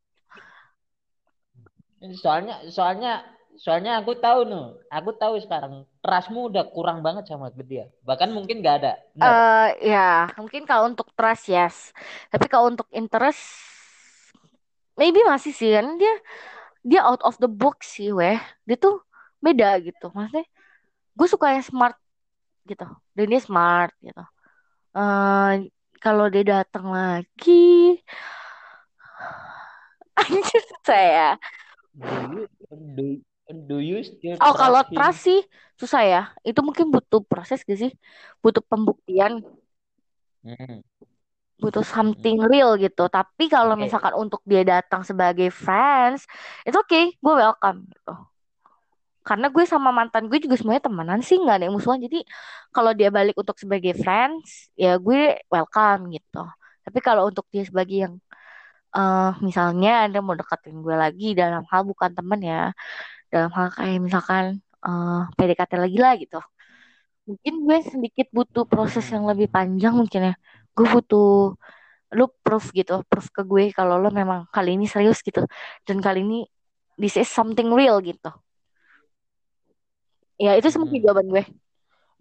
soalnya 2.19 2.59
soalnya 2.67 3.23
soalnya 3.61 4.01
aku 4.01 4.17
tahu 4.17 4.49
no 4.49 4.81
aku 4.89 5.15
tahu 5.15 5.39
sekarang 5.39 5.87
trustmu 6.03 6.51
udah 6.51 6.67
kurang 6.73 7.05
banget 7.05 7.31
sama 7.31 7.53
dia. 7.55 7.87
Bahkan 8.03 8.35
mungkin 8.35 8.65
gak 8.65 8.77
ada. 8.83 8.93
Eh 9.15 9.23
uh, 9.23 9.69
ya 9.79 10.09
mungkin 10.35 10.67
kalau 10.67 10.91
untuk 10.91 11.15
trust 11.15 11.47
yes. 11.47 11.77
Tapi 12.33 12.51
kalau 12.51 12.73
untuk 12.75 12.89
interest 12.91 13.39
maybe 14.99 15.23
masih 15.23 15.55
sih. 15.55 15.71
Kan 15.71 16.01
dia 16.01 16.15
dia 16.83 17.01
out 17.07 17.23
of 17.23 17.39
the 17.39 17.47
box 17.47 18.01
sih 18.01 18.11
weh. 18.11 18.41
Dia 18.67 18.77
tuh 18.77 18.99
beda 19.39 19.79
gitu. 19.79 20.11
Maksudnya 20.11 20.43
gue 21.15 21.29
suka 21.31 21.55
yang 21.55 21.63
smart 21.65 21.97
gitu. 22.67 22.87
Dan 23.15 23.27
dia 23.31 23.41
smart 23.41 23.95
gitu. 24.03 24.25
Uh, 24.93 25.71
kalau 26.03 26.27
dia 26.27 26.43
datang 26.43 26.91
lagi 26.91 27.97
anjir 30.21 30.63
saya 30.83 31.39
do 31.93 32.09
you 32.33 32.45
do, 32.97 33.07
do 33.69 33.77
you 33.79 33.99
still 34.01 34.37
oh 34.41 34.55
kalau 34.57 34.81
trust 34.89 35.29
sih 35.29 35.41
susah 35.77 36.03
ya. 36.07 36.23
Itu 36.47 36.63
mungkin 36.63 36.89
butuh 36.95 37.21
proses 37.27 37.67
gak 37.67 37.79
sih? 37.79 37.93
Butuh 38.39 38.63
pembuktian. 38.65 39.43
Hmm. 40.43 40.83
butuh 41.63 41.87
something 41.87 42.43
hmm. 42.43 42.51
real 42.51 42.75
gitu. 42.75 43.07
Tapi 43.07 43.47
kalau 43.47 43.79
okay. 43.79 43.87
misalkan 43.87 44.11
untuk 44.19 44.43
dia 44.43 44.67
datang 44.67 45.07
sebagai 45.07 45.47
friends 45.55 46.27
itu 46.67 46.75
oke 46.75 46.91
okay, 46.91 47.15
gue 47.15 47.35
welcome 47.39 47.87
gitu. 47.87 48.15
Karena 49.23 49.47
gue 49.47 49.63
sama 49.63 49.95
mantan 49.95 50.27
gue 50.27 50.43
juga 50.43 50.59
semuanya 50.59 50.83
temenan 50.83 51.23
sih 51.23 51.39
nggak 51.39 51.63
ada 51.63 51.65
yang 51.71 51.79
musuhan. 51.79 52.03
Jadi 52.03 52.27
kalau 52.75 52.91
dia 52.91 53.15
balik 53.15 53.39
untuk 53.39 53.55
sebagai 53.55 53.95
friends 53.95 54.75
ya 54.75 54.99
gue 54.99 55.39
welcome 55.47 56.11
gitu. 56.11 56.43
Tapi 56.83 56.99
kalau 56.99 57.31
untuk 57.31 57.47
dia 57.55 57.63
sebagai 57.63 58.11
yang 58.11 58.19
uh, 58.97 59.33
misalnya 59.41 60.09
Anda 60.09 60.19
mau 60.25 60.37
deketin 60.37 60.81
gue 60.85 60.97
lagi 60.97 61.33
dalam 61.33 61.65
hal 61.71 61.83
bukan 61.89 62.11
temen 62.13 62.41
ya, 62.45 62.73
dalam 63.33 63.51
hal 63.57 63.67
kayak 63.73 64.01
misalkan 64.07 64.45
uh, 64.85 65.25
eh, 65.29 65.35
PDKT 65.37 65.73
lagi 65.81 65.99
lah 65.99 66.13
gitu. 66.21 66.41
Mungkin 67.29 67.55
gue 67.67 67.79
sedikit 67.87 68.27
butuh 68.35 68.65
proses 68.69 69.07
yang 69.15 69.25
lebih 69.31 69.49
panjang 69.49 69.95
mungkin 69.97 70.33
ya. 70.33 70.35
Gue 70.77 70.87
butuh 70.91 71.57
lu 72.13 72.27
proof 72.45 72.77
gitu, 72.77 73.01
proof 73.09 73.33
ke 73.33 73.43
gue 73.47 73.73
kalau 73.73 73.97
lo 73.97 74.13
memang 74.13 74.45
kali 74.53 74.77
ini 74.77 74.85
serius 74.85 75.25
gitu. 75.25 75.45
Dan 75.87 76.05
kali 76.05 76.21
ini 76.27 76.39
this 77.01 77.17
is 77.17 77.29
something 77.31 77.73
real 77.73 77.99
gitu. 78.05 78.29
Ya 80.37 80.59
itu 80.59 80.69
semua 80.69 80.91
hmm. 80.91 81.01
jawaban 81.01 81.27
gue. 81.31 81.45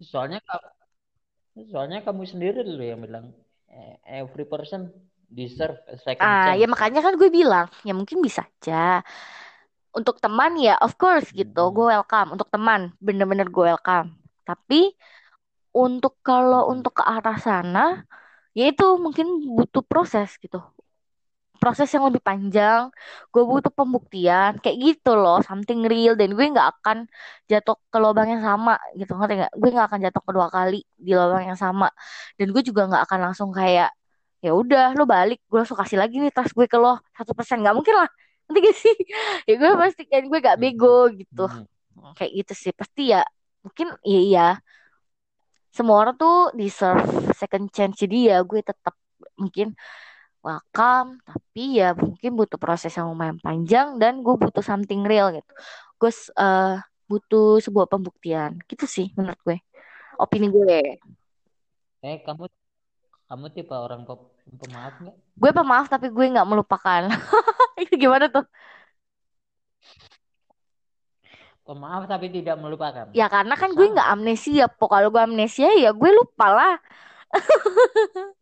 Soalnya 0.00 0.40
soalnya 1.68 2.00
kamu 2.00 2.22
sendiri 2.24 2.64
dulu 2.64 2.80
yang 2.80 3.00
bilang 3.04 3.36
eh, 3.68 4.00
every 4.08 4.48
person 4.48 4.88
deserve 5.32 5.80
a 5.88 5.96
second 5.96 6.20
ah, 6.20 6.52
chance. 6.52 6.60
ya 6.60 6.66
makanya 6.68 7.00
kan 7.00 7.16
gue 7.16 7.30
bilang, 7.32 7.66
ya 7.82 7.96
mungkin 7.96 8.20
bisa 8.20 8.44
aja. 8.44 9.00
Untuk 9.92 10.20
teman 10.20 10.56
ya 10.60 10.76
of 10.80 10.96
course 11.00 11.32
gitu, 11.32 11.62
hmm. 11.68 11.74
gue 11.76 11.86
welcome. 11.96 12.28
Untuk 12.36 12.48
teman 12.52 12.92
bener-bener 13.00 13.48
gue 13.48 13.64
welcome. 13.72 14.16
Tapi 14.44 14.92
untuk 15.72 16.20
kalau 16.20 16.68
hmm. 16.68 16.72
untuk 16.76 17.00
ke 17.00 17.04
arah 17.04 17.38
sana, 17.40 18.04
ya 18.52 18.68
itu 18.68 18.84
mungkin 19.00 19.26
butuh 19.56 19.84
proses 19.84 20.36
gitu. 20.36 20.60
Proses 21.62 21.86
yang 21.94 22.10
lebih 22.10 22.18
panjang, 22.18 22.90
gue 23.30 23.42
butuh 23.46 23.70
pembuktian, 23.70 24.58
kayak 24.58 24.76
gitu 24.82 25.14
loh, 25.14 25.38
something 25.46 25.86
real 25.86 26.18
dan 26.18 26.34
gue 26.34 26.42
nggak 26.42 26.68
akan 26.74 27.06
jatuh 27.46 27.78
ke 27.86 27.98
lubang 28.02 28.26
yang 28.34 28.42
sama 28.42 28.74
gitu, 28.98 29.14
ngerti 29.14 29.34
nggak? 29.46 29.52
Gue 29.54 29.70
nggak 29.70 29.86
akan 29.86 30.00
jatuh 30.02 30.22
kedua 30.26 30.46
kali 30.50 30.82
di 30.98 31.12
lubang 31.14 31.46
yang 31.46 31.54
sama, 31.54 31.86
dan 32.34 32.50
gue 32.50 32.62
juga 32.66 32.90
nggak 32.90 33.02
akan 33.06 33.18
langsung 33.30 33.54
kayak 33.54 33.94
ya 34.42 34.50
udah 34.52 34.98
lo 34.98 35.06
balik. 35.06 35.38
Gue 35.46 35.62
langsung 35.62 35.78
kasih 35.78 35.96
lagi 36.02 36.18
nih 36.18 36.34
tas 36.34 36.50
gue 36.50 36.66
ke 36.66 36.76
lo. 36.76 36.98
Satu 37.14 37.32
persen. 37.32 37.62
Nggak 37.62 37.74
mungkin 37.78 37.94
lah. 37.94 38.10
Nanti 38.50 38.58
gak 38.58 38.76
sih 38.82 38.96
ya 39.46 39.54
gue 39.56 39.70
pasti 39.78 40.02
kan 40.10 40.22
gue 40.26 40.38
gak 40.42 40.58
bego 40.58 41.08
gitu. 41.14 41.46
Hmm. 41.46 42.12
kayak 42.18 42.32
gitu 42.42 42.52
sih. 42.58 42.72
Pasti 42.74 43.14
ya 43.14 43.22
mungkin 43.62 43.94
iya 44.02 44.20
iya. 44.20 44.48
Semua 45.72 46.04
orang 46.04 46.18
tuh 46.18 46.52
deserve 46.52 47.32
second 47.32 47.70
chance 47.72 47.96
jadi 47.96 48.18
ya 48.34 48.36
gue 48.42 48.60
tetap 48.60 48.98
mungkin 49.38 49.78
welcome. 50.42 51.22
Tapi 51.22 51.78
ya 51.78 51.94
mungkin 51.94 52.34
butuh 52.34 52.58
proses 52.58 52.92
yang 52.98 53.14
lumayan 53.14 53.38
panjang 53.38 53.96
dan 54.02 54.26
gue 54.26 54.34
butuh 54.34 54.60
something 54.60 55.06
real 55.06 55.30
gitu. 55.30 55.52
Gue 56.02 56.10
uh, 56.34 56.82
butuh 57.06 57.62
sebuah 57.62 57.86
pembuktian. 57.86 58.58
Gitu 58.66 58.84
sih 58.90 59.06
menurut 59.14 59.38
gue. 59.46 59.62
Opini 60.18 60.50
gue. 60.50 60.98
Eh 62.02 62.18
kamu 62.26 62.50
kamu 63.30 63.46
tipe 63.54 63.72
orang 63.72 64.04
pemaaf 64.50 64.94
nggak? 64.98 65.16
Gue 65.38 65.50
pemaaf 65.50 65.86
tapi 65.88 66.06
gue 66.10 66.26
nggak 66.32 66.48
melupakan. 66.48 67.02
Itu 67.82 67.94
gimana 67.98 68.26
tuh? 68.28 68.44
Pemaaf 71.62 72.10
tapi 72.10 72.26
tidak 72.26 72.58
melupakan. 72.58 73.06
Ya 73.14 73.30
karena 73.30 73.54
kan 73.54 73.70
gue 73.72 73.86
nggak 73.86 74.08
amnesia. 74.10 74.66
Pokok 74.66 74.98
kalau 74.98 75.08
gue 75.14 75.22
amnesia 75.22 75.70
ya 75.78 75.94
gue 75.94 76.10
lupa 76.10 76.46
lah. 76.50 76.74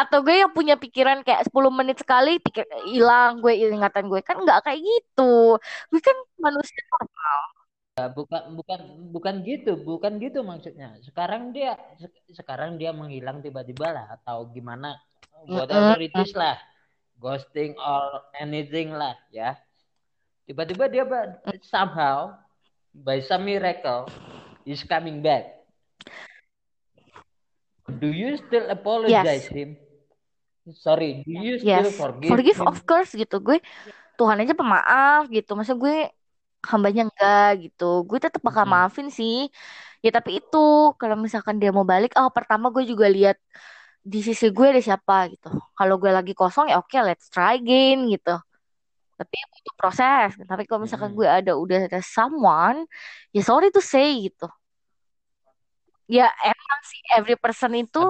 Atau 0.00 0.24
gue 0.24 0.34
yang 0.40 0.52
punya 0.52 0.74
pikiran 0.80 1.20
kayak 1.22 1.48
10 1.48 1.72
menit 1.72 2.00
sekali 2.00 2.40
pikir 2.40 2.64
hilang 2.88 3.40
gue 3.44 3.52
ingatan 3.56 4.08
gue 4.08 4.20
kan 4.24 4.36
nggak 4.40 4.60
kayak 4.64 4.80
gitu. 4.80 5.56
Gue 5.92 6.00
kan 6.00 6.16
manusia 6.40 6.80
normal. 6.92 7.40
Ya, 7.92 8.08
bukan 8.08 8.42
bukan 8.56 8.80
bukan 9.12 9.34
gitu, 9.44 9.76
bukan 9.76 10.12
gitu 10.16 10.40
maksudnya. 10.40 10.96
Sekarang 11.04 11.52
dia 11.52 11.76
sekarang 12.32 12.80
dia 12.80 12.88
menghilang 12.96 13.44
tiba-tiba 13.44 13.92
lah 13.92 14.06
atau 14.16 14.48
gimana? 14.48 14.96
Whatever 15.46 15.98
it 16.02 16.14
is 16.14 16.32
lah. 16.34 16.56
Ghosting 17.18 17.78
or 17.78 18.26
anything 18.38 18.94
lah 18.94 19.14
ya. 19.30 19.58
Tiba-tiba 20.46 20.90
dia 20.90 21.04
somehow 21.62 22.34
by 22.90 23.22
some 23.22 23.46
miracle 23.46 24.10
is 24.66 24.82
coming 24.82 25.22
back. 25.22 25.62
Do 27.86 28.10
you 28.10 28.38
still 28.42 28.66
apologize 28.70 29.46
yes. 29.46 29.54
him? 29.54 29.78
Sorry, 30.78 31.26
do 31.26 31.34
you 31.42 31.58
still 31.58 31.90
yes. 31.90 31.98
forgive? 31.98 32.30
Forgive 32.30 32.58
him? 32.62 32.70
of 32.70 32.78
course 32.86 33.10
gitu. 33.14 33.42
Gue 33.42 33.58
Tuhan 34.14 34.38
aja 34.42 34.54
pemaaf 34.54 35.26
gitu. 35.30 35.54
Masa 35.58 35.74
gue 35.74 36.10
hambanya 36.62 37.10
enggak 37.10 37.50
gitu 37.68 38.06
gue 38.06 38.18
tetap 38.22 38.38
bakal 38.38 38.62
hmm. 38.66 38.72
maafin 38.72 39.08
sih 39.10 39.50
ya 40.02 40.10
tapi 40.14 40.38
itu 40.38 40.94
kalau 40.98 41.18
misalkan 41.18 41.58
dia 41.58 41.74
mau 41.74 41.82
balik 41.86 42.14
oh 42.18 42.30
pertama 42.30 42.70
gue 42.70 42.86
juga 42.86 43.10
lihat 43.10 43.36
di 44.02 44.18
sisi 44.18 44.50
gue 44.50 44.66
ada 44.74 44.82
siapa 44.82 45.30
gitu. 45.30 45.48
Kalau 45.78 45.94
gue 45.96 46.10
lagi 46.10 46.34
kosong 46.34 46.66
ya 46.70 46.82
oke 46.82 46.90
okay, 46.90 47.00
let's 47.06 47.30
try 47.30 47.54
again 47.54 48.10
gitu. 48.10 48.34
Tapi 49.14 49.34
itu 49.38 49.70
proses. 49.78 50.34
Tapi 50.34 50.66
kalau 50.66 50.82
misalkan 50.82 51.14
hmm. 51.14 51.18
gue 51.18 51.28
ada 51.30 51.52
udah 51.54 51.80
ada 51.86 52.00
someone 52.02 52.84
ya 53.30 53.42
sorry 53.46 53.70
to 53.70 53.78
say 53.78 54.26
gitu. 54.26 54.50
Ya 56.10 56.28
emang 56.42 56.80
sih 56.82 57.00
every 57.14 57.38
person 57.38 57.72
itu 57.78 58.02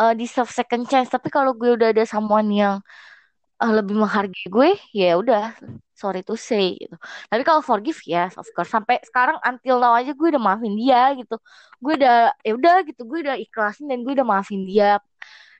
uh, 0.00 0.12
deserve 0.16 0.48
second 0.48 0.88
chance. 0.88 1.12
Tapi 1.12 1.28
kalau 1.28 1.52
gue 1.52 1.76
udah 1.76 1.92
ada 1.92 2.04
someone 2.08 2.48
yang 2.48 2.80
uh, 3.64 3.72
lebih 3.80 3.96
menghargai 3.96 4.46
gue 4.52 4.70
ya 4.92 5.16
udah 5.16 5.56
sorry 5.96 6.20
to 6.20 6.36
say 6.36 6.76
gitu. 6.76 6.96
Tapi 7.32 7.42
kalau 7.46 7.64
forgive 7.64 7.96
ya 8.04 8.28
yes, 8.28 8.36
of 8.36 8.44
course. 8.52 8.68
Sampai 8.68 9.00
sekarang 9.08 9.40
until 9.40 9.80
now 9.80 9.96
aja 9.96 10.12
gue 10.12 10.28
udah 10.36 10.42
maafin 10.42 10.76
dia 10.76 11.16
gitu. 11.16 11.40
Gue 11.80 11.96
udah 11.96 12.34
ya 12.44 12.52
udah 12.52 12.76
gitu. 12.84 13.02
Gue 13.08 13.24
udah 13.24 13.36
ikhlasin 13.40 13.88
dan 13.88 14.04
gue 14.04 14.12
udah 14.12 14.26
maafin 14.26 14.68
dia. 14.68 15.00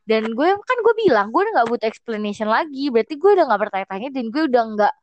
Dan 0.04 0.36
gue 0.36 0.48
kan 0.52 0.78
gue 0.84 0.94
bilang 1.00 1.32
gue 1.32 1.40
udah 1.48 1.52
nggak 1.62 1.68
butuh 1.72 1.88
explanation 1.88 2.48
lagi. 2.50 2.92
Berarti 2.92 3.14
gue 3.16 3.30
udah 3.40 3.44
nggak 3.48 3.60
bertanya-tanya 3.64 4.08
dan 4.12 4.24
gue 4.28 4.42
udah 4.50 4.62
nggak 4.76 4.94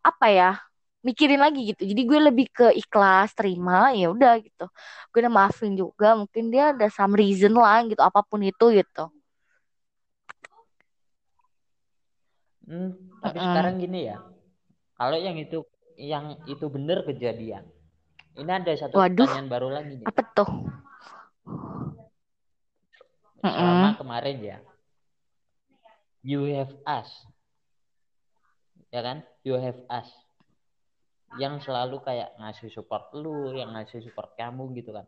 apa 0.00 0.26
ya 0.32 0.50
mikirin 1.04 1.40
lagi 1.40 1.60
gitu. 1.74 1.82
Jadi 1.84 2.02
gue 2.08 2.18
lebih 2.32 2.46
ke 2.52 2.66
ikhlas 2.76 3.36
terima 3.36 3.92
ya 3.92 4.08
udah 4.08 4.40
gitu. 4.40 4.66
Gue 5.12 5.18
udah 5.20 5.32
maafin 5.32 5.76
juga. 5.76 6.16
Mungkin 6.16 6.48
dia 6.48 6.72
ada 6.72 6.88
some 6.88 7.12
reason 7.18 7.52
lah 7.56 7.84
gitu. 7.84 8.00
Apa 8.00 8.24
pun 8.24 8.40
itu 8.40 8.72
gitu 8.72 9.12
Hmm, 12.70 12.94
tapi 13.18 13.36
uh 13.36 13.42
-uh. 13.42 13.48
sekarang 13.50 13.74
gini 13.82 14.00
ya. 14.06 14.22
Kalau 14.94 15.18
yang 15.18 15.36
itu 15.42 15.66
yang 15.98 16.38
itu 16.46 16.66
benar 16.70 17.02
kejadian. 17.02 17.66
Ini 18.38 18.46
ada 18.46 18.70
satu 18.78 18.94
Waduh. 18.94 19.26
pertanyaan 19.26 19.50
baru 19.50 19.68
lagi 19.74 19.92
nih. 19.98 20.06
Apa 20.06 20.22
tuh? 20.30 20.50
Selama 23.42 23.50
uh 23.50 23.90
-uh. 23.90 23.92
kemarin 23.98 24.38
ya. 24.38 24.58
You 26.22 26.46
have 26.46 26.70
asked 26.86 27.30
ya 28.90 29.00
kan 29.06 29.22
you 29.46 29.54
have 29.54 29.78
us 29.86 30.10
yang 31.38 31.62
selalu 31.62 32.02
kayak 32.02 32.34
ngasih 32.42 32.74
support 32.74 33.14
lu 33.14 33.54
yang 33.54 33.70
ngasih 33.70 34.02
support 34.02 34.34
kamu 34.34 34.74
gitu 34.82 34.90
kan 34.90 35.06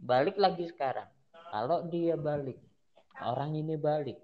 balik 0.00 0.40
lagi 0.40 0.64
sekarang 0.64 1.08
kalau 1.52 1.84
dia 1.92 2.16
balik 2.16 2.56
orang 3.20 3.52
ini 3.52 3.76
balik 3.76 4.16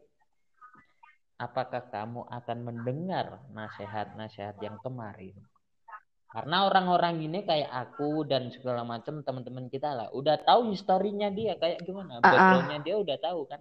apakah 1.37 1.84
kamu 1.93 2.24
akan 2.32 2.59
mendengar 2.64 3.45
nasihat-nasihat 3.53 4.57
yang 4.64 4.80
kemarin 4.80 5.37
karena 6.32 6.68
orang-orang 6.68 7.22
ini 7.22 7.45
kayak 7.45 7.70
aku 7.70 8.24
dan 8.28 8.53
segala 8.53 8.84
macam 8.84 9.24
teman-teman 9.24 9.68
kita 9.72 9.93
lah 9.93 10.09
udah 10.12 10.37
tahu 10.43 10.72
historinya 10.72 11.28
dia 11.32 11.57
kayak 11.57 11.84
gimana 11.84 12.20
Ah, 12.20 12.28
ah. 12.28 12.32
backgroundnya 12.32 12.78
dia 12.84 12.97
udah 13.01 13.16
tahu 13.20 13.49
kan 13.49 13.61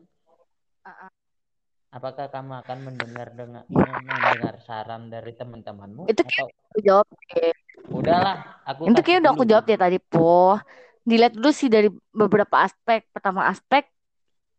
apakah 1.96 2.28
kamu 2.28 2.54
akan 2.64 2.78
mendengar 2.84 3.28
dengar 3.32 3.64
mendengar 3.72 4.60
saran 4.68 5.08
dari 5.08 5.32
teman-temanmu 5.36 6.12
Itu 6.12 6.24
atau 6.28 6.52
Aku 6.76 6.80
jawab 6.84 7.08
deh. 7.32 7.56
udahlah 7.88 8.36
aku 8.68 8.92
Itu 8.92 9.00
kayaknya 9.00 9.20
udah 9.24 9.32
aku 9.32 9.44
dulu 9.48 9.52
jawab 9.56 9.64
deh 9.64 9.80
tadi, 9.80 9.98
Po. 10.04 10.60
Dilihat 11.08 11.34
dulu 11.40 11.50
sih 11.56 11.72
dari 11.72 11.88
beberapa 12.12 12.60
aspek. 12.60 13.08
Pertama 13.16 13.48
aspek, 13.48 13.88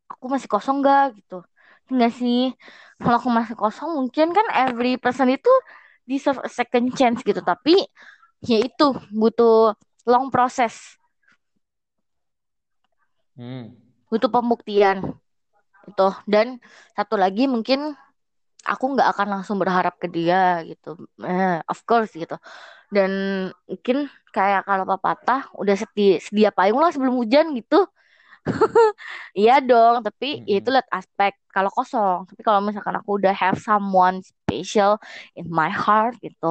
aku 0.09 0.25
masih 0.33 0.49
kosong 0.49 0.81
gak 0.81 1.21
gitu. 1.21 1.45
Enggak 1.91 2.13
sih. 2.19 2.53
Kalau 2.97 3.17
aku 3.21 3.29
masih 3.29 3.55
kosong, 3.55 3.91
mungkin 3.99 4.33
kan 4.33 4.47
every 4.57 4.97
person 4.97 5.29
itu 5.29 5.53
deserve 6.09 6.41
a 6.43 6.51
second 6.51 6.95
chance 6.97 7.21
gitu. 7.21 7.43
Tapi 7.45 7.77
ya 8.47 8.59
itu 8.63 8.87
butuh 9.13 9.77
long 10.07 10.31
process, 10.33 10.97
hmm. 13.37 13.75
butuh 14.09 14.31
pembuktian 14.33 15.17
itu. 15.87 16.09
Dan 16.27 16.59
satu 16.97 17.15
lagi 17.21 17.47
mungkin 17.47 17.95
aku 18.67 18.85
nggak 18.99 19.09
akan 19.15 19.29
langsung 19.41 19.57
berharap 19.63 19.95
ke 20.01 20.11
dia 20.11 20.63
gitu. 20.67 20.99
Eh, 21.23 21.61
of 21.69 21.79
course 21.87 22.13
gitu. 22.17 22.35
Dan 22.91 23.11
mungkin 23.69 24.11
kayak 24.35 24.67
kalau 24.67 24.85
pepatah 24.87 25.51
udah 25.59 25.77
sedia, 25.79 26.19
sedia 26.23 26.51
payung 26.55 26.81
lah 26.83 26.91
sebelum 26.95 27.15
hujan 27.19 27.55
gitu. 27.59 27.87
Iya 29.39 29.53
dong, 29.69 29.95
tapi 30.07 30.27
ya 30.49 30.55
itu 30.61 30.69
lihat 30.75 30.89
aspek 30.99 31.33
kalau 31.55 31.71
kosong. 31.77 32.19
Tapi 32.29 32.41
kalau 32.47 32.61
misalkan 32.67 32.95
aku 33.01 33.11
udah 33.19 33.33
have 33.43 33.57
someone 33.69 34.17
special 34.31 34.93
in 35.39 35.47
my 35.59 35.71
heart 35.83 36.13
gitu, 36.25 36.47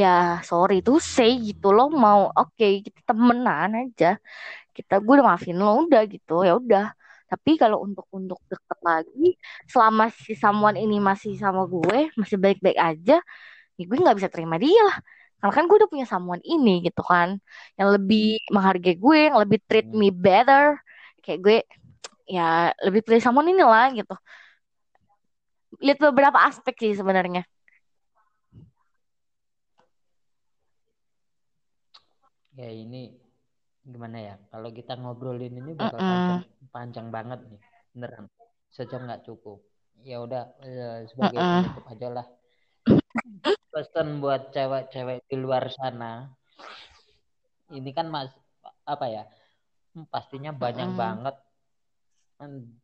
ya 0.00 0.06
sorry 0.50 0.74
to 0.86 0.92
say 1.14 1.30
gitu 1.48 1.66
loh 1.76 1.86
mau 2.04 2.20
oke 2.38 2.64
kita 2.86 3.00
temenan 3.08 3.68
aja. 3.80 4.06
Kita 4.76 4.94
gue 5.04 5.12
udah 5.18 5.26
maafin 5.30 5.56
lo 5.64 5.70
udah 5.86 6.02
gitu 6.14 6.32
ya 6.48 6.52
udah. 6.62 6.84
Tapi 7.30 7.50
kalau 7.62 7.78
untuk 7.86 8.06
untuk 8.18 8.38
deket 8.52 8.78
lagi, 8.90 9.24
selama 9.72 10.04
si 10.24 10.32
someone 10.42 10.76
ini 10.84 10.96
masih 11.10 11.32
sama 11.44 11.62
gue, 11.74 11.98
masih 12.20 12.38
baik-baik 12.44 12.78
aja, 12.88 13.14
ya 13.78 13.84
gue 13.90 13.98
nggak 14.04 14.16
bisa 14.20 14.30
terima 14.34 14.56
dia 14.64 14.80
lah. 14.88 14.98
Karena 15.42 15.54
kan 15.58 15.64
gue 15.66 15.76
udah 15.82 15.90
punya 15.90 16.06
someone 16.06 16.38
ini 16.46 16.86
gitu 16.86 17.02
kan, 17.02 17.34
yang 17.74 17.90
lebih 17.90 18.38
menghargai 18.54 18.94
gue, 18.94 19.18
yang 19.26 19.38
lebih 19.42 19.58
treat 19.66 19.90
Hmm. 19.90 19.98
me 19.98 20.08
better. 20.14 20.78
Kayak 21.26 21.38
gue 21.42 21.56
ya 22.30 22.70
lebih 22.86 23.02
pilih 23.02 23.18
someone 23.18 23.50
ini 23.50 23.62
lah 23.66 23.90
gitu. 23.90 24.14
Lihat 25.82 25.98
beberapa 25.98 26.38
aspek 26.46 26.74
sih 26.78 26.94
sebenarnya. 26.94 27.42
ya 32.52 32.68
ini 32.68 33.08
gimana 33.82 34.18
ya 34.28 34.34
kalau 34.52 34.68
kita 34.70 34.92
ngobrolin 35.00 35.54
ini 35.56 35.72
bakal 35.74 35.98
panjang 36.04 36.40
panjang 36.70 37.06
banget 37.10 37.40
nih 37.50 37.60
beneran 37.96 38.24
sejam 38.76 39.00
nggak 39.08 39.24
cukup 39.26 39.58
ya 40.04 40.16
udah 40.22 40.42
eh, 40.62 40.98
sebagai 41.10 41.40
penutup 41.48 41.84
aja 41.92 42.08
lah 42.16 42.26
pesan 43.72 44.20
buat 44.20 44.52
cewek-cewek 44.52 45.24
di 45.24 45.36
luar 45.40 45.64
sana. 45.72 46.28
Ini 47.72 47.90
kan 47.96 48.12
mas 48.12 48.28
apa 48.84 49.08
ya 49.08 49.24
pastinya 50.12 50.52
banyak 50.52 50.92
Mm-mm. 50.92 51.00
banget 51.00 51.36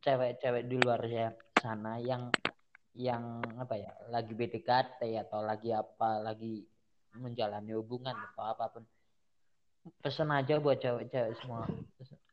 cewek-cewek 0.01 0.65
di 0.65 0.75
luar 0.81 1.01
ya- 1.05 1.37
sana 1.61 2.01
yang 2.01 2.33
yang 2.97 3.43
apa 3.61 3.75
ya 3.77 3.91
lagi 4.09 4.33
PDKT 4.33 5.13
atau 5.29 5.45
lagi 5.45 5.69
apa 5.69 6.19
lagi 6.19 6.65
menjalani 7.13 7.71
hubungan 7.77 8.17
atau 8.17 8.43
apa 8.49 8.65
pun. 8.73 8.83
Pesan 10.01 10.33
aja 10.33 10.57
buat 10.57 10.81
cewek-cewek 10.81 11.37
semua. 11.39 11.69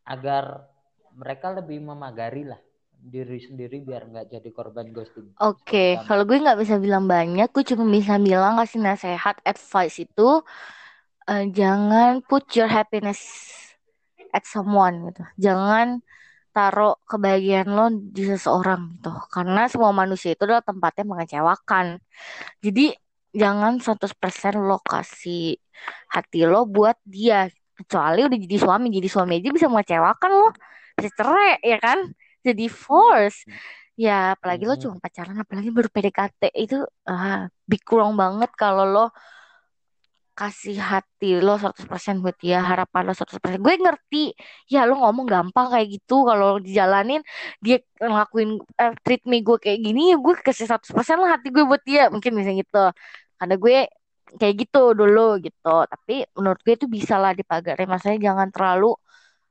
Agar 0.09 0.65
mereka 1.13 1.53
lebih 1.53 1.83
memagari 1.83 2.47
lah 2.49 2.61
diri 2.99 3.39
sendiri 3.41 3.77
biar 3.89 4.03
nggak 4.11 4.27
jadi 4.35 4.49
korban 4.59 4.87
ghosting 4.97 5.29
Oke, 5.37 6.01
kamu. 6.01 6.09
kalau 6.09 6.23
gue 6.25 6.37
nggak 6.41 6.59
bisa 6.65 6.77
bilang 6.81 7.05
banyak, 7.13 7.49
gue 7.53 7.65
cuma 7.69 7.85
bisa 7.97 8.17
bilang 8.17 8.57
kasih 8.57 8.81
nasihat, 8.81 9.37
advice 9.45 9.97
itu 10.01 10.41
eh, 11.29 11.45
jangan 11.59 12.25
put 12.29 12.45
your 12.57 12.69
happiness 12.71 13.21
at 14.37 14.45
someone 14.49 15.11
gitu. 15.13 15.23
Jangan 15.51 15.87
taruh 16.57 16.97
kebahagiaan 17.11 17.69
lo 17.77 17.87
di 18.17 18.23
seseorang 18.27 18.99
gitu. 18.99 19.13
Karena 19.35 19.69
semua 19.73 19.93
manusia 19.95 20.35
itu 20.35 20.43
adalah 20.49 20.65
tempatnya 20.65 21.05
mengecewakan. 21.09 21.87
Jadi 22.65 22.93
jangan 23.37 23.73
100% 23.85 24.55
lo 24.69 24.79
kasih 24.85 25.57
hati 26.15 26.39
lo 26.49 26.65
buat 26.69 26.97
dia. 27.07 27.49
Kecuali 27.79 28.25
udah 28.29 28.39
jadi 28.41 28.57
suami, 28.61 28.87
jadi 28.93 29.09
suami 29.11 29.33
aja 29.41 29.51
bisa 29.53 29.69
mengecewakan 29.73 30.31
lo. 30.33 30.49
Bisa 30.97 31.11
cerai 31.19 31.61
ya 31.65 31.79
kan? 31.83 31.99
Jadi 32.47 32.65
force. 32.71 33.39
Ya 33.97 34.37
apalagi 34.37 34.69
lo 34.69 34.77
Mm-mm. 34.77 34.83
cuma 34.83 34.97
pacaran, 35.01 35.37
apalagi 35.41 35.73
baru 35.73 35.89
PDKT 35.89 36.43
itu 36.53 36.77
ah, 37.09 37.49
big 37.65 37.81
wrong 37.89 38.13
banget 38.23 38.51
kalau 38.61 38.85
lo 38.85 39.05
kasih 40.37 40.77
hati 40.77 41.41
lo 41.41 41.57
100% 41.57 42.21
buat 42.21 42.37
dia, 42.37 42.61
harapan 42.61 43.09
lo 43.09 43.13
100%. 43.17 43.57
Gue 43.65 43.75
ngerti, 43.81 44.37
ya 44.69 44.85
lo 44.85 45.01
ngomong 45.01 45.25
gampang 45.25 45.67
kayak 45.73 45.89
gitu, 45.97 46.29
kalau 46.29 46.61
dijalanin 46.61 47.25
dia 47.65 47.81
ngelakuin 47.97 48.61
eh, 48.83 48.93
treat 49.01 49.23
me 49.25 49.41
gue 49.41 49.57
kayak 49.65 49.81
gini, 49.81 50.13
ya 50.13 50.17
gue 50.21 50.35
kasih 50.45 50.69
100% 50.69 51.17
lah 51.25 51.41
hati 51.41 51.49
gue 51.49 51.65
buat 51.65 51.81
dia, 51.89 52.13
mungkin 52.13 52.37
bisa 52.37 52.53
gitu. 52.53 52.85
Karena 53.41 53.55
gue 53.57 53.77
kayak 54.37 54.55
gitu 54.61 54.93
dulu 54.93 55.41
gitu, 55.41 55.75
tapi 55.89 56.15
menurut 56.37 56.61
gue 56.61 56.75
itu 56.77 56.87
bisa 56.97 57.17
lah 57.17 57.33
dipagarin, 57.33 57.89
maksudnya 57.89 58.21
jangan 58.29 58.49
terlalu 58.53 58.93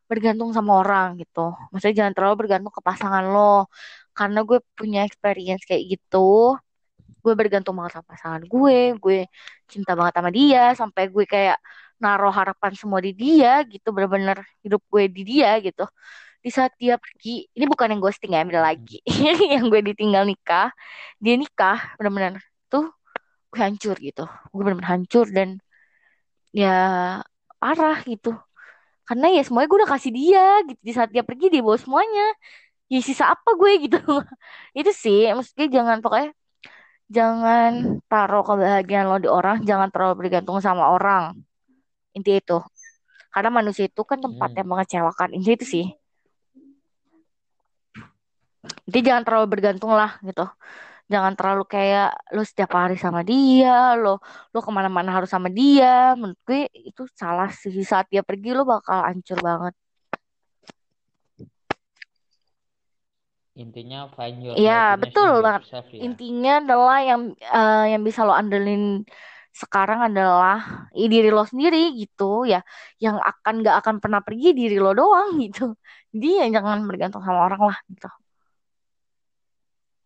bergantung 0.10 0.50
sama 0.56 0.72
orang 0.82 1.08
gitu. 1.22 1.40
Maksudnya 1.72 1.96
jangan 2.06 2.14
terlalu 2.16 2.36
bergantung 2.46 2.74
ke 2.78 2.82
pasangan 2.90 3.24
lo. 3.34 3.68
Karena 4.18 4.40
gue 4.48 4.58
punya 4.78 5.00
experience 5.08 5.64
kayak 5.70 5.84
gitu 5.98 6.56
gue 7.26 7.34
bergantung 7.34 7.74
banget 7.78 7.98
sama 7.98 8.06
pasangan 8.14 8.42
gue 8.46 8.78
gue 9.02 9.18
cinta 9.72 9.92
banget 9.98 10.14
sama 10.22 10.30
dia 10.30 10.64
sampai 10.78 11.04
gue 11.10 11.26
kayak 11.26 11.58
naruh 11.98 12.30
harapan 12.30 12.72
semua 12.78 13.00
di 13.02 13.12
dia 13.16 13.64
gitu. 13.66 13.88
Bener-bener 13.96 14.38
hidup 14.64 14.82
gue 14.92 15.04
di 15.10 15.22
dia 15.26 15.58
gitu. 15.66 15.84
Di 16.44 16.50
saat 16.54 16.74
dia 16.82 16.96
pergi 17.02 17.50
ini 17.58 17.66
bukan 17.66 17.88
yang 17.94 18.02
ghosting 18.04 18.38
ya 18.38 18.46
beda 18.46 18.62
lagi. 18.62 19.02
Yang 19.54 19.66
gue 19.74 19.82
ditinggal 19.94 20.24
nikah 20.30 20.70
dia 21.24 21.36
nikah 21.42 21.78
bener-bener 21.98 22.38
tuh 22.72 22.86
gue 23.52 23.60
hancur 23.62 23.98
gitu. 24.00 24.24
Gue 24.54 24.62
bener-bener 24.66 24.90
hancur 24.94 25.26
dan 25.34 25.50
ya 26.54 26.70
parah 27.62 27.98
gitu 28.06 28.30
karena 29.06 29.26
ya 29.38 29.42
semuanya 29.46 29.68
gue 29.70 29.80
udah 29.82 29.92
kasih 29.96 30.12
dia 30.14 30.46
gitu 30.68 30.82
di 30.82 30.92
saat 30.98 31.10
dia 31.14 31.22
pergi 31.22 31.54
dia 31.54 31.62
bawa 31.62 31.78
semuanya 31.78 32.26
ya 32.90 33.00
sisa 33.02 33.34
apa 33.34 33.50
gue 33.58 33.72
gitu 33.90 33.98
itu 34.80 34.92
sih 34.94 35.30
maksudnya 35.34 35.68
jangan 35.70 35.98
pokoknya 36.04 36.30
jangan 37.06 38.02
taruh 38.10 38.42
kebahagiaan 38.42 39.06
lo 39.06 39.18
di 39.22 39.30
orang, 39.30 39.62
jangan 39.62 39.90
terlalu 39.94 40.26
bergantung 40.26 40.58
sama 40.58 40.90
orang. 40.90 41.38
Inti 42.18 42.42
itu. 42.42 42.58
Karena 43.30 43.50
manusia 43.54 43.86
itu 43.86 44.02
kan 44.02 44.18
tempat 44.18 44.50
Hmm. 44.56 44.58
yang 44.58 44.68
mengecewakan. 44.74 45.30
Inti 45.38 45.52
itu 45.54 45.66
sih. 45.66 45.86
Inti 48.90 49.00
jangan 49.06 49.24
terlalu 49.28 49.48
bergantung 49.54 49.94
lah 49.94 50.18
gitu. 50.26 50.46
Jangan 51.14 51.34
terlalu 51.38 51.64
kayak 51.70 52.08
lo 52.36 52.42
setiap 52.42 52.72
hari 52.82 52.98
sama 52.98 53.22
dia, 53.22 53.94
lo 54.04 54.18
lo 54.54 54.60
ke 54.66 54.72
mana-mana 54.78 55.10
harus 55.16 55.30
sama 55.30 55.50
dia. 55.54 56.18
Menurut 56.20 56.40
gue 56.48 56.66
itu 56.90 57.02
salah 57.14 57.50
sih. 57.54 57.72
Saat 57.92 58.06
dia 58.14 58.22
pergi 58.26 58.50
lo 58.58 58.62
bakal 58.66 58.98
hancur 59.08 59.38
banget. 59.50 59.74
intinya 63.56 64.12
find 64.12 64.44
your 64.44 64.56
happiness 64.60 65.00
betul 65.04 65.30
banget. 65.40 65.62
yourself 65.64 65.88
ya 65.96 66.00
Intinya 66.08 66.52
adalah 66.60 66.98
yang 67.10 67.22
eh, 67.40 67.84
yang 67.96 68.02
bisa 68.08 68.20
lo 68.28 68.34
andelin 68.36 68.84
sekarang 69.56 70.00
adalah 70.12 70.90
i- 70.92 71.08
diri 71.08 71.32
lo 71.32 71.44
sendiri 71.48 71.96
gitu 71.96 72.44
ya. 72.44 72.60
Yang 73.00 73.18
akan 73.24 73.54
gak 73.64 73.76
akan 73.80 73.96
pernah 74.04 74.20
pergi 74.20 74.52
diri 74.52 74.76
lo 74.84 74.92
doang 74.92 75.40
gitu. 75.44 75.72
Jadi 76.12 76.28
ya 76.40 76.46
jangan 76.60 76.84
bergantung 76.90 77.24
sama 77.24 77.48
orang 77.48 77.62
lah 77.72 77.78
gitu. 77.88 78.08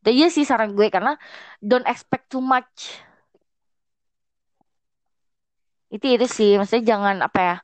Itu 0.10 0.26
aja 0.26 0.26
sih 0.36 0.46
saran 0.50 0.74
gue 0.78 0.88
karena 0.96 1.12
don't 1.62 1.86
expect 1.86 2.26
too 2.34 2.42
much. 2.42 2.98
Itu 5.94 6.06
itu 6.16 6.26
sih 6.38 6.50
maksudnya 6.58 6.84
jangan 6.92 7.16
apa 7.28 7.40
ya. 7.50 7.56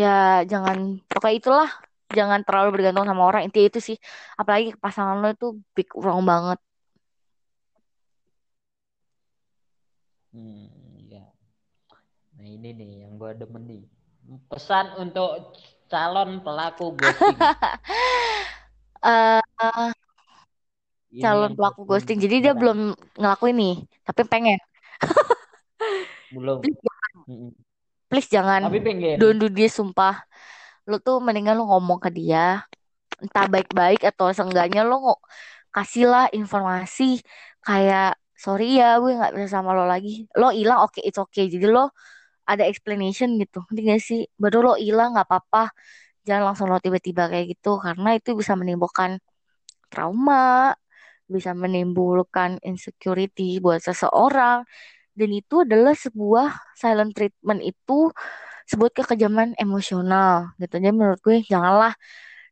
Ya 0.00 0.08
jangan 0.52 0.78
pokoknya 1.12 1.36
itulah 1.40 1.68
jangan 2.18 2.40
terlalu 2.46 2.68
bergantung 2.74 3.06
sama 3.10 3.22
orang. 3.28 3.42
Inti 3.46 3.60
itu 3.68 3.78
sih 3.88 3.96
apalagi 4.40 4.68
pasangan 4.84 5.16
lo 5.22 5.28
itu 5.36 5.46
big 5.76 5.88
wrong 6.02 6.22
banget. 6.32 6.58
hmm, 10.32 11.10
ya 11.10 11.22
nah 12.36 12.46
ini 12.46 12.68
nih 12.72 12.90
yang 13.04 13.14
gue 13.20 13.30
demen 13.40 13.62
nih 13.70 13.82
pesan 14.50 14.86
untuk 15.02 15.54
calon 15.90 16.40
pelaku 16.44 16.94
ghosting 17.00 17.38
ini 17.42 17.50
calon 21.22 21.50
yang 21.50 21.56
pelaku 21.56 21.80
ghosting 21.88 22.18
ghosting. 22.18 22.18
Jadi 22.24 22.34
dia 22.44 22.52
belum 22.60 22.78
ngelakuin 23.20 23.56
nih, 23.62 23.74
tapi 24.06 24.22
pengen. 24.32 24.58
belum 26.30 26.60
Please, 26.62 26.80
Mm-mm. 27.28 27.52
please 28.08 28.28
jangan. 28.30 28.62
tapi 28.62 28.78
pengen 28.84 29.20
Don't 29.20 29.38
do 29.42 29.48
this, 29.50 29.72
sumpah. 29.78 30.14
Lu 30.88 30.96
tuh 31.06 31.16
mendingan 31.24 31.54
lu 31.58 31.64
ngomong 31.70 31.98
ke 32.04 32.10
dia. 32.18 32.64
Entah 33.24 33.46
baik-baik 33.54 34.00
atau 34.10 34.26
seenggaknya 34.36 34.82
lu 34.88 34.96
ngo- 35.04 35.22
kasihlah 35.76 36.26
informasi 36.38 37.20
kayak 37.66 38.18
sorry 38.44 38.80
ya 38.80 38.98
gue 39.02 39.12
nggak 39.18 39.32
bisa 39.36 39.48
sama 39.60 39.70
lo 39.78 39.84
lagi. 39.92 40.26
Lo 40.40 40.46
hilang 40.58 40.80
oke 40.86 41.00
it's 41.08 41.20
okay. 41.20 41.46
Jadi 41.52 41.66
lo 41.70 41.92
ada 42.50 42.64
explanation 42.70 43.28
gitu. 43.42 43.58
Ngerti 43.70 43.82
gak 43.90 44.02
sih? 44.08 44.20
Baru 44.42 44.58
lo 44.66 44.72
hilang 44.80 45.08
nggak 45.16 45.26
apa-apa. 45.28 45.72
Jangan 46.26 46.44
langsung 46.54 46.68
lo 46.72 46.78
tiba-tiba 46.84 47.22
kayak 47.32 47.46
gitu 47.58 47.70
karena 47.84 48.08
itu 48.18 48.30
bisa 48.40 48.54
menimbulkan 48.60 49.18
trauma, 49.92 50.74
bisa 51.36 51.50
menimbulkan 51.56 52.58
insecurity 52.66 53.58
buat 53.64 53.80
seseorang. 53.82 54.66
Dan 55.18 55.30
itu 55.36 55.62
adalah 55.66 55.94
sebuah 55.94 56.48
silent 56.78 57.12
treatment 57.16 57.60
itu 57.62 58.10
sebuah 58.70 58.90
kekejaman 58.96 59.58
emosional 59.60 60.54
gitu. 60.62 60.74
Jadi 60.78 60.94
menurut 60.94 61.20
gue 61.22 61.42
janganlah 61.46 61.92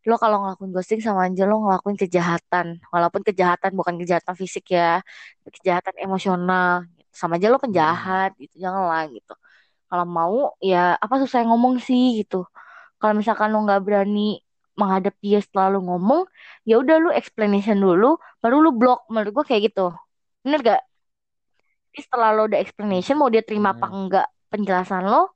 lo 0.08 0.14
kalau 0.22 0.36
ngelakuin 0.42 0.70
ghosting 0.74 1.00
sama 1.04 1.28
aja 1.28 1.44
lo 1.50 1.56
ngelakuin 1.64 1.98
kejahatan. 2.00 2.66
Walaupun 2.94 3.22
kejahatan 3.28 3.72
bukan 3.78 3.94
kejahatan 4.00 4.34
fisik 4.38 4.64
ya, 4.76 5.02
kejahatan 5.56 5.94
emosional. 6.04 6.86
Gitu. 6.96 7.12
Sama 7.20 7.36
aja 7.38 7.48
lo 7.52 7.58
Hmm. 7.60 7.66
penjahat 7.70 8.30
gitu. 8.40 8.54
Janganlah 8.64 9.02
gitu. 9.14 9.34
Kalau 9.90 10.06
mau 10.08 10.36
ya 10.62 10.96
apa 11.04 11.14
susah 11.22 11.40
ngomong 11.48 11.74
sih 11.88 12.20
gitu. 12.24 12.36
Kalau 13.00 13.14
misalkan 13.20 13.48
lo 13.54 13.58
nggak 13.66 13.82
berani 13.86 14.40
menghadap 14.80 15.14
dia 15.24 15.38
setelah 15.44 15.66
lo 15.74 15.80
ngomong, 15.88 16.22
ya 16.68 16.74
udah 16.82 16.96
lu 17.02 17.10
explanation 17.20 17.76
dulu, 17.82 18.16
baru 18.42 18.56
lu 18.64 18.70
block. 18.80 18.98
Menurut 19.12 19.32
gue 19.42 19.44
kayak 19.50 19.62
gitu. 19.74 19.90
Bener 20.44 20.60
gak? 20.62 20.80
Jadi 21.90 22.00
setelah 22.06 22.28
lo 22.36 22.42
udah 22.48 22.58
explanation, 22.62 23.14
mau 23.18 23.28
dia 23.34 23.42
terima 23.42 23.74
apa 23.74 23.86
enggak 23.90 24.26
penjelasan 24.52 25.02
lo, 25.12 25.34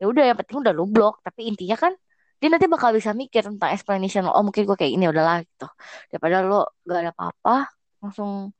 ya 0.00 0.04
udah 0.12 0.22
yang 0.28 0.36
penting 0.38 0.56
udah 0.62 0.72
lu 0.78 0.84
block. 0.86 1.14
Tapi 1.26 1.40
intinya 1.50 1.76
kan 1.82 1.92
dia 2.40 2.48
nanti 2.52 2.66
bakal 2.70 2.90
bisa 2.98 3.10
mikir 3.16 3.42
tentang 3.48 3.70
explanation 3.74 4.22
lo. 4.26 4.30
Oh 4.36 4.44
mungkin 4.46 4.62
gue 4.68 4.76
kayak 4.78 4.92
ini 4.96 5.04
udahlah 5.12 5.42
gitu. 5.42 5.66
Daripada 6.10 6.36
lo 6.46 6.56
gak 6.86 7.00
ada 7.02 7.10
apa-apa, 7.14 7.54
langsung 8.02 8.54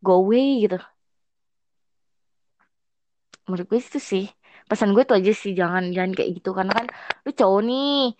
go 0.00 0.24
away 0.24 0.64
gitu. 0.64 0.80
Menurut 3.48 3.66
gue 3.70 3.78
itu 3.82 4.00
sih. 4.00 4.24
Pesan 4.70 4.94
gue 4.94 5.02
tuh 5.08 5.18
aja 5.18 5.32
sih 5.34 5.52
jangan 5.60 5.90
jangan 5.90 6.12
kayak 6.16 6.30
gitu 6.38 6.54
karena 6.54 6.72
kan 6.78 6.86
lu 7.26 7.30
cowok 7.34 7.60
nih 7.66 8.14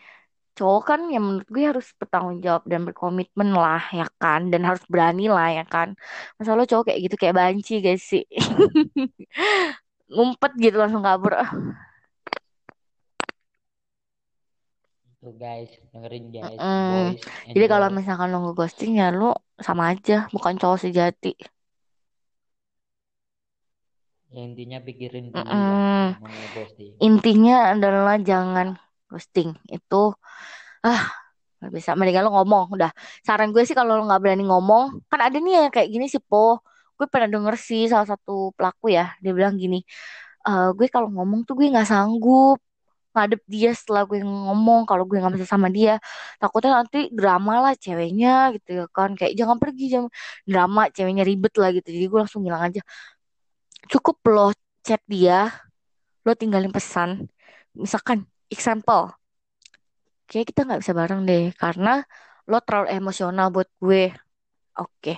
cowok 0.58 0.82
kan 0.84 1.00
yang 1.08 1.24
menurut 1.24 1.48
gue 1.48 1.64
harus 1.64 1.86
bertanggung 1.96 2.38
jawab 2.44 2.62
dan 2.68 2.82
berkomitmen 2.84 3.50
lah 3.54 3.82
ya 3.94 4.06
kan? 4.18 4.50
Dan 4.52 4.66
harus 4.66 4.82
berani 4.90 5.30
lah 5.30 5.48
ya 5.50 5.64
kan? 5.64 5.94
Masa 6.36 6.58
lo 6.58 6.66
cowok 6.66 6.92
kayak 6.92 7.00
gitu 7.08 7.16
kayak 7.16 7.36
banci 7.38 7.80
guys 7.80 8.02
sih. 8.04 8.24
Ngumpet 10.14 10.52
gitu 10.58 10.76
langsung 10.76 11.06
kabur. 11.06 11.38
Ah. 11.38 11.50
Tuh 15.20 15.34
guys. 15.36 15.70
Dengerin 15.94 16.32
guys. 16.32 16.58
Boys 16.58 17.20
and 17.46 17.54
jadi 17.54 17.66
kalau 17.68 17.88
misalkan 17.92 18.32
lo 18.32 18.40
ngeghosting 18.50 18.98
ya 18.98 19.14
lo 19.14 19.44
sama 19.60 19.94
aja. 19.94 20.26
Bukan 20.34 20.58
cowok 20.58 20.90
sejati. 20.90 21.36
Ya, 24.30 24.46
intinya 24.46 24.78
pikirin 24.82 25.34
mau 25.34 25.42
ngeghosting. 26.22 26.98
Intinya 27.02 27.74
adalah 27.74 28.16
jangan 28.18 28.78
ghosting 29.10 29.50
itu 29.70 30.14
ah 30.86 31.02
nggak 31.60 31.72
bisa. 31.76 31.90
Mendingan 31.98 32.24
lo 32.28 32.32
ngomong 32.40 32.64
udah. 32.76 32.90
Saran 33.26 33.52
gue 33.54 33.62
sih 33.68 33.76
kalau 33.78 33.98
lo 34.00 34.02
nggak 34.08 34.20
berani 34.24 34.44
ngomong 34.48 34.84
kan 35.12 35.20
ada 35.28 35.36
nih 35.38 35.68
yang 35.68 35.72
kayak 35.74 35.88
gini 35.92 36.06
sih 36.08 36.22
po. 36.22 36.62
Gue 36.98 37.06
pernah 37.12 37.28
denger 37.32 37.54
sih 37.60 37.82
salah 37.92 38.08
satu 38.08 38.52
pelaku 38.56 38.92
ya 38.92 39.12
dia 39.24 39.32
bilang 39.36 39.56
gini 39.60 39.80
"Eh, 40.48 40.68
gue 40.78 40.86
kalau 40.94 41.08
ngomong 41.12 41.40
tuh 41.48 41.54
gue 41.58 41.66
nggak 41.72 41.88
sanggup 41.88 42.58
ngadep 43.14 43.42
dia 43.50 43.70
setelah 43.74 44.02
gue 44.08 44.18
ngomong 44.22 44.86
kalau 44.88 45.04
gue 45.08 45.18
nggak 45.20 45.34
bisa 45.36 45.48
sama 45.54 45.68
dia. 45.72 45.98
Takutnya 46.40 46.70
nanti 46.82 47.10
drama 47.12 47.52
lah 47.64 47.74
ceweknya 47.78 48.54
gitu 48.56 48.70
ya 48.80 48.86
kan. 48.96 49.10
Kayak 49.18 49.32
jangan 49.40 49.56
pergi 49.62 49.84
jangan 49.92 50.10
drama 50.48 50.82
ceweknya 50.94 51.22
ribet 51.28 51.52
lah 51.60 51.70
gitu. 51.76 51.88
Jadi 51.90 52.06
gue 52.10 52.18
langsung 52.22 52.42
bilang 52.46 52.62
aja 52.68 52.80
cukup 53.90 54.16
lo 54.34 54.48
chat 54.86 55.00
dia 55.08 55.50
lo 56.26 56.32
tinggalin 56.36 56.72
pesan. 56.72 57.26
Misalkan 57.74 58.26
example. 58.50 59.14
Kayak 60.28 60.46
kita 60.50 60.60
nggak 60.66 60.80
bisa 60.82 60.94
bareng 61.00 61.20
deh 61.28 61.42
karena 61.62 61.90
lo 62.50 62.56
terlalu 62.66 62.86
emosional 62.98 63.46
buat 63.54 63.68
gue. 63.84 64.02
Oke 64.80 65.12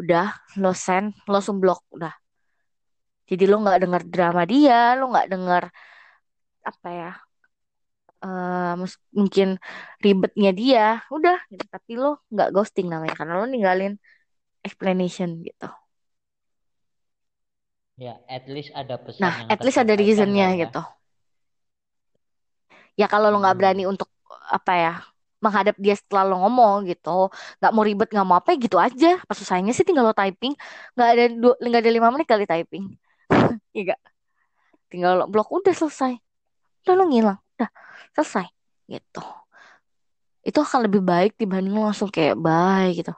udah 0.00 0.24
lo 0.62 0.70
send 0.84 1.06
lo 1.26 1.30
langsung 1.38 1.58
blok 1.62 1.80
udah. 1.96 2.12
Jadi 3.30 3.44
lo 3.50 3.56
nggak 3.62 3.78
denger 3.82 4.02
drama 4.12 4.42
dia 4.52 4.78
lo 4.98 5.02
nggak 5.12 5.26
denger 5.32 5.62
apa 6.64 6.88
ya 7.00 7.10
eh, 8.24 8.72
mus- 8.80 9.00
mungkin 9.18 9.48
ribetnya 10.04 10.48
dia 10.60 10.80
udah. 11.14 11.36
Gitu. 11.50 11.64
tapi 11.74 11.90
lo 12.02 12.06
nggak 12.32 12.48
ghosting 12.54 12.86
namanya 12.92 13.14
karena 13.18 13.34
lo 13.40 13.44
ninggalin 13.52 13.92
explanation 14.66 15.30
gitu. 15.48 15.64
Ya 18.04 18.14
at 18.36 18.44
least 18.54 18.70
ada 18.74 18.96
pesan 19.06 19.22
nah 19.22 19.34
yang 19.38 19.50
at 19.52 19.60
least 19.64 19.78
ada 19.82 19.94
reasonnya 20.00 20.46
ya 20.60 20.62
gitu 20.62 20.80
ya 22.98 23.06
kalau 23.10 23.30
lo 23.32 23.38
nggak 23.42 23.56
berani 23.58 23.82
Hmm. 23.86 23.92
untuk 23.94 24.08
apa 24.50 24.72
ya 24.74 24.92
menghadap 25.40 25.74
dia 25.80 25.96
setelah 25.96 26.24
lo 26.28 26.36
ngomong 26.44 26.84
gitu 26.90 27.32
nggak 27.62 27.72
mau 27.72 27.84
ribet 27.86 28.08
nggak 28.12 28.26
mau 28.28 28.36
apa 28.40 28.52
ya 28.54 28.58
gitu 28.60 28.76
aja. 28.80 29.18
Pas 29.24 29.36
selesainya 29.38 29.72
sih 29.76 29.84
tinggal 29.88 30.04
lo 30.08 30.14
typing? 30.16 30.52
Nggak 30.96 31.08
ada 31.14 31.24
dua 31.32 31.54
nggak 31.60 31.80
ada 31.82 31.90
lima 31.92 32.08
menit 32.12 32.28
kali 32.28 32.44
typing. 32.48 32.84
Iya 33.76 33.82
nggak? 33.94 34.00
tinggal 34.90 35.12
lo 35.22 35.24
blok 35.30 35.48
udah 35.54 35.74
selesai. 35.74 36.12
Udah 36.84 36.94
lo 36.98 37.04
ngilang 37.10 37.38
udah 37.58 37.70
selesai 38.16 38.46
gitu. 38.90 39.22
Itu 40.48 40.58
akan 40.66 40.80
lebih 40.88 41.02
baik 41.04 41.36
dibanding 41.40 41.72
lo 41.76 41.88
langsung 41.88 42.10
kayak 42.10 42.36
bye 42.40 42.90
gitu. 42.96 43.12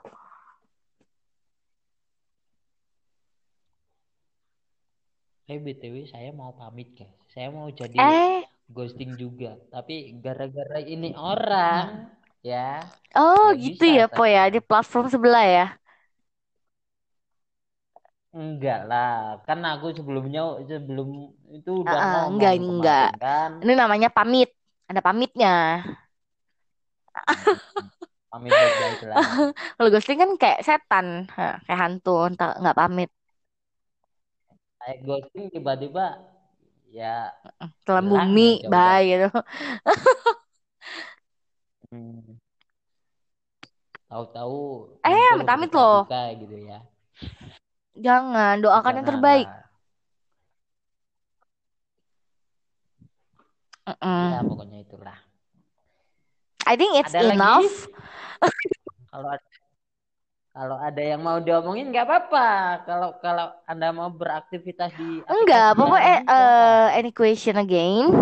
Eh 5.51 5.59
BTW 5.59 5.95
saya 6.07 6.29
mau 6.31 6.51
pamit 6.55 6.89
guys. 6.95 7.11
Saya 7.33 7.47
mau 7.51 7.67
jadi 7.67 7.95
eh 7.99 8.39
ghosting 8.75 9.11
juga. 9.23 9.47
Tapi 9.73 9.93
gara-gara 10.23 10.77
ini 10.93 11.07
orang 11.17 11.87
ya 12.43 12.87
oh 13.17 13.43
nggak 13.43 13.57
gitu 13.63 13.83
bisa 13.83 13.91
ya 13.97 14.03
po 14.15 14.21
ya 14.35 14.41
di 14.53 14.59
platform 14.67 15.05
sebelah 15.13 15.43
ya 15.55 15.63
Enggak 18.39 18.77
lah. 18.89 19.09
Kan 19.47 19.59
aku 19.71 19.85
sebelumnya 19.97 20.41
sebelum 20.69 21.09
itu 21.57 21.69
udah 21.83 21.99
Ah, 21.99 21.99
ah, 22.05 22.17
enggak 22.31 22.51
ngomong 22.51 22.53
ini 22.57 22.65
enggak 22.73 23.01
kemarin 23.01 23.11
kan. 23.23 23.51
ini 23.63 23.71
namanya 23.81 24.07
pamit 24.15 24.47
ada 24.89 25.01
pamitnya 25.05 25.47
Pamit 28.31 28.55
baik-baik 28.59 29.01
lah. 29.11 29.23
kalau 29.77 29.89
ghosting 29.93 30.17
kan 30.21 30.29
kayak 30.41 30.59
setan 30.67 31.07
kayak 31.65 31.79
hantu 31.83 32.09
entah 32.29 32.49
nggak 32.61 32.77
pamit 32.79 33.09
Saya 34.79 34.95
ghosting 35.07 35.45
tiba-tiba 35.53 36.05
ya 36.93 37.33
hilang 37.89 38.05
bumi 38.05 38.49
udah. 38.61 38.69
bye 38.69 39.03
gitu 39.09 39.27
Hmm, 41.93 42.41
Tahu-tahu 44.09 44.57
eh 45.05 45.25
amit-amit 45.37 45.69
berita 45.69 45.77
loh 45.77 46.01
duka 46.05 46.21
gitu 46.41 46.55
ya. 46.69 46.79
jangan 47.97 48.61
doakan 48.61 48.93
yang 49.01 49.07
terbaik 49.09 49.47
Janganlah. 49.49 49.71
Mm-mm. 53.83 54.31
Ya 54.31 54.39
pokoknya 54.47 54.77
itulah. 54.79 55.17
I 56.63 56.79
think 56.79 56.95
it's 56.95 57.11
Ada 57.11 57.35
enough 57.35 57.67
Kalau 59.11 59.27
ada 59.29 59.45
Kalau 60.53 60.77
ada 60.77 61.01
yang 61.01 61.17
mau 61.25 61.41
diomongin 61.41 61.89
nggak 61.89 62.05
apa-apa. 62.05 62.49
Kalau 62.85 63.09
kalau 63.17 63.49
Anda 63.65 63.89
mau 63.89 64.13
beraktivitas 64.13 64.93
di 64.93 65.25
enggak 65.25 65.73
pokoknya 65.73 66.05
eh, 66.05 66.19
eh, 66.29 66.87
any 67.01 67.09
question 67.09 67.57
again 67.57 68.13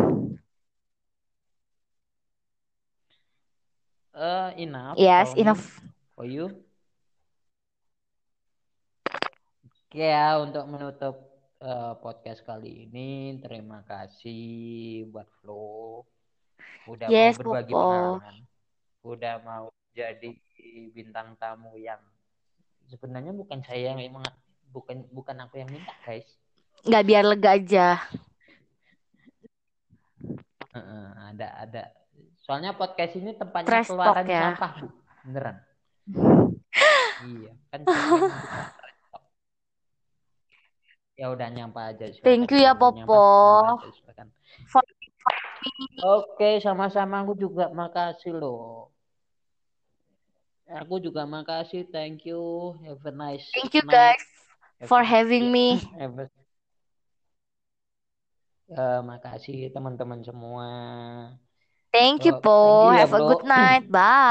Eh, 4.11 4.49
enough 4.67 4.95
yes 4.99 5.31
for 5.31 5.39
enough 5.39 5.63
for 6.15 6.25
you. 6.27 6.51
Oke 9.87 10.03
ya, 10.03 10.39
untuk 10.39 10.67
menutup 10.71 11.15
eh, 11.59 11.93
podcast 11.99 12.43
kali 12.43 12.87
ini, 12.87 13.39
terima 13.39 13.83
kasih 13.87 15.07
buat 15.11 15.27
Flo. 15.39 16.03
Udah 16.87 17.07
mau 17.07 17.15
yes 17.15 17.35
berbagi 17.39 17.71
Popo 17.71 17.87
pengalaman. 17.87 18.35
Udah 19.03 19.35
mau 19.43 19.65
jadi 19.91 20.31
bintang 20.91 21.35
tamu 21.39 21.75
yang 21.79 21.99
sebenarnya 22.91 23.31
bukan 23.31 23.63
saya 23.63 23.95
yang 23.95 24.03
emang 24.03 24.27
bukan 24.75 25.07
bukan 25.15 25.35
aku 25.39 25.63
yang 25.63 25.71
minta, 25.71 25.95
guys. 26.03 26.27
nggak 26.83 27.03
biar 27.07 27.23
lega 27.23 27.49
aja. 27.55 27.87
Heeh, 30.75 31.05
ada 31.31 31.47
ada. 31.63 31.83
Soalnya 32.43 32.75
podcast 32.75 33.15
ini 33.15 33.31
tempatnya 33.37 33.69
Trash 33.69 33.87
talk 33.87 33.95
keluaran 33.95 34.25
ya. 34.27 34.41
sampah, 34.51 34.71
Bu. 34.81 34.87
Beneran. 35.23 35.55
iya, 37.31 37.51
kan. 37.71 37.79
Ya 41.15 41.29
udah 41.29 41.47
nyampa 41.53 41.93
aja 41.93 42.09
silakan. 42.09 42.25
Thank 42.25 42.49
you 42.51 42.59
ya 42.59 42.73
Popo. 42.73 43.23
Oke, 46.01 46.57
sama-sama 46.59 47.21
aku 47.21 47.37
juga 47.37 47.69
makasih 47.69 48.33
loh. 48.33 48.90
Aku 50.71 51.03
juga 51.03 51.27
makasih, 51.27 51.83
thank 51.91 52.23
you. 52.23 52.39
Have 52.87 53.03
a 53.03 53.11
nice 53.11 53.51
thank 53.51 53.75
you 53.75 53.83
night. 53.83 54.15
guys 54.15 54.23
Have 54.79 54.87
for 54.87 55.01
having 55.03 55.51
me. 55.51 55.83
Have 55.99 56.15
a- 56.27 56.31
Eh, 58.71 59.01
makasih 59.03 59.67
teman-teman 59.75 60.23
semua. 60.23 60.67
Thank 61.91 62.23
you 62.23 62.39
Oh, 62.39 62.39
thank 62.39 62.47
Po. 62.47 62.87
you 62.87 62.95
ya, 62.95 63.03
Have 63.03 63.19
a 63.19 63.19
good 63.19 63.43
night. 63.43 63.83
Bye. 63.91 64.30